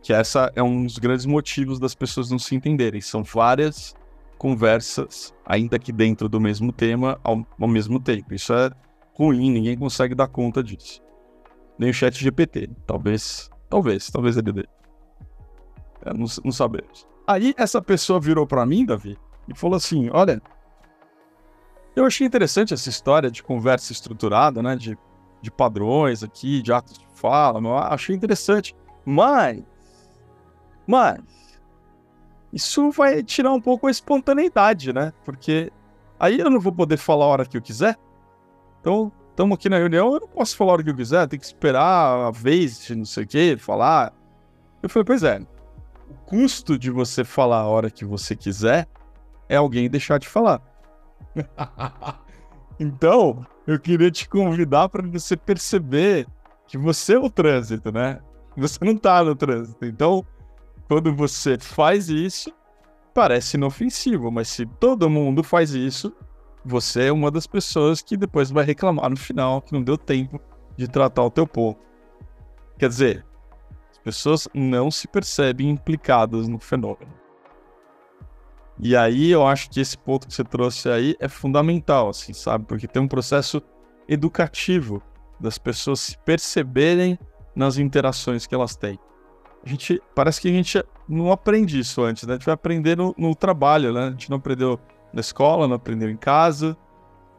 Que 0.03 0.13
essa 0.13 0.51
é 0.57 0.63
um 0.63 0.85
dos 0.85 0.99
grandes 0.99 1.27
motivos 1.27 1.79
das 1.79 1.95
pessoas 1.95 2.31
não 2.31 2.39
se 2.39 2.55
entenderem. 2.55 3.01
São 3.01 3.23
várias 3.23 3.95
conversas, 4.39 5.33
ainda 5.47 5.79
que 5.79 5.93
dentro 5.93 6.29
do 6.29 6.41
mesmo 6.41 6.73
tema, 6.73 7.21
ao, 7.23 7.47
ao 7.61 7.69
mesmo 7.69 8.01
tempo. 8.01 8.35
Isso 8.35 8.53
é 8.53 8.71
ruim, 9.15 9.51
ninguém 9.51 9.79
consegue 9.79 10.15
dar 10.15 10.27
conta 10.27 10.63
disso. 10.63 11.01
Nem 11.79 11.91
o 11.91 11.95
chat 11.95 12.19
GPT. 12.19 12.71
Talvez, 12.87 13.51
talvez, 13.69 14.11
talvez 14.11 14.37
ele 14.37 14.53
dê. 14.53 14.69
É, 16.05 16.13
não, 16.13 16.27
não 16.45 16.53
sabemos. 16.53 17.07
Aí 17.27 17.55
essa 17.57 17.81
pessoa 17.81 18.19
virou 18.19 18.47
para 18.47 18.67
mim, 18.67 18.85
Davi, 18.85 19.17
e 19.49 19.57
falou 19.57 19.77
assim: 19.77 20.11
Olha, 20.13 20.43
eu 21.95 22.07
achei 22.07 22.27
interessante 22.27 22.75
essa 22.75 22.89
história 22.89 23.31
de 23.31 23.43
conversa 23.43 23.93
estruturada, 23.93 24.63
né? 24.63 24.77
De 24.77 24.97
de 25.43 25.51
padrões 25.51 26.23
aqui, 26.23 26.63
de 26.63 26.73
atos 26.73 26.97
de 26.97 27.07
fala, 27.13 27.61
achei 27.89 28.15
interessante. 28.15 28.75
Mas, 29.05 29.63
mas, 30.87 31.21
isso 32.53 32.91
vai 32.93 33.23
tirar 33.23 33.53
um 33.53 33.61
pouco 33.61 33.89
a 33.89 33.91
espontaneidade, 33.91 34.93
né? 34.93 35.13
Porque 35.25 35.71
aí 36.19 36.39
eu 36.39 36.49
não 36.49 36.61
vou 36.61 36.73
poder 36.73 36.97
falar 36.97 37.25
a 37.25 37.29
hora 37.29 37.45
que 37.45 37.57
eu 37.57 37.63
quiser. 37.63 37.99
Então, 38.81 39.11
estamos 39.31 39.57
aqui 39.57 39.69
na 39.69 39.79
reunião, 39.79 40.15
eu 40.15 40.21
não 40.21 40.29
posso 40.29 40.57
falar 40.57 40.71
a 40.71 40.75
hora 40.75 40.85
que 40.85 40.91
eu 40.91 40.97
quiser, 40.97 41.27
tem 41.27 41.39
que 41.39 41.45
esperar 41.45 42.29
a 42.29 42.31
vez 42.31 42.85
de 42.85 42.95
não 42.95 43.05
sei 43.05 43.25
o 43.25 43.27
que, 43.27 43.57
falar. 43.57 44.13
Eu 44.81 44.89
falei, 44.89 45.05
pois 45.05 45.25
é, 45.25 45.41
o 46.09 46.15
custo 46.27 46.79
de 46.79 46.91
você 46.91 47.25
falar 47.25 47.59
a 47.59 47.67
hora 47.67 47.91
que 47.91 48.05
você 48.05 48.37
quiser 48.37 48.89
é 49.49 49.57
alguém 49.57 49.91
deixar 49.91 50.19
de 50.19 50.29
falar. 50.29 50.61
então, 52.79 53.47
eu 53.67 53.79
queria 53.79 54.11
te 54.11 54.29
convidar 54.29 54.89
para 54.89 55.07
você 55.07 55.37
perceber 55.37 56.27
que 56.67 56.79
você 56.79 57.15
é 57.15 57.19
o 57.19 57.31
trânsito, 57.31 57.93
né? 57.93 58.21
Você 58.57 58.79
não 58.85 58.97
tá 58.97 59.23
no 59.25 59.35
trânsito. 59.35 59.85
Então, 59.85 60.25
quando 60.89 61.15
você 61.15 61.59
faz 61.59 62.09
isso, 62.09 62.53
parece 63.15 63.57
inofensivo, 63.57 64.31
mas 64.31 64.49
se 64.49 64.67
todo 64.67 65.09
mundo 65.09 65.43
faz 65.43 65.73
isso, 65.73 66.15
você 66.65 67.07
é 67.07 67.13
uma 67.13 67.31
das 67.31 67.47
pessoas 67.47 68.03
que 68.03 68.17
depois 68.17 68.51
vai 68.51 68.65
reclamar 68.65 69.11
no 69.11 69.17
final 69.17 69.61
que 69.61 69.73
não 69.73 69.83
deu 69.83 69.97
tempo 69.97 70.41
de 70.77 70.89
tratar 70.89 71.25
o 71.25 71.31
teu 71.31 71.47
ponto. 71.47 71.81
Quer 72.79 72.89
dizer, 72.89 73.27
as 73.91 73.99
pessoas 73.99 74.49
não 74.55 74.91
se 74.91 75.07
percebem 75.09 75.71
implicadas 75.71 76.49
no 76.49 76.59
fenômeno. 76.59 77.22
E 78.85 78.97
aí 78.97 79.31
eu 79.31 79.47
acho 79.47 79.71
que 79.71 79.81
esse 79.81 79.97
ponto 79.97 80.27
que 80.27 80.35
você 80.35 80.43
trouxe 80.43 80.89
aí 80.89 81.15
é 81.21 81.29
fundamental, 81.29 82.09
assim, 82.09 82.33
sabe? 82.33 82.65
Porque 82.67 82.89
tem 82.89 83.01
um 83.01 83.07
processo 83.07 83.63
educativo 84.09 85.01
das 85.39 85.57
pessoas 85.57 86.01
se 86.01 86.19
perceberem 86.19 87.17
nas 87.55 87.79
interações 87.79 88.45
que 88.45 88.53
elas 88.53 88.75
têm. 88.75 88.99
A 89.65 89.69
gente 89.69 90.03
parece 90.17 90.41
que 90.41 90.49
a 90.49 90.53
gente 90.53 90.83
não 91.09 91.31
aprende 91.31 91.79
isso 91.79 92.03
antes, 92.03 92.27
né? 92.27 92.35
A 92.35 92.37
gente 92.37 92.47
vai 92.47 92.55
aprender 92.55 92.97
no, 92.97 93.15
no 93.17 93.37
trabalho, 93.37 93.93
né? 93.93 94.09
A 94.09 94.11
gente 94.11 94.29
não 94.29 94.39
aprendeu 94.39 94.81
na 95.13 95.21
escola, 95.21 95.69
não 95.69 95.77
aprendeu 95.77 96.11
em 96.11 96.17
casa, 96.17 96.77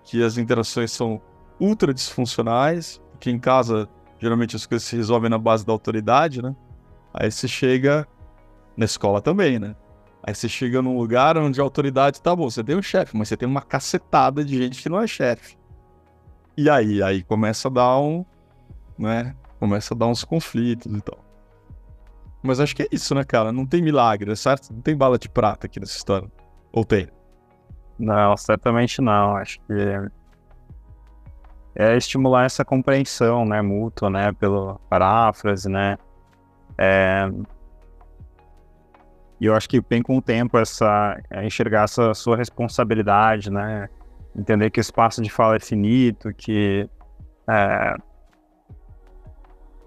que 0.06 0.24
as 0.24 0.38
interações 0.38 0.94
são 0.94 1.22
ultra 1.60 1.94
disfuncionais, 1.94 3.02
porque 3.12 3.30
em 3.30 3.40
casa 3.40 3.90
geralmente 4.18 4.56
as 4.56 4.66
coisas 4.66 4.88
se 4.88 4.96
resolvem 4.96 5.30
na 5.30 5.38
base 5.38 5.66
da 5.66 5.74
autoridade, 5.74 6.42
né? 6.42 6.56
Aí 7.14 7.30
você 7.30 7.50
chega 7.50 8.08
na 8.78 8.86
escola 8.86 9.22
também, 9.22 9.60
né? 9.60 9.76
Aí 10.26 10.34
você 10.34 10.48
chega 10.48 10.82
num 10.82 10.98
lugar 10.98 11.38
onde 11.38 11.60
a 11.60 11.64
autoridade 11.64 12.22
tá 12.22 12.34
bom, 12.34 12.50
você 12.50 12.64
tem 12.64 12.78
um 12.78 12.82
chefe, 12.82 13.16
mas 13.18 13.28
você 13.28 13.36
tem 13.36 13.48
uma 13.48 13.62
cacetada 13.62 14.44
de 14.44 14.58
gente 14.58 14.82
que 14.82 14.88
não 14.88 15.02
é 15.02 15.06
chefe. 15.06 15.58
E 16.56 16.70
aí, 16.70 17.04
aí 17.04 17.24
começa 17.24 17.68
a 17.68 17.72
dar 17.72 18.00
um, 18.00 18.24
né? 18.98 19.36
Começa 19.60 19.94
a 19.94 19.98
dar 19.98 20.08
uns 20.08 20.24
conflitos 20.24 20.92
e 20.96 21.02
tal. 21.02 21.20
Mas 22.42 22.60
acho 22.60 22.76
que 22.76 22.84
é 22.84 22.88
isso, 22.92 23.14
né, 23.14 23.24
cara? 23.24 23.52
Não 23.52 23.66
tem 23.66 23.82
milagre, 23.82 24.34
certo? 24.36 24.74
Não 24.74 24.82
tem 24.82 24.96
bala 24.96 25.18
de 25.18 25.28
prata 25.28 25.68
aqui 25.68 25.80
nessa 25.80 25.98
história. 25.98 26.30
Ou 26.72 26.86
tem? 26.86 27.10
Não, 28.00 28.36
certamente 28.38 29.02
não. 29.02 29.36
Acho 29.36 29.60
que 29.62 29.74
é 31.76 31.98
estimular 31.98 32.46
essa 32.46 32.64
compreensão, 32.64 33.46
né, 33.46 33.62
mútua, 33.62 34.10
né, 34.10 34.32
pela 34.32 34.76
paráfrase, 34.90 35.68
né, 35.68 35.98
é, 36.78 37.28
e 39.44 39.46
eu 39.46 39.54
acho 39.54 39.68
que 39.68 39.82
vem 39.90 40.02
com 40.02 40.18
o 40.18 40.22
tempo 40.22 40.58
essa 40.58 41.22
é 41.30 41.46
enxergar 41.46 41.84
essa 41.84 42.14
sua 42.14 42.38
responsabilidade, 42.38 43.52
né? 43.52 43.90
Entender 44.34 44.70
que 44.70 44.80
o 44.80 44.82
espaço 44.82 45.22
de 45.22 45.30
fala 45.30 45.58
é 45.58 45.60
finito, 45.60 46.34
que, 46.34 46.90
é, 47.46 47.96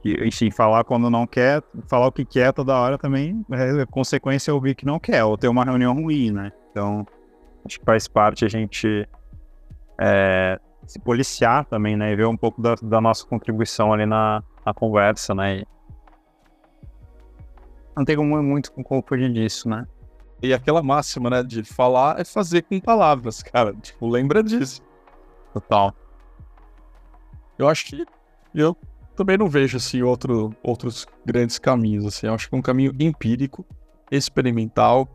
que 0.03 0.13
enfim, 0.27 0.51
falar 0.51 0.85
quando 0.85 1.09
não 1.09 1.27
quer, 1.27 1.63
falar 1.89 2.07
o 2.07 2.13
que 2.13 2.23
quer 2.23 2.53
toda 2.53 2.77
hora 2.77 2.99
também 2.99 3.43
é 3.51 3.87
consequência 3.87 4.53
ouvir 4.53 4.75
que 4.75 4.85
não 4.85 4.99
quer, 4.99 5.25
ou 5.25 5.39
ter 5.39 5.49
uma 5.49 5.65
reunião 5.65 5.95
ruim, 5.95 6.31
né? 6.31 6.53
Então, 6.71 7.07
acho 7.65 7.81
que 7.81 7.87
faz 7.87 8.07
parte 8.07 8.45
a 8.45 8.49
gente 8.49 9.09
é, 9.99 10.61
se 10.87 10.99
policiar 10.99 11.65
também, 11.65 11.97
né? 11.97 12.13
E 12.13 12.17
ver 12.17 12.27
um 12.27 12.37
pouco 12.37 12.61
da, 12.61 12.75
da 12.75 13.01
nossa 13.01 13.27
contribuição 13.27 13.91
ali 13.95 14.05
na, 14.05 14.45
na 14.67 14.75
conversa, 14.75 15.35
né? 15.35 15.63
Não 17.97 18.05
tem 18.05 18.17
como 18.17 18.41
muito 18.43 18.71
com 18.73 19.03
fugir 19.03 19.33
disso, 19.33 19.69
né? 19.69 19.87
E 20.43 20.53
aquela 20.53 20.83
máxima, 20.83 21.31
né, 21.31 21.43
de 21.43 21.65
falar 21.65 22.21
é 22.21 22.25
fazer 22.25 22.63
com 22.63 22.79
palavras, 22.79 23.43
cara. 23.45 23.73
Tipo, 23.75 24.09
lembra 24.09 24.43
disso. 24.43 24.83
Total. 25.55 25.95
Eu 27.59 27.69
acho 27.69 27.87
que 27.87 28.05
eu 28.55 28.77
também 29.17 29.39
não 29.39 29.49
vejo 29.49 29.79
assim 29.79 30.03
outro, 30.03 30.55
outros 30.63 31.07
grandes 31.25 31.59
caminhos. 31.59 32.05
Assim, 32.05 32.27
eu 32.27 32.35
acho 32.35 32.49
que 32.49 32.55
é 32.55 32.59
um 32.59 32.63
caminho 32.63 32.93
empírico, 33.01 33.65
experimental, 34.11 35.09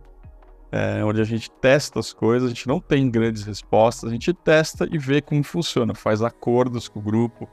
é, 0.72 1.04
onde 1.04 1.22
a 1.22 1.24
gente 1.24 1.52
testa 1.52 2.00
as 2.00 2.12
coisas, 2.12 2.48
a 2.48 2.54
gente 2.54 2.68
não 2.68 2.80
tem 2.80 3.10
grandes 3.12 3.44
respostas, 3.44 4.10
a 4.10 4.14
gente 4.14 4.34
testa 4.34 4.88
e 4.90 4.98
vê 4.98 5.22
como 5.22 5.44
funciona, 5.44 5.94
faz 5.94 6.24
acordos 6.24 6.88
com 6.88 7.00
o 7.00 7.02
grupo, 7.02 7.48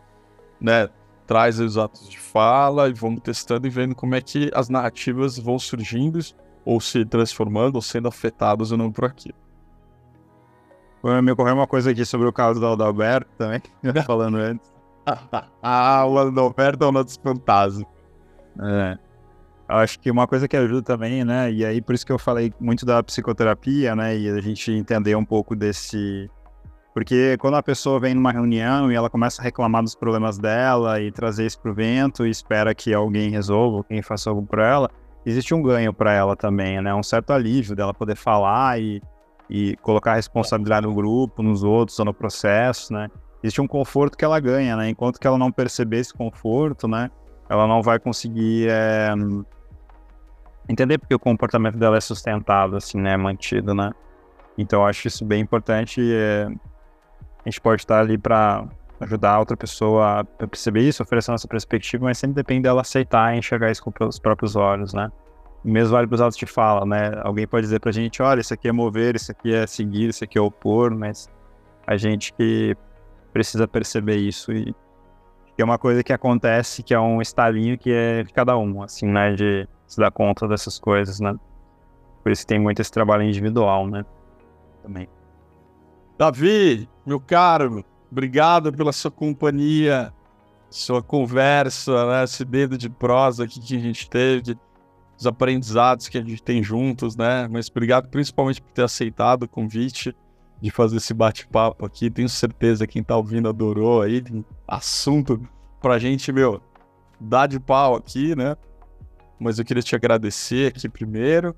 né? 0.60 0.88
Traz 1.28 1.60
os 1.60 1.76
atos 1.76 2.08
de 2.08 2.18
fala 2.18 2.88
e 2.88 2.92
vamos 2.94 3.20
testando 3.20 3.66
e 3.66 3.70
vendo 3.70 3.94
como 3.94 4.14
é 4.14 4.20
que 4.20 4.50
as 4.54 4.70
narrativas 4.70 5.38
vão 5.38 5.58
surgindo 5.58 6.18
ou 6.64 6.80
se 6.80 7.04
transformando 7.04 7.76
ou 7.76 7.82
sendo 7.82 8.08
afetadas 8.08 8.72
ou 8.72 8.78
não 8.78 8.90
por 8.90 9.04
aquilo. 9.04 9.36
Me 11.22 11.30
ocorreu 11.30 11.54
uma 11.54 11.66
coisa 11.66 11.90
aqui 11.90 12.04
sobre 12.04 12.26
o 12.26 12.32
caso 12.32 12.58
da 12.60 12.72
Adalberto 12.72 13.30
também, 13.36 13.60
falando 14.06 14.38
antes. 14.38 14.72
ah, 15.62 16.06
o 16.06 16.18
Adalberto 16.18 16.84
é 16.84 16.88
um 16.88 16.92
dos 16.92 17.16
fantasmas. 17.16 17.86
É. 18.60 18.98
Acho 19.68 20.00
que 20.00 20.10
uma 20.10 20.26
coisa 20.26 20.48
que 20.48 20.56
ajuda 20.56 20.80
também, 20.80 21.24
né, 21.26 21.52
e 21.52 21.62
aí 21.62 21.82
por 21.82 21.94
isso 21.94 22.06
que 22.06 22.12
eu 22.12 22.18
falei 22.18 22.54
muito 22.58 22.86
da 22.86 23.02
psicoterapia, 23.02 23.94
né, 23.94 24.16
e 24.16 24.30
a 24.30 24.40
gente 24.40 24.72
entender 24.72 25.14
um 25.14 25.24
pouco 25.26 25.54
desse 25.54 26.28
porque 26.98 27.36
quando 27.38 27.54
a 27.54 27.62
pessoa 27.62 28.00
vem 28.00 28.12
numa 28.12 28.32
reunião 28.32 28.90
e 28.90 28.94
ela 28.96 29.08
começa 29.08 29.40
a 29.40 29.44
reclamar 29.44 29.84
dos 29.84 29.94
problemas 29.94 30.36
dela 30.36 31.00
e 31.00 31.12
trazer 31.12 31.46
isso 31.46 31.60
pro 31.60 31.72
vento 31.72 32.26
e 32.26 32.30
espera 32.30 32.74
que 32.74 32.92
alguém 32.92 33.30
resolva, 33.30 33.84
quem 33.84 34.02
faça 34.02 34.28
algo 34.28 34.44
para 34.44 34.66
ela, 34.66 34.90
existe 35.24 35.54
um 35.54 35.62
ganho 35.62 35.94
para 35.94 36.12
ela 36.12 36.34
também, 36.34 36.82
né? 36.82 36.92
Um 36.92 37.02
certo 37.04 37.32
alívio 37.32 37.76
dela 37.76 37.94
poder 37.94 38.16
falar 38.16 38.80
e, 38.80 39.00
e 39.48 39.76
colocar 39.76 40.10
a 40.10 40.14
responsabilidade 40.16 40.88
no 40.88 40.92
grupo, 40.92 41.40
nos 41.40 41.62
outros 41.62 41.96
ou 42.00 42.04
no 42.04 42.12
processo, 42.12 42.92
né? 42.92 43.08
Existe 43.44 43.60
um 43.60 43.68
conforto 43.68 44.18
que 44.18 44.24
ela 44.24 44.40
ganha, 44.40 44.74
né? 44.74 44.88
Enquanto 44.88 45.20
que 45.20 45.26
ela 45.28 45.38
não 45.38 45.52
perceber 45.52 45.98
esse 45.98 46.12
conforto, 46.12 46.88
né? 46.88 47.12
Ela 47.48 47.68
não 47.68 47.80
vai 47.80 48.00
conseguir 48.00 48.66
é, 48.68 49.14
entender 50.68 50.98
porque 50.98 51.14
o 51.14 51.20
comportamento 51.20 51.78
dela 51.78 51.96
é 51.96 52.00
sustentado, 52.00 52.74
assim, 52.74 52.98
né? 53.00 53.16
Mantido, 53.16 53.72
né? 53.72 53.92
Então, 54.58 54.80
eu 54.80 54.86
acho 54.86 55.06
isso 55.06 55.24
bem 55.24 55.40
importante. 55.40 56.00
É, 56.12 56.48
a 57.48 57.50
gente 57.50 57.60
pode 57.60 57.82
estar 57.82 58.00
ali 58.00 58.18
para 58.18 58.66
ajudar 59.00 59.32
a 59.32 59.38
outra 59.38 59.56
pessoa 59.56 60.20
a 60.20 60.46
perceber 60.46 60.82
isso, 60.82 61.02
oferecer 61.02 61.30
nossa 61.30 61.48
perspectiva, 61.48 62.04
mas 62.04 62.18
sempre 62.18 62.34
depende 62.34 62.62
dela 62.62 62.82
aceitar 62.82 63.34
e 63.34 63.38
enxergar 63.38 63.70
isso 63.70 63.82
com 63.82 63.92
os 64.04 64.18
próprios 64.18 64.54
olhos, 64.54 64.92
né? 64.92 65.10
O 65.64 65.68
mesmo 65.68 65.92
vale 65.92 66.06
para 66.06 66.14
os 66.14 66.20
atos 66.20 66.36
de 66.36 66.46
fala, 66.46 66.84
né? 66.84 67.12
Alguém 67.22 67.46
pode 67.46 67.62
dizer 67.62 67.80
para 67.80 67.90
a 67.90 67.92
gente, 67.92 68.22
olha, 68.22 68.40
isso 68.40 68.52
aqui 68.52 68.68
é 68.68 68.72
mover, 68.72 69.16
isso 69.16 69.32
aqui 69.32 69.54
é 69.54 69.66
seguir, 69.66 70.10
isso 70.10 70.24
aqui 70.24 70.36
é 70.36 70.40
opor, 70.40 70.94
mas 70.94 71.30
a 71.86 71.96
gente 71.96 72.32
que 72.34 72.76
precisa 73.32 73.66
perceber 73.66 74.16
isso 74.16 74.52
e 74.52 74.74
é 75.56 75.64
uma 75.64 75.78
coisa 75.78 76.04
que 76.04 76.12
acontece, 76.12 76.84
que 76.84 76.94
é 76.94 77.00
um 77.00 77.20
estalinho 77.20 77.76
que 77.76 77.90
é 77.90 78.22
de 78.22 78.32
cada 78.32 78.56
um, 78.56 78.82
assim, 78.82 79.06
né? 79.06 79.34
De 79.34 79.68
se 79.86 79.98
dar 79.98 80.10
conta 80.10 80.46
dessas 80.46 80.78
coisas, 80.78 81.18
né? 81.18 81.34
Por 82.22 82.30
isso 82.30 82.46
tem 82.46 82.58
muito 82.58 82.80
esse 82.80 82.92
trabalho 82.92 83.22
individual, 83.22 83.88
né? 83.88 84.04
Também. 84.82 85.08
Davi, 86.18 86.88
meu 87.06 87.20
caro, 87.20 87.84
obrigado 88.10 88.72
pela 88.72 88.90
sua 88.90 89.08
companhia, 89.08 90.12
sua 90.68 91.00
conversa, 91.00 92.06
né? 92.06 92.24
esse 92.24 92.44
dedo 92.44 92.76
de 92.76 92.90
prosa 92.90 93.44
aqui 93.44 93.60
que 93.60 93.76
a 93.76 93.78
gente 93.78 94.10
teve, 94.10 94.58
os 95.16 95.28
aprendizados 95.28 96.08
que 96.08 96.18
a 96.18 96.20
gente 96.20 96.42
tem 96.42 96.60
juntos, 96.60 97.14
né? 97.14 97.46
Mas 97.48 97.68
obrigado 97.70 98.08
principalmente 98.08 98.60
por 98.60 98.72
ter 98.72 98.82
aceitado 98.82 99.44
o 99.44 99.48
convite 99.48 100.12
de 100.60 100.72
fazer 100.72 100.96
esse 100.96 101.14
bate-papo 101.14 101.86
aqui. 101.86 102.10
Tenho 102.10 102.28
certeza 102.28 102.84
que 102.84 102.94
quem 102.94 103.02
tá 103.04 103.16
ouvindo 103.16 103.48
adorou 103.48 104.02
aí, 104.02 104.20
tem 104.20 104.44
assunto 104.66 105.40
pra 105.80 106.00
gente, 106.00 106.32
meu, 106.32 106.60
dar 107.20 107.46
de 107.46 107.60
pau 107.60 107.94
aqui, 107.94 108.34
né? 108.34 108.56
Mas 109.38 109.60
eu 109.60 109.64
queria 109.64 109.84
te 109.84 109.94
agradecer 109.94 110.66
aqui 110.66 110.88
primeiro. 110.88 111.54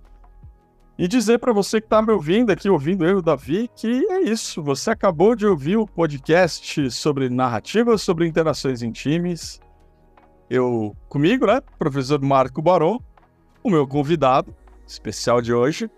E 1.01 1.09
dizer 1.09 1.39
para 1.39 1.51
você 1.51 1.81
que 1.81 1.87
está 1.87 2.03
me 2.03 2.13
ouvindo 2.13 2.51
aqui, 2.53 2.69
ouvindo 2.69 3.07
eu 3.07 3.23
Davi, 3.23 3.71
que 3.75 4.05
é 4.11 4.21
isso. 4.21 4.63
Você 4.63 4.91
acabou 4.91 5.35
de 5.35 5.47
ouvir 5.47 5.79
o 5.79 5.87
podcast 5.87 6.91
sobre 6.91 7.31
narrativas, 7.31 8.03
sobre 8.03 8.27
interações 8.27 8.83
em 8.83 8.93
times. 8.93 9.59
Eu, 10.51 10.95
comigo, 11.09 11.47
né? 11.47 11.63
Professor 11.79 12.21
Marco 12.21 12.61
Baron, 12.61 12.99
o 13.65 13.71
meu 13.71 13.89
convidado 13.89 14.55
especial 14.87 15.41
de 15.41 15.55
hoje, 15.55 15.91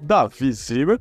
Davi 0.00 0.50
Zimmer. 0.50 0.98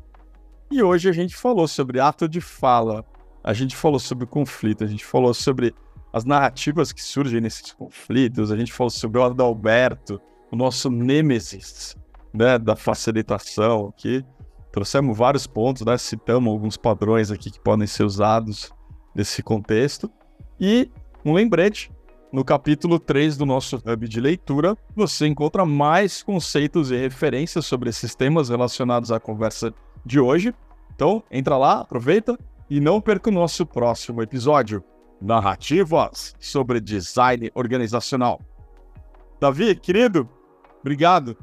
E 0.70 0.84
hoje 0.84 1.08
a 1.08 1.14
gente 1.14 1.38
falou 1.38 1.70
sobre 1.70 2.02
ato 2.02 2.28
de 2.28 2.42
fala, 2.42 3.06
a 3.42 3.54
gente 3.54 3.78
falou 3.78 3.98
sobre 3.98 4.26
conflito, 4.26 4.84
a 4.84 4.88
gente 4.88 5.06
falou 5.06 5.34
sobre 5.34 5.74
as 6.12 6.26
narrativas 6.26 6.92
que 6.92 7.02
surgem 7.02 7.40
nesses 7.40 7.72
conflitos. 7.72 8.52
A 8.52 8.58
gente 8.58 8.74
falou 8.74 8.92
sobre 8.92 9.22
o 9.22 9.24
Adalberto, 9.24 10.20
o 10.52 10.56
nosso 10.58 10.90
nêmesis 10.90 11.96
né, 12.38 12.60
da 12.60 12.76
facilitação 12.76 13.88
aqui. 13.88 14.24
Trouxemos 14.72 15.18
vários 15.18 15.48
pontos, 15.48 15.84
né? 15.84 15.98
citamos 15.98 16.52
alguns 16.52 16.78
padrões 16.78 17.32
aqui 17.32 17.50
que 17.50 17.60
podem 17.60 17.88
ser 17.88 18.04
usados 18.04 18.72
nesse 19.16 19.42
contexto. 19.42 20.10
E 20.60 20.92
um 21.26 21.34
lembrete 21.34 21.92
no 22.32 22.44
capítulo 22.44 23.00
3 23.00 23.38
do 23.38 23.46
nosso 23.46 23.78
hub 23.78 24.08
de 24.08 24.20
leitura, 24.20 24.78
você 24.96 25.26
encontra 25.26 25.66
mais 25.66 26.22
conceitos 26.22 26.92
e 26.92 26.98
referências 26.98 27.66
sobre 27.66 27.90
esses 27.90 28.14
temas 28.14 28.50
relacionados 28.50 29.12
à 29.12 29.20
conversa 29.20 29.74
de 30.06 30.20
hoje. 30.20 30.54
Então, 30.94 31.24
entra 31.32 31.58
lá, 31.58 31.82
aproveita 31.82 32.38
e 32.70 32.80
não 32.80 33.00
perca 33.00 33.30
o 33.30 33.34
nosso 33.34 33.66
próximo 33.66 34.22
episódio. 34.22 34.84
Narrativas 35.20 36.36
sobre 36.40 36.80
design 36.80 37.50
organizacional. 37.56 38.40
Davi, 39.40 39.76
querido, 39.76 40.30
obrigado. 40.82 41.36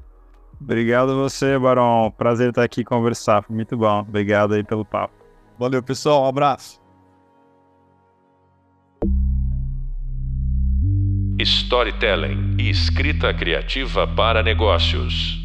Obrigado 0.64 1.12
a 1.12 1.14
você, 1.14 1.58
Barão. 1.58 2.10
Prazer 2.16 2.48
estar 2.48 2.62
aqui 2.62 2.82
conversar. 2.82 3.42
Foi 3.42 3.54
muito 3.54 3.76
bom. 3.76 4.00
Obrigado 4.00 4.54
aí 4.54 4.64
pelo 4.64 4.82
papo. 4.82 5.12
Valeu, 5.58 5.82
pessoal. 5.82 6.24
Um 6.24 6.28
abraço. 6.28 6.80
Storytelling 11.38 12.56
e 12.58 12.70
escrita 12.70 13.34
criativa 13.34 14.06
para 14.06 14.42
negócios. 14.42 15.43